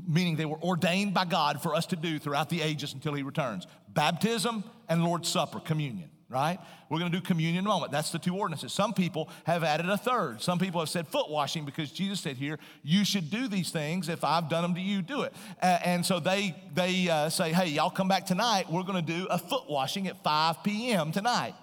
meaning 0.06 0.36
they 0.36 0.44
were 0.44 0.62
ordained 0.62 1.12
by 1.12 1.24
God 1.24 1.60
for 1.60 1.74
us 1.74 1.86
to 1.86 1.96
do 1.96 2.20
throughout 2.20 2.50
the 2.50 2.62
ages 2.62 2.94
until 2.94 3.14
he 3.14 3.24
returns 3.24 3.66
baptism 3.88 4.62
and 4.88 5.02
Lord's 5.02 5.28
Supper, 5.28 5.58
communion 5.58 6.08
right? 6.30 6.58
We're 6.88 7.00
going 7.00 7.10
to 7.10 7.18
do 7.18 7.22
communion 7.22 7.64
in 7.64 7.66
a 7.66 7.68
moment. 7.68 7.90
That's 7.90 8.10
the 8.10 8.18
two 8.18 8.36
ordinances. 8.36 8.72
Some 8.72 8.94
people 8.94 9.28
have 9.44 9.64
added 9.64 9.88
a 9.90 9.96
third. 9.96 10.40
Some 10.40 10.60
people 10.60 10.80
have 10.80 10.88
said 10.88 11.08
foot 11.08 11.28
washing 11.28 11.64
because 11.64 11.90
Jesus 11.90 12.20
said 12.20 12.36
here, 12.36 12.58
you 12.84 13.04
should 13.04 13.30
do 13.30 13.48
these 13.48 13.70
things. 13.70 14.08
If 14.08 14.22
I've 14.22 14.48
done 14.48 14.62
them 14.62 14.74
to 14.76 14.80
you, 14.80 15.02
do 15.02 15.22
it. 15.22 15.34
and 15.60 16.06
so 16.06 16.20
they, 16.20 16.54
they 16.72 17.08
uh, 17.08 17.28
say, 17.28 17.52
hey, 17.52 17.66
y'all 17.66 17.90
come 17.90 18.06
back 18.06 18.26
tonight. 18.26 18.70
We're 18.70 18.84
going 18.84 19.04
to 19.04 19.12
do 19.12 19.26
a 19.28 19.38
foot 19.38 19.68
washing 19.68 20.06
at 20.06 20.22
5 20.22 20.62
p.m. 20.62 21.10
tonight. 21.10 21.54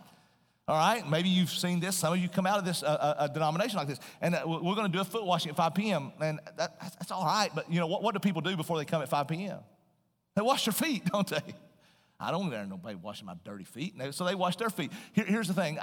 All 0.68 0.78
right, 0.78 1.10
maybe 1.10 1.30
you've 1.30 1.50
seen 1.50 1.80
this. 1.80 1.96
Some 1.96 2.12
of 2.12 2.20
you 2.20 2.28
come 2.28 2.46
out 2.46 2.60
of 2.60 2.66
this 2.66 2.84
uh, 2.84 3.16
a 3.20 3.30
denomination 3.30 3.78
like 3.78 3.88
this, 3.88 4.02
and 4.20 4.36
uh, 4.36 4.44
we're 4.46 4.76
going 4.76 4.92
to 4.92 4.92
do 4.92 5.00
a 5.00 5.06
foot 5.06 5.24
washing 5.24 5.50
at 5.50 5.56
5 5.56 5.74
p.m. 5.74 6.12
And 6.20 6.42
that, 6.58 6.78
that's 6.82 7.10
all 7.10 7.24
right, 7.24 7.50
but 7.56 7.72
you 7.72 7.80
know 7.80 7.88
what, 7.88 8.04
what 8.04 8.14
do 8.14 8.20
people 8.20 8.42
do 8.42 8.58
before 8.58 8.78
they 8.78 8.84
come 8.84 9.02
at 9.02 9.08
5 9.08 9.30
p.m.? 9.30 9.60
They 10.36 10.42
wash 10.42 10.66
their 10.66 10.74
feet, 10.74 11.06
don't 11.14 11.26
they? 11.26 11.56
I 12.20 12.32
don't 12.32 12.50
want 12.50 12.70
nobody 12.70 12.96
washing 12.96 13.28
my 13.28 13.36
dirty 13.46 13.64
feet. 13.64 13.94
So 14.12 14.26
they 14.26 14.34
wash 14.34 14.56
their 14.56 14.72
feet. 14.72 14.92
Here, 15.14 15.26
here's 15.26 15.48
the 15.48 15.54
thing 15.54 15.78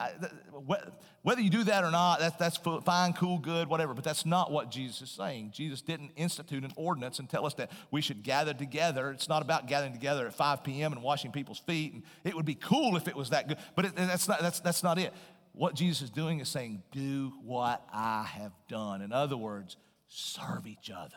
whether 1.23 1.41
you 1.41 1.49
do 1.49 1.65
that 1.65 1.85
or 1.85 1.91
not, 1.91 2.19
that, 2.19 2.39
that's 2.39 2.59
fine, 2.85 3.13
cool, 3.13 3.39
good, 3.39 3.69
whatever, 3.69 3.95
but 3.95 4.03
that's 4.03 4.27
not 4.27 4.51
what 4.51 4.71
Jesus 4.71 5.01
is 5.03 5.11
saying. 5.11 5.53
Jesus 5.55 5.81
didn't 5.81 6.11
institute 6.17 6.65
an 6.65 6.73
ordinance 6.77 7.21
and 7.21 7.31
tell 7.31 7.47
us 7.47 7.55
that 7.55 7.71
we 7.91 8.01
should 8.01 8.23
gather 8.25 8.53
together. 8.53 9.11
It's 9.11 9.29
not 9.29 9.43
about 9.43 9.69
gathering 9.69 9.93
together 9.93 10.27
at 10.27 10.35
5 10.35 10.65
p.m. 10.65 10.93
and 10.93 11.03
washing 11.03 11.31
people's 11.31 11.61
feet. 11.61 11.95
And 11.95 12.03
it 12.25 12.35
would 12.35 12.45
be 12.45 12.57
cool 12.57 12.97
if 12.97 13.07
it 13.07 13.15
was 13.15 13.31
that 13.31 13.47
good, 13.47 13.59
but 13.77 13.85
it, 13.87 13.97
that's, 13.97 14.27
not, 14.27 14.41
that's, 14.41 14.61
that's 14.61 14.83
not 14.83 14.99
it. 14.99 15.13
What 15.53 15.75
Jesus 15.75 16.03
is 16.03 16.11
doing 16.11 16.41
is 16.41 16.49
saying, 16.49 16.83
Do 16.91 17.33
what 17.45 17.87
I 17.93 18.25
have 18.25 18.53
done. 18.69 19.03
In 19.03 19.13
other 19.13 19.37
words, 19.37 19.77
serve 20.09 20.67
each 20.67 20.91
other 20.91 21.15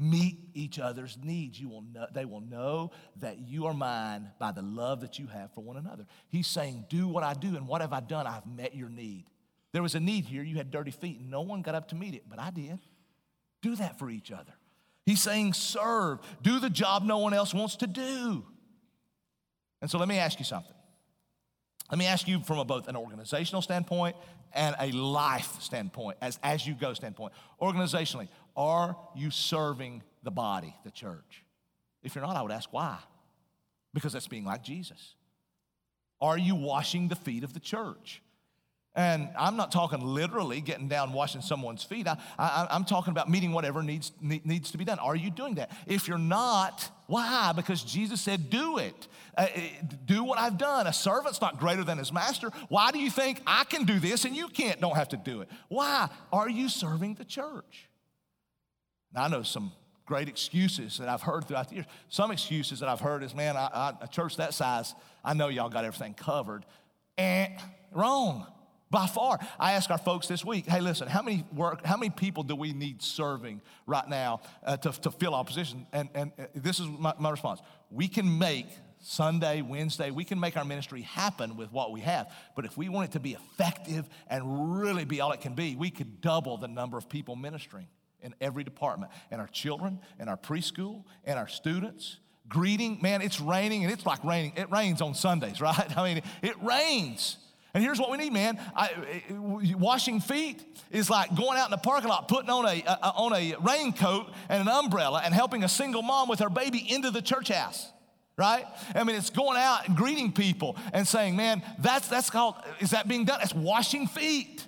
meet 0.00 0.38
each 0.54 0.78
other's 0.78 1.18
needs. 1.22 1.60
You 1.60 1.68
will 1.68 1.82
know, 1.82 2.06
they 2.12 2.24
will 2.24 2.40
know 2.40 2.90
that 3.16 3.38
you 3.38 3.66
are 3.66 3.74
mine 3.74 4.30
by 4.38 4.50
the 4.50 4.62
love 4.62 5.02
that 5.02 5.18
you 5.18 5.26
have 5.26 5.52
for 5.52 5.60
one 5.60 5.76
another. 5.76 6.06
He's 6.28 6.46
saying, 6.46 6.86
Do 6.88 7.06
what 7.06 7.22
I 7.22 7.34
do, 7.34 7.48
and 7.56 7.68
what 7.68 7.82
have 7.82 7.92
I 7.92 8.00
done? 8.00 8.26
I've 8.26 8.46
met 8.46 8.74
your 8.74 8.88
need. 8.88 9.26
There 9.72 9.82
was 9.82 9.94
a 9.94 10.00
need 10.00 10.24
here. 10.24 10.42
You 10.42 10.56
had 10.56 10.70
dirty 10.70 10.90
feet, 10.90 11.20
and 11.20 11.30
no 11.30 11.42
one 11.42 11.62
got 11.62 11.74
up 11.74 11.88
to 11.88 11.94
meet 11.94 12.14
it, 12.14 12.24
but 12.28 12.40
I 12.40 12.50
did. 12.50 12.78
Do 13.62 13.76
that 13.76 13.98
for 13.98 14.08
each 14.08 14.32
other. 14.32 14.52
He's 15.04 15.20
saying, 15.20 15.52
Serve, 15.52 16.18
do 16.42 16.58
the 16.58 16.70
job 16.70 17.04
no 17.04 17.18
one 17.18 17.34
else 17.34 17.52
wants 17.52 17.76
to 17.76 17.86
do. 17.86 18.44
And 19.82 19.90
so 19.90 19.98
let 19.98 20.08
me 20.08 20.18
ask 20.18 20.38
you 20.38 20.44
something. 20.44 20.74
Let 21.90 21.98
me 21.98 22.06
ask 22.06 22.28
you 22.28 22.40
from 22.40 22.58
a, 22.58 22.64
both 22.64 22.88
an 22.88 22.96
organizational 22.96 23.62
standpoint 23.62 24.16
and 24.52 24.74
a 24.78 24.92
life 24.92 25.60
standpoint, 25.60 26.18
as, 26.20 26.38
as 26.42 26.66
you 26.66 26.74
go 26.74 26.94
standpoint. 26.94 27.32
Organizationally, 27.60 28.28
are 28.56 28.96
you 29.14 29.30
serving 29.30 30.02
the 30.22 30.30
body, 30.30 30.74
the 30.84 30.90
church? 30.90 31.44
If 32.02 32.14
you're 32.14 32.24
not, 32.24 32.36
I 32.36 32.42
would 32.42 32.52
ask 32.52 32.72
why. 32.72 32.98
Because 33.92 34.12
that's 34.12 34.28
being 34.28 34.44
like 34.44 34.62
Jesus. 34.62 35.14
Are 36.20 36.38
you 36.38 36.54
washing 36.54 37.08
the 37.08 37.16
feet 37.16 37.44
of 37.44 37.54
the 37.54 37.60
church? 37.60 38.22
And 38.96 39.28
I'm 39.38 39.56
not 39.56 39.70
talking 39.70 40.00
literally 40.00 40.60
getting 40.60 40.88
down 40.88 41.12
washing 41.12 41.42
someone's 41.42 41.84
feet. 41.84 42.08
I, 42.08 42.66
am 42.70 42.84
talking 42.84 43.12
about 43.12 43.30
meeting 43.30 43.52
whatever 43.52 43.84
needs, 43.84 44.10
needs 44.20 44.72
to 44.72 44.78
be 44.78 44.84
done. 44.84 44.98
Are 44.98 45.14
you 45.14 45.30
doing 45.30 45.54
that? 45.54 45.70
If 45.86 46.08
you're 46.08 46.18
not, 46.18 46.90
why? 47.06 47.52
Because 47.54 47.84
Jesus 47.84 48.20
said, 48.20 48.50
do 48.50 48.78
it. 48.78 49.06
Uh, 49.38 49.42
uh, 49.42 49.60
do 50.06 50.24
what 50.24 50.40
I've 50.40 50.58
done. 50.58 50.88
A 50.88 50.92
servant's 50.92 51.40
not 51.40 51.60
greater 51.60 51.84
than 51.84 51.98
his 51.98 52.12
master. 52.12 52.50
Why 52.68 52.90
do 52.90 52.98
you 52.98 53.10
think 53.10 53.40
I 53.46 53.62
can 53.62 53.84
do 53.84 54.00
this 54.00 54.24
and 54.24 54.34
you 54.34 54.48
can't, 54.48 54.80
don't 54.80 54.96
have 54.96 55.10
to 55.10 55.16
do 55.16 55.40
it? 55.42 55.48
Why? 55.68 56.08
Are 56.32 56.48
you 56.48 56.68
serving 56.68 57.14
the 57.14 57.24
church? 57.24 57.89
Now, 59.14 59.24
I 59.24 59.28
know 59.28 59.42
some 59.42 59.72
great 60.06 60.28
excuses 60.28 60.98
that 60.98 61.08
I've 61.08 61.22
heard 61.22 61.46
throughout 61.46 61.68
the 61.68 61.76
years. 61.76 61.86
Some 62.08 62.30
excuses 62.32 62.80
that 62.80 62.88
I've 62.88 63.00
heard 63.00 63.22
is, 63.22 63.34
man, 63.34 63.56
I, 63.56 63.70
I, 63.72 63.92
a 64.02 64.08
church 64.08 64.36
that 64.36 64.54
size, 64.54 64.94
I 65.24 65.34
know 65.34 65.48
y'all 65.48 65.68
got 65.68 65.84
everything 65.84 66.14
covered. 66.14 66.66
And 67.16 67.54
wrong. 67.92 68.46
By 68.90 69.06
far, 69.06 69.38
I 69.60 69.74
ask 69.74 69.88
our 69.88 69.98
folks 69.98 70.26
this 70.26 70.44
week, 70.44 70.66
hey, 70.66 70.80
listen, 70.80 71.06
how 71.06 71.22
many 71.22 71.44
work, 71.54 71.86
how 71.86 71.96
many 71.96 72.10
people 72.10 72.42
do 72.42 72.56
we 72.56 72.72
need 72.72 73.02
serving 73.02 73.62
right 73.86 74.08
now 74.08 74.40
uh, 74.64 74.76
to, 74.78 74.90
to 75.02 75.12
fill 75.12 75.36
our 75.36 75.44
position? 75.44 75.86
And, 75.92 76.08
and 76.12 76.32
uh, 76.36 76.46
this 76.56 76.80
is 76.80 76.88
my, 76.88 77.14
my 77.16 77.30
response. 77.30 77.60
We 77.88 78.08
can 78.08 78.36
make 78.36 78.66
Sunday, 78.98 79.62
Wednesday, 79.62 80.10
we 80.10 80.24
can 80.24 80.40
make 80.40 80.56
our 80.56 80.64
ministry 80.64 81.02
happen 81.02 81.56
with 81.56 81.70
what 81.70 81.92
we 81.92 82.00
have. 82.00 82.32
But 82.56 82.64
if 82.64 82.76
we 82.76 82.88
want 82.88 83.10
it 83.10 83.12
to 83.12 83.20
be 83.20 83.34
effective 83.34 84.08
and 84.26 84.80
really 84.80 85.04
be 85.04 85.20
all 85.20 85.30
it 85.30 85.40
can 85.40 85.54
be, 85.54 85.76
we 85.76 85.90
could 85.90 86.20
double 86.20 86.56
the 86.56 86.68
number 86.68 86.98
of 86.98 87.08
people 87.08 87.36
ministering 87.36 87.86
in 88.22 88.34
every 88.40 88.64
department. 88.64 89.12
And 89.30 89.40
our 89.40 89.48
children, 89.48 90.00
and 90.18 90.28
our 90.28 90.36
preschool, 90.36 91.04
and 91.24 91.38
our 91.38 91.48
students. 91.48 92.18
Greeting, 92.48 92.98
man, 93.00 93.22
it's 93.22 93.40
raining, 93.40 93.84
and 93.84 93.92
it's 93.92 94.04
like 94.04 94.24
raining. 94.24 94.52
It 94.56 94.70
rains 94.70 95.00
on 95.00 95.14
Sundays, 95.14 95.60
right? 95.60 95.96
I 95.96 96.14
mean, 96.14 96.22
it 96.42 96.60
rains. 96.62 97.36
And 97.72 97.84
here's 97.84 98.00
what 98.00 98.10
we 98.10 98.16
need, 98.16 98.32
man. 98.32 98.58
I, 98.74 98.90
eh, 99.30 99.74
washing 99.74 100.20
feet 100.20 100.62
is 100.90 101.08
like 101.08 101.34
going 101.36 101.56
out 101.56 101.66
in 101.66 101.70
the 101.70 101.76
parking 101.76 102.08
lot, 102.08 102.26
putting 102.26 102.50
on 102.50 102.66
a, 102.66 102.82
a, 102.82 103.12
on 103.14 103.32
a 103.32 103.54
raincoat 103.60 104.32
and 104.48 104.62
an 104.62 104.68
umbrella, 104.68 105.22
and 105.24 105.32
helping 105.32 105.62
a 105.62 105.68
single 105.68 106.02
mom 106.02 106.28
with 106.28 106.40
her 106.40 106.50
baby 106.50 106.84
into 106.92 107.10
the 107.10 107.22
church 107.22 107.48
house. 107.48 107.92
Right? 108.36 108.64
I 108.94 109.04
mean, 109.04 109.16
it's 109.16 109.28
going 109.28 109.58
out 109.58 109.86
and 109.86 109.94
greeting 109.94 110.32
people 110.32 110.76
and 110.94 111.06
saying, 111.06 111.36
man, 111.36 111.62
that's, 111.78 112.08
that's 112.08 112.30
called, 112.30 112.54
is 112.80 112.90
that 112.90 113.06
being 113.06 113.26
done? 113.26 113.40
It's 113.42 113.54
washing 113.54 114.06
feet. 114.06 114.66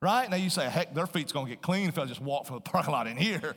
Right? 0.00 0.30
Now 0.30 0.36
you 0.36 0.50
say, 0.50 0.68
heck, 0.68 0.94
their 0.94 1.06
feet's 1.06 1.32
gonna 1.32 1.48
get 1.48 1.60
clean 1.60 1.88
if 1.88 1.98
I 1.98 2.04
just 2.04 2.20
walk 2.20 2.46
from 2.46 2.56
the 2.56 2.60
parking 2.70 2.92
lot 2.92 3.06
in 3.06 3.16
here. 3.16 3.54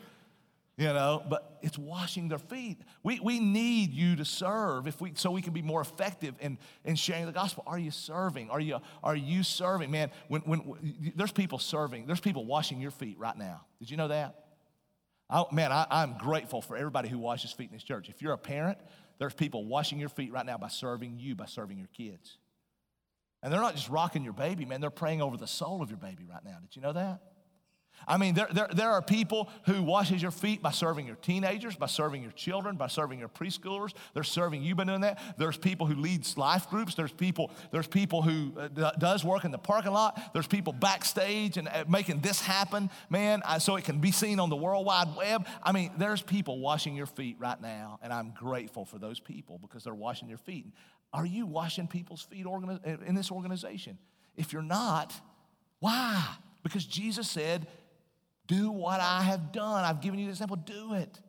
You 0.78 0.88
know, 0.88 1.22
but 1.30 1.60
it's 1.62 1.78
washing 1.78 2.28
their 2.30 2.40
feet. 2.40 2.80
We, 3.04 3.20
we 3.20 3.40
need 3.40 3.92
you 3.92 4.16
to 4.16 4.26
serve 4.26 4.88
if 4.88 5.00
we 5.00 5.12
so 5.16 5.30
we 5.30 5.42
can 5.42 5.54
be 5.54 5.62
more 5.62 5.82
effective 5.82 6.34
in, 6.40 6.58
in 6.86 6.96
sharing 6.96 7.28
the 7.28 7.32
gospel. 7.32 7.64
Are 7.68 7.78
you 7.78 7.92
serving? 7.92 8.50
Are 8.50 8.60
you 8.60 8.80
are 9.04 9.16
you 9.16 9.44
serving? 9.44 9.92
Man, 9.92 10.10
when, 10.28 10.42
when, 10.42 10.60
when 10.62 11.14
there's 11.16 11.32
people 11.32 11.60
serving, 11.60 12.08
there's 12.08 12.22
people 12.22 12.46
washing 12.46 12.82
your 12.82 12.90
feet 12.90 13.20
right 13.20 13.38
now. 13.38 13.62
Did 13.80 13.92
you 13.92 13.98
know 13.98 14.08
that? 14.08 14.46
I, 15.30 15.44
man, 15.52 15.72
I, 15.72 15.86
I'm 15.90 16.18
grateful 16.18 16.62
for 16.62 16.76
everybody 16.76 17.10
who 17.10 17.20
washes 17.20 17.52
feet 17.52 17.70
in 17.70 17.74
this 17.74 17.84
church. 17.84 18.10
If 18.10 18.22
you're 18.22 18.34
a 18.34 18.38
parent, 18.38 18.80
there's 19.20 19.34
people 19.34 19.66
washing 19.66 20.00
your 20.00 20.10
feet 20.10 20.32
right 20.32 20.46
now 20.46 20.58
by 20.58 20.70
serving 20.70 21.20
you, 21.20 21.36
by 21.36 21.46
serving 21.46 21.78
your 21.78 21.90
kids. 21.96 22.38
And 23.44 23.52
they're 23.52 23.62
not 23.62 23.76
just 23.76 23.90
rocking 23.90 24.24
your 24.24 24.34
baby, 24.34 24.66
man, 24.66 24.82
they're 24.82 24.90
praying 24.90 25.22
over 25.22 25.38
the 25.38 25.48
soul 25.48 25.82
of 25.82 25.90
your 25.90 25.98
baby 25.98 26.26
right 26.30 26.44
now. 26.44 26.58
Did 26.62 26.76
you 26.76 26.82
know 26.82 26.94
that? 26.94 27.22
I 28.08 28.18
mean, 28.18 28.34
there, 28.34 28.48
there, 28.52 28.68
there 28.74 28.92
are 28.92 29.02
people 29.02 29.50
who 29.66 29.84
washes 29.84 30.22
your 30.22 30.32
feet 30.32 30.62
by 30.62 30.72
serving 30.72 31.06
your 31.06 31.18
teenagers, 31.18 31.76
by 31.76 31.86
serving 31.86 32.24
your 32.24 32.32
children, 32.32 32.76
by 32.76 32.88
serving 32.88 33.20
your 33.20 33.30
preschoolers. 33.30 33.94
They're 34.14 34.24
serving 34.24 34.64
you 34.64 34.76
by 34.76 34.86
doing 34.86 35.02
that. 35.02 35.20
There's 35.38 35.58
people 35.58 35.86
who 35.86 35.96
leads 35.96 36.38
life 36.38 36.70
groups. 36.70 36.96
There's 36.96 37.12
people, 37.12 37.52
there's 37.72 37.88
people 37.88 38.22
who 38.22 38.54
uh, 38.60 38.92
does 38.98 39.24
work 39.24 39.46
in 39.46 39.52
the 39.52 39.60
parking 39.60 39.92
lot. 39.92 40.20
There's 40.34 40.48
people 40.48 40.74
backstage 40.74 41.58
and 41.58 41.68
uh, 41.68 41.86
making 41.88 42.22
this 42.22 42.42
happen, 42.42 42.90
man, 43.10 43.42
I, 43.46 43.60
so 43.60 43.76
it 43.76 43.84
can 43.84 44.00
be 44.00 44.12
seen 44.12 44.40
on 44.40 44.50
the 44.50 44.56
World 44.56 44.86
Wide 44.86 45.16
Web. 45.16 45.46
I 45.62 45.72
mean, 45.72 45.92
there's 45.98 46.22
people 46.22 46.60
washing 46.60 46.96
your 46.96 47.06
feet 47.06 47.38
right 47.40 47.62
now, 47.62 48.00
and 48.02 48.12
I'm 48.12 48.32
grateful 48.32 48.86
for 48.86 48.98
those 48.98 49.20
people 49.20 49.60
because 49.60 49.84
they're 49.84 49.94
washing 49.94 50.28
your 50.28 50.40
feet. 50.40 50.66
Are 51.14 51.26
you 51.26 51.46
washing 51.46 51.88
people's 51.88 52.22
feet 52.22 52.46
in 52.46 53.16
this 53.16 53.32
organization? 53.32 53.98
If 54.36 54.54
you're 54.54 54.62
not, 54.62 55.14
why? 55.80 56.24
Because 56.64 56.86
Jesus 56.86 57.30
said, 57.30 57.68
Do 58.48 58.72
what 58.72 59.02
I 59.02 59.24
have 59.24 59.52
done. 59.52 59.84
I've 59.84 60.02
given 60.02 60.20
you 60.20 60.26
the 60.26 60.32
example, 60.32 60.56
do 60.56 60.94
it. 60.94 61.20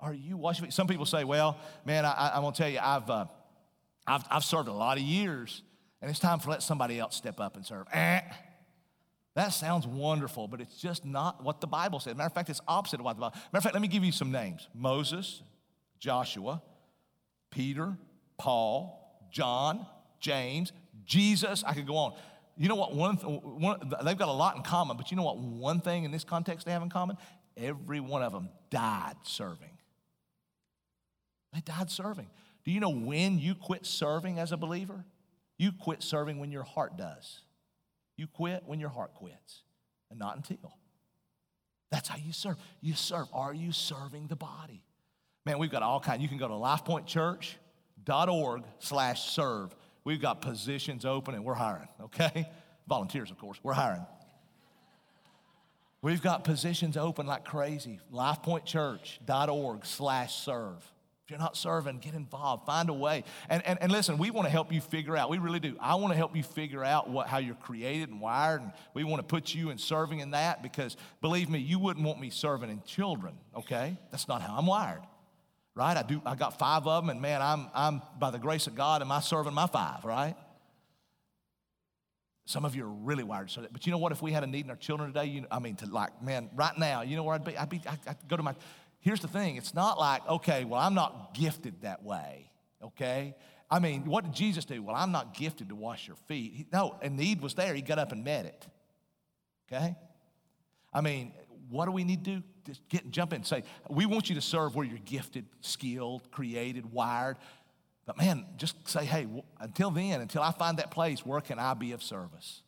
Are 0.00 0.14
you 0.14 0.36
washing 0.36 0.64
feet? 0.64 0.72
Some 0.72 0.86
people 0.86 1.06
say, 1.06 1.24
Well, 1.24 1.58
man, 1.84 2.04
I, 2.04 2.32
am 2.34 2.42
going 2.42 2.54
to 2.54 2.58
tell 2.58 2.70
you, 2.70 2.78
I've, 2.82 3.10
uh, 3.10 3.26
I've, 4.06 4.24
I've 4.30 4.44
served 4.44 4.68
a 4.68 4.72
lot 4.72 4.96
of 4.96 5.02
years, 5.02 5.62
and 6.00 6.10
it's 6.10 6.20
time 6.20 6.38
for 6.38 6.50
let 6.50 6.62
somebody 6.62 6.98
else 6.98 7.16
step 7.16 7.40
up 7.40 7.56
and 7.56 7.64
serve. 7.66 7.86
Eh. 7.92 8.20
That 9.34 9.48
sounds 9.48 9.86
wonderful, 9.86 10.46
but 10.46 10.60
it's 10.60 10.76
just 10.76 11.04
not 11.04 11.42
what 11.42 11.60
the 11.60 11.66
Bible 11.66 11.98
says. 11.98 12.14
Matter 12.14 12.28
of 12.28 12.34
fact, 12.34 12.50
it's 12.50 12.60
opposite 12.68 13.00
of 13.00 13.04
what 13.04 13.16
the 13.16 13.22
Bible. 13.22 13.34
Matter 13.34 13.58
of 13.58 13.62
fact, 13.64 13.74
let 13.74 13.82
me 13.82 13.88
give 13.88 14.04
you 14.04 14.12
some 14.12 14.30
names: 14.30 14.68
Moses, 14.74 15.42
Joshua, 15.98 16.62
Peter, 17.50 17.96
Paul, 18.38 19.26
John, 19.30 19.86
James, 20.20 20.72
Jesus. 21.04 21.64
I 21.66 21.74
could 21.74 21.86
go 21.86 21.96
on. 21.96 22.14
You 22.56 22.68
know 22.68 22.76
what? 22.76 22.94
One, 22.94 23.16
one, 23.16 23.92
they've 24.04 24.16
got 24.16 24.28
a 24.28 24.32
lot 24.32 24.56
in 24.56 24.62
common, 24.62 24.96
but 24.96 25.10
you 25.10 25.16
know 25.16 25.24
what? 25.24 25.38
One 25.38 25.80
thing 25.80 26.04
in 26.04 26.10
this 26.10 26.24
context 26.24 26.66
they 26.66 26.72
have 26.72 26.82
in 26.82 26.90
common: 26.90 27.16
every 27.56 28.00
one 28.00 28.22
of 28.22 28.32
them 28.32 28.48
died 28.70 29.16
serving. 29.24 29.78
They 31.52 31.60
died 31.60 31.90
serving. 31.90 32.28
Do 32.64 32.70
you 32.70 32.80
know 32.80 32.90
when 32.90 33.38
you 33.38 33.54
quit 33.54 33.86
serving 33.86 34.38
as 34.38 34.52
a 34.52 34.56
believer? 34.56 35.04
You 35.58 35.70
quit 35.72 36.02
serving 36.02 36.38
when 36.38 36.50
your 36.50 36.64
heart 36.64 36.96
does. 36.96 37.40
You 38.16 38.26
quit 38.26 38.62
when 38.66 38.80
your 38.80 38.88
heart 38.88 39.14
quits, 39.14 39.62
and 40.10 40.18
not 40.18 40.36
until. 40.36 40.78
That's 41.90 42.08
how 42.08 42.16
you 42.16 42.32
serve. 42.32 42.56
You 42.80 42.94
serve. 42.94 43.26
Are 43.32 43.54
you 43.54 43.70
serving 43.70 44.26
the 44.28 44.36
body? 44.36 44.82
Man, 45.46 45.58
we've 45.58 45.70
got 45.70 45.82
all 45.82 46.00
kinds. 46.00 46.22
You 46.22 46.28
can 46.28 46.38
go 46.38 46.48
to 46.48 46.54
lifepointchurch.org 48.04 48.62
slash 48.78 49.30
serve. 49.30 49.74
We've 50.04 50.20
got 50.20 50.42
positions 50.42 51.04
open 51.04 51.34
and 51.34 51.44
we're 51.44 51.54
hiring, 51.54 51.88
okay? 52.02 52.50
Volunteers, 52.86 53.30
of 53.30 53.38
course. 53.38 53.58
We're 53.62 53.72
hiring. 53.72 54.06
We've 56.02 56.22
got 56.22 56.44
positions 56.44 56.96
open 56.98 57.26
like 57.26 57.44
crazy. 57.44 58.00
Lifepointchurch.org 58.12 59.86
slash 59.86 60.34
serve. 60.34 60.90
If 61.24 61.30
you're 61.30 61.38
not 61.38 61.56
serving, 61.56 62.00
get 62.00 62.12
involved, 62.12 62.66
find 62.66 62.90
a 62.90 62.92
way. 62.92 63.24
And, 63.48 63.66
and, 63.66 63.78
and 63.80 63.90
listen, 63.90 64.18
we 64.18 64.30
want 64.30 64.46
to 64.46 64.50
help 64.50 64.70
you 64.70 64.82
figure 64.82 65.16
out, 65.16 65.30
we 65.30 65.38
really 65.38 65.58
do. 65.58 65.74
I 65.80 65.94
want 65.94 66.12
to 66.12 66.18
help 66.18 66.36
you 66.36 66.42
figure 66.42 66.84
out 66.84 67.08
what, 67.08 67.28
how 67.28 67.38
you're 67.38 67.54
created 67.54 68.10
and 68.10 68.20
wired, 68.20 68.60
and 68.60 68.72
we 68.92 69.04
want 69.04 69.20
to 69.20 69.26
put 69.26 69.54
you 69.54 69.70
in 69.70 69.78
serving 69.78 70.20
in 70.20 70.32
that 70.32 70.62
because 70.62 70.98
believe 71.22 71.48
me, 71.48 71.60
you 71.60 71.78
wouldn't 71.78 72.04
want 72.04 72.20
me 72.20 72.28
serving 72.28 72.68
in 72.68 72.82
children, 72.82 73.38
okay? 73.56 73.96
That's 74.10 74.28
not 74.28 74.42
how 74.42 74.58
I'm 74.58 74.66
wired, 74.66 75.00
right? 75.74 75.96
I 75.96 76.02
do, 76.02 76.22
I 76.24 76.34
got 76.34 76.58
five 76.58 76.86
of 76.86 77.02
them, 77.02 77.10
and 77.10 77.20
man, 77.20 77.42
I'm, 77.42 77.68
I'm 77.74 78.02
by 78.18 78.30
the 78.30 78.38
grace 78.38 78.66
of 78.66 78.74
God, 78.74 79.02
am 79.02 79.10
I 79.10 79.20
serving 79.20 79.54
my 79.54 79.66
five, 79.66 80.04
right? 80.04 80.36
Some 82.46 82.64
of 82.64 82.76
you 82.76 82.84
are 82.84 82.88
really 82.88 83.24
wired 83.24 83.50
so 83.50 83.66
but 83.72 83.86
you 83.86 83.92
know 83.92 83.98
what? 83.98 84.12
If 84.12 84.20
we 84.20 84.30
had 84.30 84.44
a 84.44 84.46
need 84.46 84.66
in 84.66 84.70
our 84.70 84.76
children 84.76 85.12
today, 85.12 85.26
you, 85.26 85.46
I 85.50 85.58
mean, 85.58 85.76
to 85.76 85.86
like, 85.86 86.22
man, 86.22 86.50
right 86.54 86.76
now, 86.76 87.00
you 87.02 87.16
know 87.16 87.22
where 87.22 87.34
I'd 87.34 87.44
be? 87.44 87.56
I'd 87.56 87.70
be, 87.70 87.80
I'd 87.86 88.16
go 88.28 88.36
to 88.36 88.42
my, 88.42 88.54
here's 89.00 89.20
the 89.20 89.28
thing 89.28 89.56
it's 89.56 89.74
not 89.74 89.98
like, 89.98 90.26
okay, 90.28 90.64
well, 90.64 90.80
I'm 90.80 90.94
not 90.94 91.34
gifted 91.34 91.82
that 91.82 92.04
way, 92.04 92.50
okay? 92.82 93.34
I 93.70 93.78
mean, 93.78 94.04
what 94.04 94.24
did 94.24 94.34
Jesus 94.34 94.64
do? 94.64 94.82
Well, 94.82 94.94
I'm 94.94 95.10
not 95.10 95.34
gifted 95.34 95.70
to 95.70 95.74
wash 95.74 96.06
your 96.06 96.16
feet. 96.28 96.52
He, 96.54 96.66
no, 96.72 96.96
a 97.02 97.08
need 97.08 97.40
was 97.40 97.54
there. 97.54 97.74
He 97.74 97.82
got 97.82 97.98
up 97.98 98.12
and 98.12 98.22
met 98.22 98.44
it, 98.44 98.66
okay? 99.66 99.96
I 100.92 101.00
mean, 101.00 101.32
what 101.70 101.86
do 101.86 101.92
we 101.92 102.04
need 102.04 102.24
to 102.24 102.36
do? 102.36 102.42
Just 102.64 102.88
get 102.88 103.10
jump 103.10 103.32
in 103.32 103.36
and 103.36 103.46
say, 103.46 103.62
we 103.88 104.06
want 104.06 104.28
you 104.28 104.34
to 104.34 104.40
serve 104.40 104.74
where 104.74 104.86
you're 104.86 104.98
gifted, 104.98 105.44
skilled, 105.60 106.30
created, 106.30 106.92
wired. 106.92 107.36
But 108.06 108.18
man, 108.18 108.46
just 108.56 108.88
say, 108.88 109.04
hey, 109.04 109.26
until 109.60 109.90
then, 109.90 110.20
until 110.20 110.42
I 110.42 110.52
find 110.52 110.78
that 110.78 110.90
place, 110.90 111.24
where 111.24 111.40
can 111.40 111.58
I 111.58 111.74
be 111.74 111.92
of 111.92 112.02
service? 112.02 112.62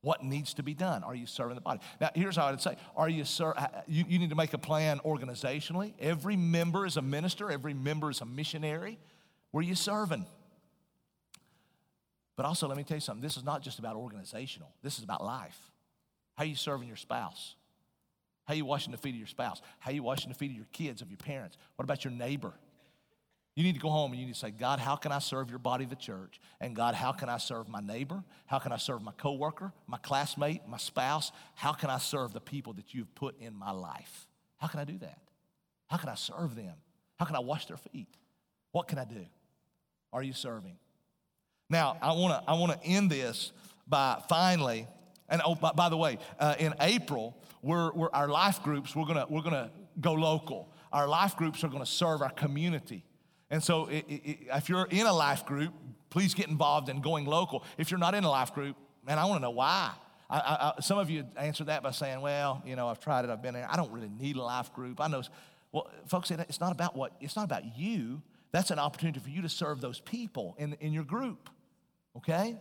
What 0.00 0.22
needs 0.22 0.54
to 0.54 0.62
be 0.62 0.74
done? 0.74 1.02
Are 1.02 1.14
you 1.14 1.26
serving 1.26 1.56
the 1.56 1.60
body? 1.60 1.80
Now, 2.00 2.10
here's 2.14 2.36
how 2.36 2.46
I'd 2.46 2.60
say: 2.60 2.76
Are 2.96 3.08
you, 3.08 3.24
sir? 3.24 3.52
Uh, 3.56 3.60
uh, 3.60 3.80
you, 3.88 4.04
you 4.08 4.18
need 4.20 4.30
to 4.30 4.36
make 4.36 4.54
a 4.54 4.58
plan 4.58 5.00
organizationally. 5.04 5.92
Every 5.98 6.36
member 6.36 6.86
is 6.86 6.96
a 6.96 7.02
minister. 7.02 7.50
Every 7.50 7.74
member 7.74 8.08
is 8.08 8.20
a 8.20 8.24
missionary. 8.24 8.98
Where 9.50 9.60
are 9.60 9.64
you 9.64 9.74
serving? 9.74 10.24
But 12.36 12.46
also, 12.46 12.68
let 12.68 12.76
me 12.76 12.84
tell 12.84 12.96
you 12.96 13.00
something. 13.00 13.22
This 13.22 13.36
is 13.36 13.42
not 13.42 13.60
just 13.60 13.80
about 13.80 13.96
organizational. 13.96 14.70
This 14.82 14.98
is 14.98 15.04
about 15.04 15.24
life. 15.24 15.58
How 16.36 16.44
are 16.44 16.46
you 16.46 16.54
serving 16.54 16.86
your 16.86 16.96
spouse? 16.96 17.56
How 18.48 18.54
are 18.54 18.56
you 18.56 18.64
washing 18.64 18.92
the 18.92 18.96
feet 18.96 19.10
of 19.10 19.18
your 19.18 19.26
spouse? 19.26 19.60
How 19.78 19.90
are 19.90 19.94
you 19.94 20.02
washing 20.02 20.30
the 20.30 20.34
feet 20.34 20.52
of 20.52 20.56
your 20.56 20.66
kids, 20.72 21.02
of 21.02 21.10
your 21.10 21.18
parents? 21.18 21.58
What 21.76 21.84
about 21.84 22.02
your 22.02 22.14
neighbor? 22.14 22.54
You 23.54 23.62
need 23.62 23.74
to 23.74 23.78
go 23.78 23.90
home 23.90 24.12
and 24.12 24.18
you 24.18 24.26
need 24.26 24.32
to 24.32 24.38
say, 24.38 24.50
God, 24.50 24.78
how 24.78 24.96
can 24.96 25.12
I 25.12 25.18
serve 25.18 25.50
your 25.50 25.58
body, 25.58 25.84
the 25.84 25.94
church? 25.94 26.40
And 26.58 26.74
God, 26.74 26.94
how 26.94 27.12
can 27.12 27.28
I 27.28 27.36
serve 27.36 27.68
my 27.68 27.80
neighbor? 27.80 28.24
How 28.46 28.58
can 28.58 28.72
I 28.72 28.78
serve 28.78 29.02
my 29.02 29.12
coworker, 29.12 29.74
my 29.86 29.98
classmate, 29.98 30.62
my 30.66 30.78
spouse? 30.78 31.30
How 31.56 31.74
can 31.74 31.90
I 31.90 31.98
serve 31.98 32.32
the 32.32 32.40
people 32.40 32.72
that 32.74 32.94
you've 32.94 33.14
put 33.14 33.38
in 33.38 33.54
my 33.54 33.70
life? 33.70 34.26
How 34.56 34.66
can 34.66 34.80
I 34.80 34.84
do 34.84 34.96
that? 34.96 35.18
How 35.88 35.98
can 35.98 36.08
I 36.08 36.14
serve 36.14 36.54
them? 36.54 36.72
How 37.18 37.26
can 37.26 37.36
I 37.36 37.40
wash 37.40 37.66
their 37.66 37.76
feet? 37.76 38.08
What 38.72 38.88
can 38.88 38.98
I 38.98 39.04
do? 39.04 39.26
Are 40.10 40.22
you 40.22 40.32
serving? 40.32 40.78
Now, 41.68 41.98
I 42.00 42.12
want 42.12 42.42
to 42.42 42.50
I 42.50 42.54
want 42.54 42.80
to 42.80 42.88
end 42.88 43.10
this 43.10 43.52
by 43.86 44.22
finally, 44.26 44.86
and 45.28 45.42
oh, 45.44 45.54
by, 45.54 45.72
by 45.72 45.88
the 45.88 45.96
way, 45.96 46.18
uh, 46.38 46.54
in 46.58 46.74
April, 46.80 47.36
we're, 47.62 47.92
we're 47.92 48.10
our 48.10 48.28
life 48.28 48.62
groups. 48.62 48.94
We're 48.96 49.06
gonna 49.06 49.26
we're 49.28 49.42
gonna 49.42 49.70
go 50.00 50.12
local. 50.12 50.72
Our 50.92 51.08
life 51.08 51.36
groups 51.36 51.62
are 51.64 51.68
gonna 51.68 51.86
serve 51.86 52.22
our 52.22 52.30
community. 52.30 53.04
And 53.50 53.62
so, 53.62 53.86
it, 53.86 54.04
it, 54.08 54.38
if 54.54 54.68
you're 54.68 54.86
in 54.90 55.06
a 55.06 55.12
life 55.12 55.46
group, 55.46 55.72
please 56.10 56.34
get 56.34 56.48
involved 56.48 56.88
in 56.88 57.00
going 57.00 57.24
local. 57.24 57.64
If 57.78 57.90
you're 57.90 57.98
not 57.98 58.14
in 58.14 58.24
a 58.24 58.30
life 58.30 58.54
group, 58.54 58.76
man, 59.06 59.18
I 59.18 59.24
want 59.24 59.38
to 59.38 59.42
know 59.42 59.50
why. 59.50 59.92
I, 60.30 60.72
I, 60.76 60.80
some 60.80 60.98
of 60.98 61.08
you 61.08 61.24
answer 61.36 61.64
that 61.64 61.82
by 61.82 61.90
saying, 61.90 62.20
well, 62.20 62.62
you 62.66 62.76
know, 62.76 62.88
I've 62.88 63.00
tried 63.00 63.24
it, 63.24 63.30
I've 63.30 63.42
been 63.42 63.54
there. 63.54 63.66
I 63.70 63.76
don't 63.76 63.90
really 63.92 64.10
need 64.10 64.36
a 64.36 64.42
life 64.42 64.72
group. 64.74 65.00
I 65.00 65.08
know, 65.08 65.22
well, 65.72 65.90
folks, 66.06 66.30
it's 66.30 66.60
not 66.60 66.72
about 66.72 66.94
what, 66.94 67.12
it's 67.20 67.34
not 67.34 67.44
about 67.44 67.78
you. 67.78 68.20
That's 68.52 68.70
an 68.70 68.78
opportunity 68.78 69.20
for 69.20 69.30
you 69.30 69.42
to 69.42 69.48
serve 69.48 69.80
those 69.80 70.00
people 70.00 70.54
in, 70.58 70.74
in 70.80 70.92
your 70.92 71.04
group, 71.04 71.48
okay? 72.16 72.56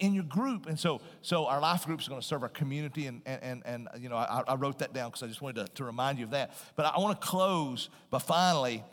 In 0.00 0.12
your 0.12 0.24
group. 0.24 0.66
And 0.66 0.78
so, 0.78 1.00
so 1.22 1.46
our 1.46 1.60
life 1.60 1.86
groups 1.86 2.06
are 2.06 2.10
going 2.10 2.20
to 2.20 2.26
serve 2.26 2.42
our 2.42 2.48
community. 2.48 3.06
And, 3.06 3.22
and, 3.24 3.42
and, 3.42 3.62
and 3.64 4.02
you 4.02 4.08
know, 4.08 4.16
I, 4.16 4.42
I 4.46 4.54
wrote 4.56 4.80
that 4.80 4.92
down 4.92 5.10
because 5.10 5.22
I 5.22 5.28
just 5.28 5.40
wanted 5.40 5.66
to, 5.66 5.72
to 5.74 5.84
remind 5.84 6.18
you 6.18 6.24
of 6.24 6.32
that. 6.32 6.52
But 6.76 6.86
I 6.86 6.98
want 6.98 7.18
to 7.18 7.26
close 7.26 7.88
by 8.10 8.18
finally 8.18 8.84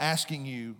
asking 0.00 0.46
you 0.46 0.76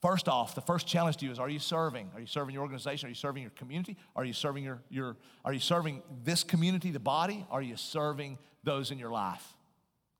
first 0.00 0.28
off, 0.28 0.54
the 0.54 0.60
first 0.60 0.86
challenge 0.86 1.18
to 1.18 1.26
you 1.26 1.32
is 1.32 1.38
are 1.38 1.48
you 1.48 1.58
serving? 1.58 2.10
Are 2.14 2.20
you 2.20 2.26
serving 2.26 2.54
your 2.54 2.62
organization? 2.62 3.06
Are 3.06 3.10
you 3.10 3.14
serving 3.14 3.42
your 3.42 3.50
community? 3.52 3.96
Are 4.16 4.24
you 4.24 4.32
serving 4.32 4.64
your, 4.64 4.80
your 4.88 5.16
are 5.44 5.52
you 5.52 5.60
serving 5.60 6.02
this 6.24 6.44
community, 6.44 6.90
the 6.90 7.00
body? 7.00 7.46
Are 7.50 7.62
you 7.62 7.76
serving 7.76 8.38
those 8.64 8.90
in 8.90 8.98
your 8.98 9.10
life? 9.10 9.56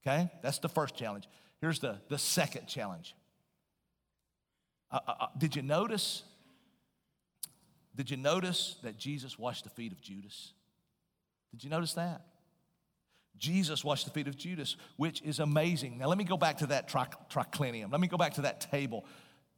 Okay? 0.02 0.30
That's 0.42 0.58
the 0.58 0.68
first 0.68 0.94
challenge. 0.96 1.28
Here's 1.60 1.78
the, 1.78 1.98
the 2.08 2.18
second 2.18 2.66
challenge. 2.66 3.14
Uh, 4.90 4.98
uh, 5.06 5.14
uh 5.20 5.26
did 5.36 5.56
you 5.56 5.62
notice? 5.62 6.24
Did 7.97 8.11
you 8.11 8.16
notice 8.16 8.76
that 8.82 8.99
Jesus 8.99 9.38
washed 9.38 9.64
the 9.64 9.70
feet 9.70 9.93
of 9.93 10.01
Judas? 10.01 10.53
Did 11.51 11.64
you 11.64 11.70
notice 11.70 11.95
that? 11.95 12.22
Jesus 13.36 13.82
washed 13.82 14.05
the 14.05 14.11
feet 14.11 14.28
of 14.28 14.36
Judas, 14.36 14.76
which 14.97 15.22
is 15.22 15.38
amazing. 15.38 15.99
Now, 15.99 16.07
let 16.07 16.18
me 16.18 16.24
go 16.24 16.36
back 16.36 16.59
to 16.59 16.66
that 16.66 16.88
triclinium. 16.88 17.91
Let 17.91 18.01
me 18.01 18.07
go 18.07 18.18
back 18.18 18.34
to 18.34 18.43
that 18.43 18.61
table, 18.61 19.05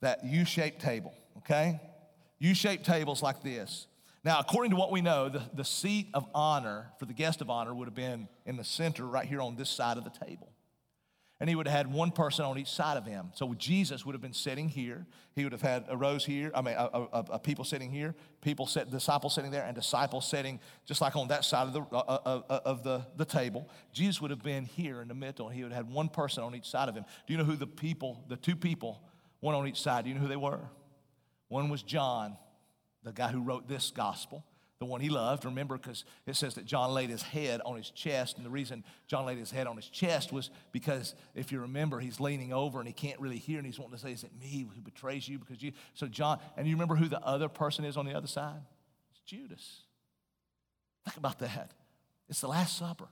that 0.00 0.24
U 0.24 0.44
shaped 0.44 0.80
table, 0.80 1.12
okay? 1.38 1.80
U 2.38 2.54
shaped 2.54 2.84
tables 2.86 3.22
like 3.22 3.42
this. 3.42 3.86
Now, 4.24 4.38
according 4.38 4.70
to 4.70 4.76
what 4.76 4.92
we 4.92 5.00
know, 5.00 5.28
the, 5.28 5.42
the 5.52 5.64
seat 5.64 6.08
of 6.14 6.24
honor 6.32 6.92
for 6.98 7.06
the 7.06 7.12
guest 7.12 7.40
of 7.40 7.50
honor 7.50 7.74
would 7.74 7.88
have 7.88 7.94
been 7.94 8.28
in 8.46 8.56
the 8.56 8.64
center 8.64 9.04
right 9.04 9.26
here 9.26 9.40
on 9.40 9.56
this 9.56 9.68
side 9.68 9.98
of 9.98 10.04
the 10.04 10.10
table 10.10 10.51
and 11.42 11.48
he 11.48 11.56
would 11.56 11.66
have 11.66 11.76
had 11.76 11.92
one 11.92 12.12
person 12.12 12.44
on 12.44 12.56
each 12.56 12.70
side 12.70 12.96
of 12.96 13.04
him. 13.04 13.32
So 13.34 13.52
Jesus 13.54 14.06
would 14.06 14.12
have 14.12 14.22
been 14.22 14.32
sitting 14.32 14.68
here. 14.68 15.04
He 15.34 15.42
would 15.42 15.50
have 15.50 15.60
had 15.60 15.86
a 15.88 15.96
rows 15.96 16.24
here. 16.24 16.52
I 16.54 16.62
mean, 16.62 16.76
a, 16.78 16.84
a, 16.84 17.24
a 17.30 17.38
people 17.40 17.64
sitting 17.64 17.90
here, 17.90 18.14
people 18.42 18.64
sit, 18.64 18.92
disciples 18.92 19.34
sitting 19.34 19.50
there, 19.50 19.64
and 19.64 19.74
disciples 19.74 20.24
sitting 20.24 20.60
just 20.86 21.00
like 21.00 21.16
on 21.16 21.26
that 21.28 21.44
side 21.44 21.66
of 21.66 21.72
the 21.72 21.80
uh, 21.80 21.98
uh, 21.98 22.42
uh, 22.48 22.60
of 22.64 22.84
the, 22.84 23.04
the 23.16 23.24
table. 23.24 23.68
Jesus 23.92 24.20
would 24.20 24.30
have 24.30 24.44
been 24.44 24.66
here 24.66 25.02
in 25.02 25.08
the 25.08 25.16
middle, 25.16 25.48
and 25.48 25.56
he 25.56 25.64
would 25.64 25.72
have 25.72 25.86
had 25.86 25.92
one 25.92 26.08
person 26.08 26.44
on 26.44 26.54
each 26.54 26.70
side 26.70 26.88
of 26.88 26.94
him. 26.94 27.04
Do 27.26 27.32
you 27.32 27.38
know 27.38 27.44
who 27.44 27.56
the 27.56 27.66
people, 27.66 28.22
the 28.28 28.36
two 28.36 28.54
people, 28.54 29.02
one 29.40 29.56
on 29.56 29.66
each 29.66 29.82
side? 29.82 30.04
Do 30.04 30.10
you 30.10 30.14
know 30.14 30.22
who 30.22 30.28
they 30.28 30.36
were? 30.36 30.60
One 31.48 31.70
was 31.70 31.82
John, 31.82 32.36
the 33.02 33.12
guy 33.12 33.32
who 33.32 33.42
wrote 33.42 33.66
this 33.66 33.90
gospel 33.90 34.44
the 34.82 34.86
one 34.86 35.00
he 35.00 35.10
loved. 35.10 35.44
Remember, 35.44 35.78
because 35.78 36.04
it 36.26 36.34
says 36.34 36.56
that 36.56 36.64
John 36.64 36.92
laid 36.92 37.08
his 37.08 37.22
head 37.22 37.60
on 37.64 37.76
his 37.76 37.88
chest. 37.90 38.36
And 38.36 38.44
the 38.44 38.50
reason 38.50 38.82
John 39.06 39.24
laid 39.24 39.38
his 39.38 39.52
head 39.52 39.68
on 39.68 39.76
his 39.76 39.86
chest 39.86 40.32
was 40.32 40.50
because, 40.72 41.14
if 41.36 41.52
you 41.52 41.60
remember, 41.60 42.00
he's 42.00 42.18
leaning 42.18 42.52
over 42.52 42.80
and 42.80 42.88
he 42.88 42.92
can't 42.92 43.20
really 43.20 43.38
hear. 43.38 43.58
And 43.58 43.66
he's 43.66 43.78
wanting 43.78 43.96
to 43.96 44.02
say, 44.02 44.10
Is 44.10 44.24
it 44.24 44.32
me 44.40 44.66
who 44.74 44.80
betrays 44.80 45.28
you? 45.28 45.38
Because 45.38 45.62
you. 45.62 45.70
So, 45.94 46.08
John, 46.08 46.40
and 46.56 46.66
you 46.66 46.74
remember 46.74 46.96
who 46.96 47.06
the 47.06 47.20
other 47.20 47.48
person 47.48 47.84
is 47.84 47.96
on 47.96 48.06
the 48.06 48.14
other 48.14 48.26
side? 48.26 48.60
It's 49.12 49.20
Judas. 49.20 49.82
Think 51.04 51.16
about 51.16 51.38
that. 51.38 51.70
It's 52.28 52.40
the 52.40 52.48
Last 52.48 52.76
Supper, 52.76 53.08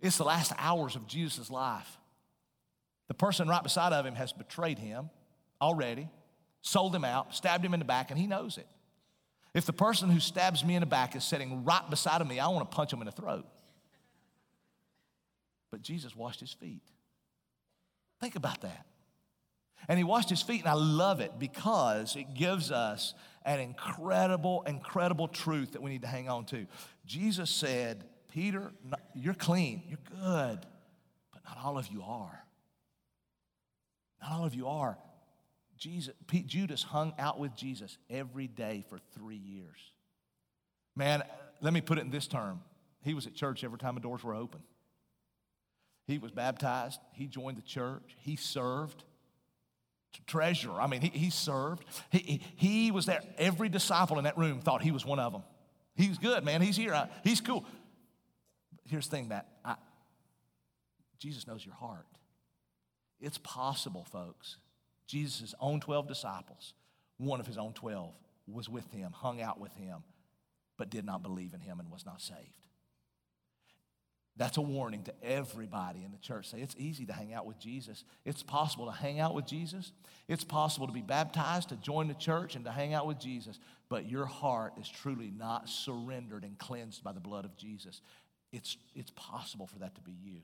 it's 0.00 0.16
the 0.16 0.24
last 0.24 0.52
hours 0.56 0.96
of 0.96 1.06
Jesus' 1.06 1.50
life. 1.50 1.98
The 3.08 3.14
person 3.14 3.48
right 3.48 3.62
beside 3.62 3.92
of 3.92 4.06
him 4.06 4.14
has 4.14 4.32
betrayed 4.32 4.78
him 4.78 5.10
already, 5.60 6.08
sold 6.62 6.94
him 6.94 7.04
out, 7.04 7.34
stabbed 7.34 7.64
him 7.64 7.74
in 7.74 7.80
the 7.80 7.84
back, 7.84 8.10
and 8.10 8.18
he 8.18 8.26
knows 8.26 8.56
it. 8.56 8.66
If 9.52 9.66
the 9.66 9.72
person 9.72 10.10
who 10.10 10.20
stabs 10.20 10.64
me 10.64 10.74
in 10.76 10.80
the 10.80 10.86
back 10.86 11.16
is 11.16 11.24
sitting 11.24 11.64
right 11.64 11.88
beside 11.90 12.20
of 12.20 12.28
me, 12.28 12.38
I 12.38 12.48
want 12.48 12.70
to 12.70 12.76
punch 12.76 12.92
him 12.92 13.00
in 13.00 13.06
the 13.06 13.12
throat. 13.12 13.46
But 15.70 15.82
Jesus 15.82 16.14
washed 16.14 16.40
his 16.40 16.52
feet. 16.52 16.82
Think 18.20 18.36
about 18.36 18.60
that. 18.62 18.86
And 19.88 19.98
he 19.98 20.04
washed 20.04 20.30
his 20.30 20.42
feet, 20.42 20.60
and 20.60 20.68
I 20.68 20.74
love 20.74 21.20
it 21.20 21.38
because 21.38 22.14
it 22.14 22.34
gives 22.34 22.70
us 22.70 23.14
an 23.44 23.60
incredible, 23.60 24.62
incredible 24.66 25.26
truth 25.26 25.72
that 25.72 25.82
we 25.82 25.90
need 25.90 26.02
to 26.02 26.08
hang 26.08 26.28
on 26.28 26.44
to. 26.46 26.66
Jesus 27.06 27.50
said, 27.50 28.04
Peter, 28.28 28.70
you're 29.14 29.34
clean, 29.34 29.82
you're 29.88 29.98
good, 30.22 30.66
but 31.32 31.42
not 31.44 31.58
all 31.64 31.78
of 31.78 31.88
you 31.88 32.02
are. 32.02 32.44
Not 34.22 34.32
all 34.32 34.44
of 34.44 34.54
you 34.54 34.68
are. 34.68 34.98
Jesus, 35.80 36.14
Judas 36.46 36.82
hung 36.82 37.14
out 37.18 37.38
with 37.38 37.56
Jesus 37.56 37.96
every 38.10 38.46
day 38.46 38.84
for 38.90 38.98
three 39.14 39.38
years. 39.38 39.78
Man, 40.94 41.22
let 41.62 41.72
me 41.72 41.80
put 41.80 41.96
it 41.96 42.02
in 42.02 42.10
this 42.10 42.26
term. 42.26 42.60
He 43.02 43.14
was 43.14 43.26
at 43.26 43.34
church 43.34 43.64
every 43.64 43.78
time 43.78 43.94
the 43.94 44.00
doors 44.00 44.22
were 44.22 44.34
open. 44.34 44.60
He 46.06 46.18
was 46.18 46.32
baptized. 46.32 47.00
He 47.12 47.26
joined 47.26 47.56
the 47.56 47.62
church. 47.62 48.14
He 48.18 48.36
served. 48.36 49.04
Treasure. 50.26 50.72
I 50.72 50.86
mean, 50.86 51.00
he, 51.00 51.08
he 51.08 51.30
served. 51.30 51.84
He, 52.10 52.18
he, 52.18 52.42
he, 52.56 52.90
was 52.90 53.06
there. 53.06 53.22
Every 53.38 53.68
disciple 53.70 54.18
in 54.18 54.24
that 54.24 54.36
room 54.36 54.60
thought 54.60 54.82
he 54.82 54.90
was 54.90 55.06
one 55.06 55.18
of 55.18 55.32
them. 55.32 55.44
He's 55.94 56.18
good, 56.18 56.44
man. 56.44 56.60
He's 56.60 56.76
here. 56.76 57.08
he's 57.24 57.40
cool. 57.40 57.64
Here's 58.86 59.06
the 59.06 59.16
thing, 59.16 59.28
Matt. 59.28 59.46
I, 59.64 59.76
Jesus 61.18 61.46
knows 61.46 61.64
your 61.64 61.74
heart. 61.74 62.06
It's 63.20 63.38
possible, 63.38 64.04
folks. 64.04 64.56
Jesus' 65.10 65.54
own 65.60 65.80
12 65.80 66.06
disciples, 66.06 66.74
one 67.18 67.40
of 67.40 67.46
his 67.46 67.58
own 67.58 67.72
12, 67.72 68.12
was 68.46 68.68
with 68.68 68.90
him, 68.92 69.12
hung 69.12 69.40
out 69.40 69.58
with 69.58 69.74
him, 69.74 70.04
but 70.78 70.88
did 70.88 71.04
not 71.04 71.22
believe 71.22 71.52
in 71.52 71.60
him 71.60 71.80
and 71.80 71.90
was 71.90 72.06
not 72.06 72.20
saved. 72.20 72.60
That's 74.36 74.56
a 74.56 74.62
warning 74.62 75.02
to 75.02 75.12
everybody 75.22 76.04
in 76.04 76.12
the 76.12 76.18
church. 76.18 76.48
Say, 76.48 76.60
it's 76.60 76.76
easy 76.78 77.04
to 77.06 77.12
hang 77.12 77.34
out 77.34 77.44
with 77.44 77.58
Jesus. 77.58 78.04
It's 78.24 78.42
possible 78.42 78.86
to 78.86 78.92
hang 78.92 79.20
out 79.20 79.34
with 79.34 79.46
Jesus. 79.46 79.92
It's 80.28 80.44
possible 80.44 80.86
to 80.86 80.92
be 80.92 81.02
baptized, 81.02 81.70
to 81.70 81.76
join 81.76 82.08
the 82.08 82.14
church, 82.14 82.54
and 82.54 82.64
to 82.64 82.70
hang 82.70 82.94
out 82.94 83.06
with 83.06 83.18
Jesus. 83.18 83.58
But 83.88 84.08
your 84.08 84.26
heart 84.26 84.74
is 84.80 84.88
truly 84.88 85.32
not 85.36 85.68
surrendered 85.68 86.44
and 86.44 86.56
cleansed 86.56 87.02
by 87.02 87.12
the 87.12 87.20
blood 87.20 87.44
of 87.44 87.56
Jesus. 87.56 88.00
It's, 88.52 88.76
it's 88.94 89.12
possible 89.14 89.66
for 89.66 89.80
that 89.80 89.96
to 89.96 90.00
be 90.00 90.12
you. 90.12 90.40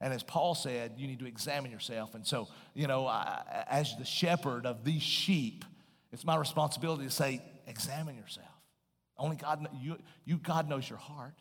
And 0.00 0.12
as 0.12 0.22
Paul 0.22 0.54
said, 0.54 0.94
you 0.96 1.06
need 1.06 1.18
to 1.18 1.26
examine 1.26 1.70
yourself. 1.70 2.14
And 2.14 2.26
so, 2.26 2.48
you 2.74 2.86
know, 2.86 3.06
I, 3.06 3.64
as 3.68 3.96
the 3.96 4.04
shepherd 4.04 4.64
of 4.64 4.84
these 4.84 5.02
sheep, 5.02 5.64
it's 6.12 6.24
my 6.24 6.36
responsibility 6.36 7.04
to 7.04 7.10
say, 7.10 7.42
examine 7.66 8.16
yourself. 8.16 8.46
Only 9.16 9.36
God, 9.36 9.66
you, 9.80 9.98
you, 10.24 10.38
God 10.38 10.68
knows 10.68 10.88
your 10.88 10.98
heart. 10.98 11.34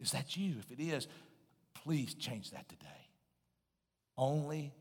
Is 0.00 0.12
that 0.12 0.36
you? 0.36 0.56
If 0.58 0.70
it 0.70 0.82
is, 0.82 1.08
please 1.74 2.14
change 2.14 2.50
that 2.50 2.68
today. 2.68 2.86
Only 4.16 4.74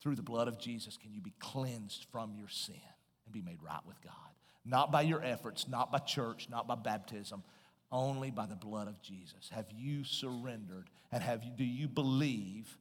through 0.00 0.16
the 0.16 0.22
blood 0.22 0.48
of 0.48 0.58
Jesus 0.58 0.96
can 0.96 1.12
you 1.12 1.20
be 1.20 1.34
cleansed 1.38 2.06
from 2.10 2.34
your 2.36 2.48
sin 2.48 2.74
and 3.24 3.32
be 3.34 3.42
made 3.42 3.62
right 3.62 3.84
with 3.86 4.00
God. 4.00 4.12
Not 4.64 4.90
by 4.90 5.02
your 5.02 5.22
efforts, 5.22 5.68
not 5.68 5.92
by 5.92 5.98
church, 5.98 6.48
not 6.50 6.66
by 6.66 6.74
baptism, 6.74 7.42
only 7.92 8.30
by 8.30 8.46
the 8.46 8.56
blood 8.56 8.88
of 8.88 9.00
Jesus. 9.02 9.50
Have 9.50 9.66
you 9.74 10.04
surrendered 10.04 10.88
and 11.12 11.22
have 11.22 11.44
you, 11.44 11.50
do 11.56 11.64
you 11.64 11.88
believe? 11.88 12.76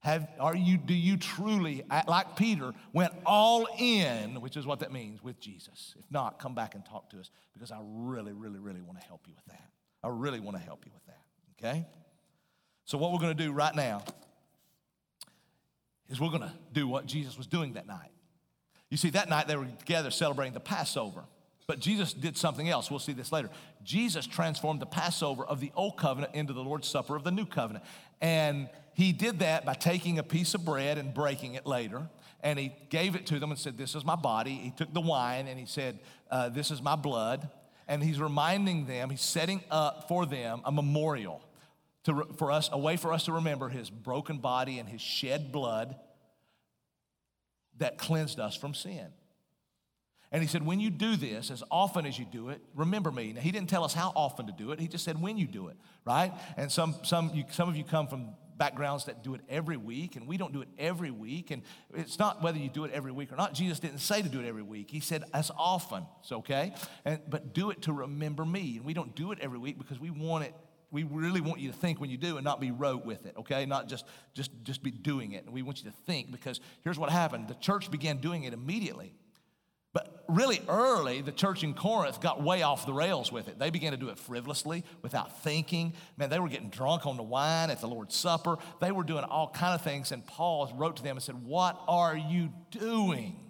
Have, 0.00 0.28
are 0.38 0.54
you, 0.54 0.76
do 0.76 0.94
you 0.94 1.16
truly, 1.16 1.82
like 2.06 2.36
Peter, 2.36 2.72
went 2.92 3.12
all 3.24 3.66
in, 3.78 4.40
which 4.40 4.56
is 4.56 4.66
what 4.66 4.80
that 4.80 4.92
means, 4.92 5.22
with 5.22 5.40
Jesus? 5.40 5.94
If 5.98 6.04
not, 6.10 6.38
come 6.38 6.54
back 6.54 6.74
and 6.74 6.84
talk 6.84 7.10
to 7.10 7.18
us 7.18 7.30
because 7.54 7.72
I 7.72 7.80
really, 7.82 8.32
really, 8.32 8.58
really 8.58 8.82
want 8.82 9.00
to 9.00 9.06
help 9.06 9.22
you 9.26 9.34
with 9.34 9.46
that. 9.46 9.68
I 10.04 10.08
really 10.08 10.40
want 10.40 10.56
to 10.56 10.62
help 10.62 10.84
you 10.84 10.92
with 10.94 11.04
that, 11.06 11.22
okay? 11.58 11.86
So, 12.84 12.98
what 12.98 13.12
we're 13.12 13.18
going 13.18 13.36
to 13.36 13.42
do 13.42 13.52
right 13.52 13.74
now 13.74 14.04
is 16.08 16.20
we're 16.20 16.28
going 16.28 16.42
to 16.42 16.52
do 16.72 16.86
what 16.86 17.06
Jesus 17.06 17.36
was 17.36 17.48
doing 17.48 17.72
that 17.72 17.88
night. 17.88 18.12
You 18.90 18.96
see, 18.96 19.10
that 19.10 19.28
night 19.28 19.48
they 19.48 19.56
were 19.56 19.66
together 19.66 20.10
celebrating 20.10 20.54
the 20.54 20.60
Passover. 20.60 21.24
But 21.66 21.80
Jesus 21.80 22.12
did 22.12 22.36
something 22.36 22.68
else. 22.68 22.90
We'll 22.90 23.00
see 23.00 23.12
this 23.12 23.32
later. 23.32 23.50
Jesus 23.82 24.26
transformed 24.26 24.80
the 24.80 24.86
Passover 24.86 25.44
of 25.44 25.60
the 25.60 25.72
old 25.74 25.96
covenant 25.96 26.34
into 26.34 26.52
the 26.52 26.62
Lord's 26.62 26.88
Supper 26.88 27.16
of 27.16 27.24
the 27.24 27.32
new 27.32 27.46
covenant. 27.46 27.84
And 28.20 28.68
he 28.94 29.12
did 29.12 29.40
that 29.40 29.64
by 29.64 29.74
taking 29.74 30.18
a 30.18 30.22
piece 30.22 30.54
of 30.54 30.64
bread 30.64 30.96
and 30.96 31.12
breaking 31.12 31.54
it 31.54 31.66
later. 31.66 32.08
And 32.42 32.58
he 32.58 32.72
gave 32.90 33.16
it 33.16 33.26
to 33.26 33.40
them 33.40 33.50
and 33.50 33.58
said, 33.58 33.76
This 33.76 33.94
is 33.94 34.04
my 34.04 34.16
body. 34.16 34.54
He 34.54 34.70
took 34.70 34.94
the 34.94 35.00
wine 35.00 35.48
and 35.48 35.58
he 35.58 35.66
said, 35.66 35.98
uh, 36.30 36.48
This 36.50 36.70
is 36.70 36.80
my 36.80 36.94
blood 36.94 37.50
and 37.88 38.02
he's 38.02 38.20
reminding 38.20 38.86
them, 38.86 39.10
he's 39.10 39.20
setting 39.20 39.62
up 39.70 40.08
for 40.08 40.26
them 40.26 40.60
a 40.64 40.72
memorial 40.72 41.40
to, 42.04 42.26
for 42.36 42.50
us, 42.50 42.68
a 42.72 42.78
way 42.78 42.96
for 42.96 43.12
us 43.12 43.24
to 43.24 43.32
remember 43.32 43.68
his 43.68 43.90
broken 43.90 44.38
body 44.38 44.78
and 44.78 44.88
his 44.88 45.00
shed 45.00 45.52
blood 45.52 45.96
that 47.78 47.98
cleansed 47.98 48.40
us 48.40 48.56
from 48.56 48.74
sin. 48.74 49.06
And 50.36 50.42
he 50.42 50.48
said, 50.50 50.66
when 50.66 50.80
you 50.80 50.90
do 50.90 51.16
this, 51.16 51.50
as 51.50 51.62
often 51.70 52.04
as 52.04 52.18
you 52.18 52.26
do 52.26 52.50
it, 52.50 52.60
remember 52.74 53.10
me. 53.10 53.32
Now, 53.32 53.40
he 53.40 53.50
didn't 53.50 53.70
tell 53.70 53.84
us 53.84 53.94
how 53.94 54.12
often 54.14 54.48
to 54.48 54.52
do 54.52 54.70
it. 54.70 54.78
He 54.78 54.86
just 54.86 55.02
said 55.02 55.18
when 55.18 55.38
you 55.38 55.46
do 55.46 55.68
it, 55.68 55.78
right? 56.04 56.30
And 56.58 56.70
some, 56.70 56.94
some, 57.04 57.30
you, 57.32 57.44
some 57.50 57.70
of 57.70 57.74
you 57.74 57.84
come 57.84 58.06
from 58.06 58.34
backgrounds 58.58 59.06
that 59.06 59.24
do 59.24 59.32
it 59.32 59.40
every 59.48 59.78
week, 59.78 60.14
and 60.14 60.28
we 60.28 60.36
don't 60.36 60.52
do 60.52 60.60
it 60.60 60.68
every 60.78 61.10
week. 61.10 61.52
And 61.52 61.62
it's 61.94 62.18
not 62.18 62.42
whether 62.42 62.58
you 62.58 62.68
do 62.68 62.84
it 62.84 62.92
every 62.92 63.12
week 63.12 63.32
or 63.32 63.36
not. 63.36 63.54
Jesus 63.54 63.80
didn't 63.80 64.00
say 64.00 64.20
to 64.20 64.28
do 64.28 64.38
it 64.40 64.46
every 64.46 64.62
week. 64.62 64.90
He 64.90 65.00
said 65.00 65.24
as 65.32 65.50
often. 65.56 66.04
It's 66.20 66.32
okay. 66.32 66.74
And, 67.06 67.18
but 67.30 67.54
do 67.54 67.70
it 67.70 67.80
to 67.84 67.94
remember 67.94 68.44
me. 68.44 68.76
And 68.76 68.84
we 68.84 68.92
don't 68.92 69.16
do 69.16 69.32
it 69.32 69.38
every 69.40 69.58
week 69.58 69.78
because 69.78 69.98
we 69.98 70.10
want 70.10 70.44
it 70.44 70.52
we 70.90 71.02
really 71.02 71.40
want 71.40 71.60
you 71.60 71.70
to 71.70 71.76
think 71.76 71.98
when 71.98 72.10
you 72.10 72.16
do 72.16 72.36
and 72.36 72.44
not 72.44 72.60
be 72.60 72.70
rote 72.70 73.04
with 73.04 73.26
it 73.26 73.34
okay 73.36 73.66
not 73.66 73.88
just 73.88 74.06
just 74.34 74.52
just 74.62 74.84
be 74.84 74.92
doing 74.92 75.32
it 75.32 75.44
and 75.44 75.52
we 75.52 75.60
want 75.60 75.82
you 75.82 75.90
to 75.90 75.96
think 76.06 76.30
because 76.30 76.60
here's 76.84 76.96
what 76.96 77.10
happened 77.10 77.48
the 77.48 77.54
church 77.54 77.90
began 77.90 78.18
doing 78.18 78.44
it 78.44 78.52
immediately 78.52 79.12
but 79.96 80.24
really 80.28 80.60
early, 80.68 81.22
the 81.22 81.32
church 81.32 81.64
in 81.64 81.72
Corinth 81.72 82.20
got 82.20 82.42
way 82.42 82.60
off 82.60 82.84
the 82.84 82.92
rails 82.92 83.32
with 83.32 83.48
it. 83.48 83.58
They 83.58 83.70
began 83.70 83.92
to 83.92 83.96
do 83.96 84.10
it 84.10 84.18
frivolously, 84.18 84.84
without 85.00 85.42
thinking. 85.42 85.94
Man, 86.18 86.28
they 86.28 86.38
were 86.38 86.50
getting 86.50 86.68
drunk 86.68 87.06
on 87.06 87.16
the 87.16 87.22
wine 87.22 87.70
at 87.70 87.80
the 87.80 87.86
Lord's 87.86 88.14
Supper. 88.14 88.58
They 88.78 88.92
were 88.92 89.04
doing 89.04 89.24
all 89.24 89.48
kind 89.48 89.74
of 89.74 89.80
things. 89.80 90.12
And 90.12 90.26
Paul 90.26 90.70
wrote 90.76 90.96
to 90.96 91.02
them 91.02 91.16
and 91.16 91.22
said, 91.22 91.42
What 91.46 91.80
are 91.88 92.14
you 92.14 92.52
doing? 92.70 93.45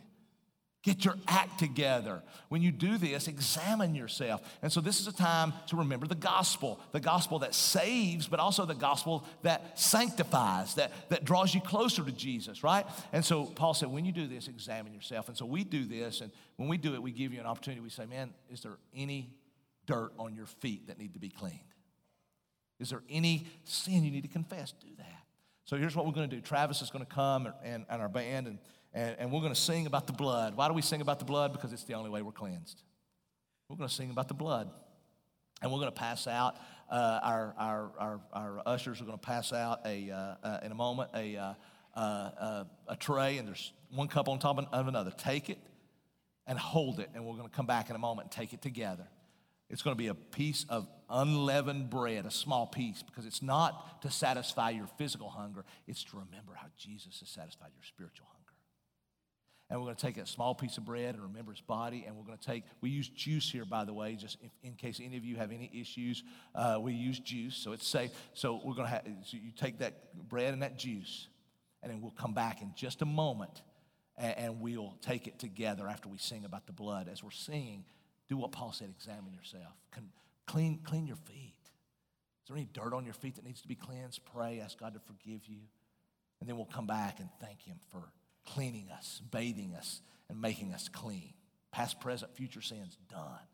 Get 0.87 1.05
your 1.05 1.17
act 1.27 1.59
together. 1.59 2.23
When 2.49 2.63
you 2.63 2.71
do 2.71 2.97
this, 2.97 3.27
examine 3.27 3.97
yourself. 3.97 4.41
And 4.63 4.71
so, 4.71 4.81
this 4.81 5.01
is 5.01 5.09
a 5.09 5.13
time 5.13 5.53
to 5.67 5.79
remember 5.79 6.07
the 6.07 6.15
gospel 6.15 6.79
the 6.93 7.01
gospel 7.01 7.41
that 7.41 7.57
saves, 7.57 8.29
but 8.29 8.39
also 8.39 8.65
the 8.65 8.73
gospel 8.73 9.25
that 9.43 9.77
sanctifies, 9.77 10.75
that, 10.75 10.93
that 11.09 11.25
draws 11.25 11.53
you 11.53 11.61
closer 11.61 12.05
to 12.05 12.13
Jesus, 12.13 12.63
right? 12.63 12.87
And 13.13 13.25
so, 13.25 13.47
Paul 13.47 13.75
said, 13.75 13.89
when 13.89 14.05
you 14.05 14.13
do 14.13 14.29
this, 14.29 14.47
examine 14.47 14.95
yourself. 14.95 15.27
And 15.27 15.37
so, 15.37 15.45
we 15.45 15.65
do 15.65 15.87
this, 15.87 16.21
and 16.21 16.31
when 16.55 16.69
we 16.69 16.77
do 16.77 16.95
it, 16.95 17.03
we 17.03 17.11
give 17.11 17.35
you 17.35 17.41
an 17.41 17.47
opportunity. 17.47 17.81
We 17.81 17.91
say, 17.91 18.07
man, 18.07 18.33
is 18.49 18.61
there 18.61 18.79
any 18.95 19.35
dirt 19.87 20.13
on 20.21 20.37
your 20.37 20.47
feet 20.47 20.87
that 20.87 21.01
need 21.01 21.15
to 21.15 21.19
be 21.19 21.31
cleaned? 21.31 21.59
Is 22.79 22.91
there 22.91 23.03
any 23.11 23.49
sin 23.65 24.05
you 24.05 24.13
need 24.13 24.23
to 24.23 24.29
confess? 24.29 24.71
Do 24.71 24.87
that. 24.99 25.25
So, 25.65 25.77
here's 25.77 25.97
what 25.97 26.07
we're 26.07 26.13
going 26.13 26.31
to 26.31 26.37
do 26.37 26.41
Travis 26.41 26.81
is 26.81 26.91
going 26.91 27.05
to 27.05 27.13
come 27.13 27.53
and, 27.65 27.87
and 27.91 28.01
our 28.01 28.09
band, 28.09 28.47
and 28.47 28.61
and, 28.97 29.15
and 29.19 29.31
we're 29.31 29.41
going 29.41 29.53
to 29.53 29.61
sing 29.61 29.87
about 29.87 30.07
the 30.07 30.15
blood. 30.15 30.57
Why 30.57 30.69
do 30.69 30.75
we 30.75 30.81
sing 30.81 31.03
about 31.03 31.19
the 31.19 31.27
blood? 31.27 31.53
Because 31.53 31.75
it's 31.75 31.85
the 31.85 31.93
only 31.93 32.09
way 32.09 32.23
we're 32.23 32.33
cleansed. 32.33 32.83
We're 33.69 33.77
going 33.77 33.91
to 33.91 33.95
sing 33.95 34.11
about 34.11 34.29
the 34.29 34.35
blood. 34.35 34.71
And 35.61 35.71
we're 35.71 35.79
going 35.79 35.93
to 35.93 35.99
pass 35.99 36.27
out, 36.27 36.57
uh, 36.91 37.21
our, 37.23 37.55
our, 37.59 37.91
our, 37.99 38.21
our, 38.33 38.63
ushers 38.65 39.01
are 39.01 39.05
going 39.05 39.19
to 39.19 39.27
pass 39.27 39.53
out 39.53 39.81
a, 39.85 40.11
uh, 40.11 40.35
uh, 40.43 40.59
in 40.63 40.73
a 40.73 40.75
moment 40.75 41.11
a, 41.15 41.37
uh, 41.37 41.55
uh, 41.95 42.01
uh, 42.01 42.65
a 42.89 42.97
tray, 42.97 43.39
and 43.39 43.49
there's 43.49 43.73
one 43.91 44.09
cup 44.09 44.29
on 44.29 44.39
top 44.39 44.59
of 44.59 44.89
another. 44.89 45.13
Take 45.17 45.51
it 45.51 45.59
and 46.47 46.59
hold 46.59 47.01
it, 47.01 47.11
and 47.15 47.25
we're 47.25 47.37
going 47.37 47.49
to 47.49 47.55
come 47.55 47.67
back 47.67 47.91
in 47.91 47.97
a 47.97 47.99
moment 47.99 48.27
and 48.27 48.33
take 48.33 48.53
it 48.53 48.63
together. 48.63 49.07
It's 49.69 49.83
going 49.83 49.97
to 49.97 49.99
be 49.99 50.09
a 50.09 50.15
piece 50.15 50.65
of 50.69 50.87
unleavened 51.11 51.91
bread, 51.91 52.27
a 52.27 52.31
small 52.31 52.67
piece, 52.67 53.03
because 53.03 53.27
it's 53.27 53.43
not 53.43 54.03
to 54.03 54.11
satisfy 54.11 54.71
your 54.71 54.87
physical 54.99 55.31
hunger, 55.31 55.65
it's 55.87 56.05
to 56.05 56.17
remember 56.17 56.53
how 56.55 56.69
Jesus 56.79 57.21
has 57.21 57.29
satisfied 57.29 57.71
your 57.75 57.85
spiritual 57.85 58.27
hunger 58.27 58.36
and 59.69 59.81
we're 59.81 59.87
going 59.87 59.97
to 59.97 60.03
take 60.03 60.17
a 60.17 60.27
small 60.27 60.55
piece 60.55 60.79
of 60.79 60.85
bread 60.85 61.15
and 61.15 61.23
remember 61.23 61.51
his 61.53 61.61
body 61.61 62.05
and 62.07 62.17
we're 62.17 62.25
going 62.25 62.39
to 62.39 62.45
take 62.45 62.65
we 62.81 62.91
use 62.91 63.09
juice 63.09 63.51
here 63.51 63.65
by 63.65 63.85
the 63.85 63.93
way 63.93 64.15
just 64.15 64.39
if, 64.43 64.51
in 64.63 64.75
case 64.75 65.01
any 65.03 65.17
of 65.17 65.25
you 65.25 65.37
have 65.37 65.51
any 65.51 65.71
issues. 65.75 66.23
Uh, 66.55 66.79
we 66.81 66.93
use 66.93 67.19
juice 67.19 67.57
so 67.57 67.73
it's 67.73 67.87
safe. 67.87 68.11
So 68.35 68.61
we're 68.65 68.75
going 68.75 68.87
to 68.87 68.93
have 68.93 69.05
so 69.25 69.37
you 69.37 69.53
take 69.57 69.79
that 69.79 70.29
bread 70.29 70.53
and 70.53 70.63
that 70.63 70.79
juice 70.79 71.29
and 71.83 71.91
then 71.91 72.01
we'll 72.01 72.13
come 72.13 72.35
back 72.35 72.63
in 72.63 72.73
just 72.77 73.03
a 73.03 73.07
moment 73.07 73.63
and, 74.17 74.39
and 74.39 74.61
we'll 74.61 74.95
take 75.03 75.27
it 75.27 75.39
together 75.39 75.89
after 75.89 76.09
we 76.09 76.19
sing 76.19 76.45
about 76.45 76.67
the 76.67 76.73
blood 76.73 77.09
as 77.11 77.23
we're 77.23 77.31
singing. 77.31 77.85
Do 78.29 78.37
what 78.37 78.53
paul 78.53 78.73
said 78.73 78.89
examine 78.91 79.33
yourself. 79.33 79.75
Con, 79.93 80.09
clean 80.47 80.81
clean 80.85 81.07
your 81.07 81.17
feet. 81.17 81.55
Is 81.63 82.49
there 82.49 82.57
any 82.57 82.69
dirt 82.73 82.95
on 82.95 83.05
your 83.05 83.15
feet 83.15 83.35
that 83.35 83.45
needs 83.45 83.63
to 83.63 83.69
be 83.69 83.75
cleansed? 83.75 84.21
Pray 84.33 84.61
ask 84.61 84.79
god 84.79 84.95
to 84.95 85.01
forgive 85.01 85.47
you. 85.47 85.59
And 86.41 86.49
then 86.49 86.57
we'll 86.57 86.67
come 86.67 86.87
back 86.87 87.19
and 87.19 87.29
thank 87.41 87.63
him 87.63 87.79
for 87.91 88.03
cleaning 88.47 88.89
us, 88.97 89.21
bathing 89.31 89.75
us, 89.77 90.01
and 90.29 90.41
making 90.41 90.73
us 90.73 90.89
clean. 90.89 91.35
past, 91.73 92.01
present, 92.01 92.35
future 92.35 92.63
sins 92.63 92.97
done. 93.11 93.47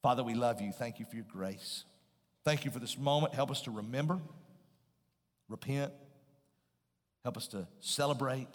Father, 0.00 0.22
we 0.22 0.34
love 0.34 0.60
you. 0.60 0.72
Thank 0.72 1.00
you 1.00 1.06
for 1.06 1.16
your 1.16 1.24
grace. 1.24 1.84
Thank 2.44 2.64
you 2.64 2.70
for 2.70 2.78
this 2.78 2.98
moment. 2.98 3.34
Help 3.34 3.50
us 3.50 3.62
to 3.62 3.70
remember, 3.70 4.18
repent, 5.48 5.92
help 7.24 7.36
us 7.36 7.48
to 7.48 7.66
celebrate, 7.80 8.48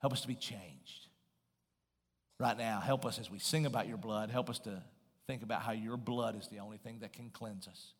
help 0.00 0.12
us 0.12 0.20
to 0.22 0.28
be 0.28 0.34
changed. 0.34 1.08
Right 2.38 2.56
now, 2.56 2.80
help 2.80 3.04
us 3.04 3.18
as 3.18 3.30
we 3.30 3.38
sing 3.38 3.66
about 3.66 3.86
your 3.86 3.98
blood, 3.98 4.30
help 4.30 4.50
us 4.50 4.58
to 4.60 4.82
think 5.26 5.42
about 5.42 5.62
how 5.62 5.72
your 5.72 5.96
blood 5.96 6.36
is 6.38 6.48
the 6.48 6.58
only 6.58 6.76
thing 6.78 6.98
that 7.00 7.12
can 7.12 7.30
cleanse 7.30 7.68
us. 7.68 7.92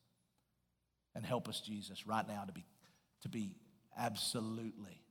And 1.14 1.24
help 1.24 1.48
us, 1.48 1.60
Jesus, 1.60 2.06
right 2.06 2.26
now 2.26 2.44
to 2.44 2.52
be, 2.52 2.64
to 3.22 3.28
be 3.28 3.54
absolutely, 3.98 5.01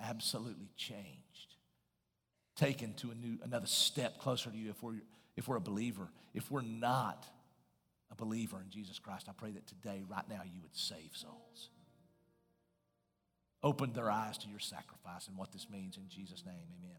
absolutely 0.00 0.70
changed. 0.76 1.56
Taken 2.56 2.94
to 2.94 3.10
a 3.10 3.14
new, 3.14 3.38
another 3.42 3.66
step 3.66 4.18
closer 4.18 4.50
to 4.50 4.56
you 4.56 4.70
if 4.70 4.82
we're, 4.82 5.02
if 5.36 5.48
we're 5.48 5.56
a 5.56 5.60
believer. 5.60 6.08
If 6.34 6.50
we're 6.50 6.62
not 6.62 7.26
a 8.10 8.14
believer 8.14 8.60
in 8.60 8.70
Jesus 8.70 8.98
Christ, 8.98 9.26
I 9.28 9.32
pray 9.32 9.52
that 9.52 9.66
today, 9.66 10.02
right 10.08 10.28
now, 10.28 10.42
you 10.44 10.60
would 10.62 10.76
save 10.76 11.10
souls. 11.14 11.70
Open 13.62 13.92
their 13.92 14.10
eyes 14.10 14.38
to 14.38 14.48
your 14.48 14.58
sacrifice 14.58 15.28
and 15.28 15.36
what 15.36 15.52
this 15.52 15.66
means 15.70 15.96
in 15.96 16.08
Jesus' 16.08 16.44
name. 16.46 16.66
Amen. 16.78 16.96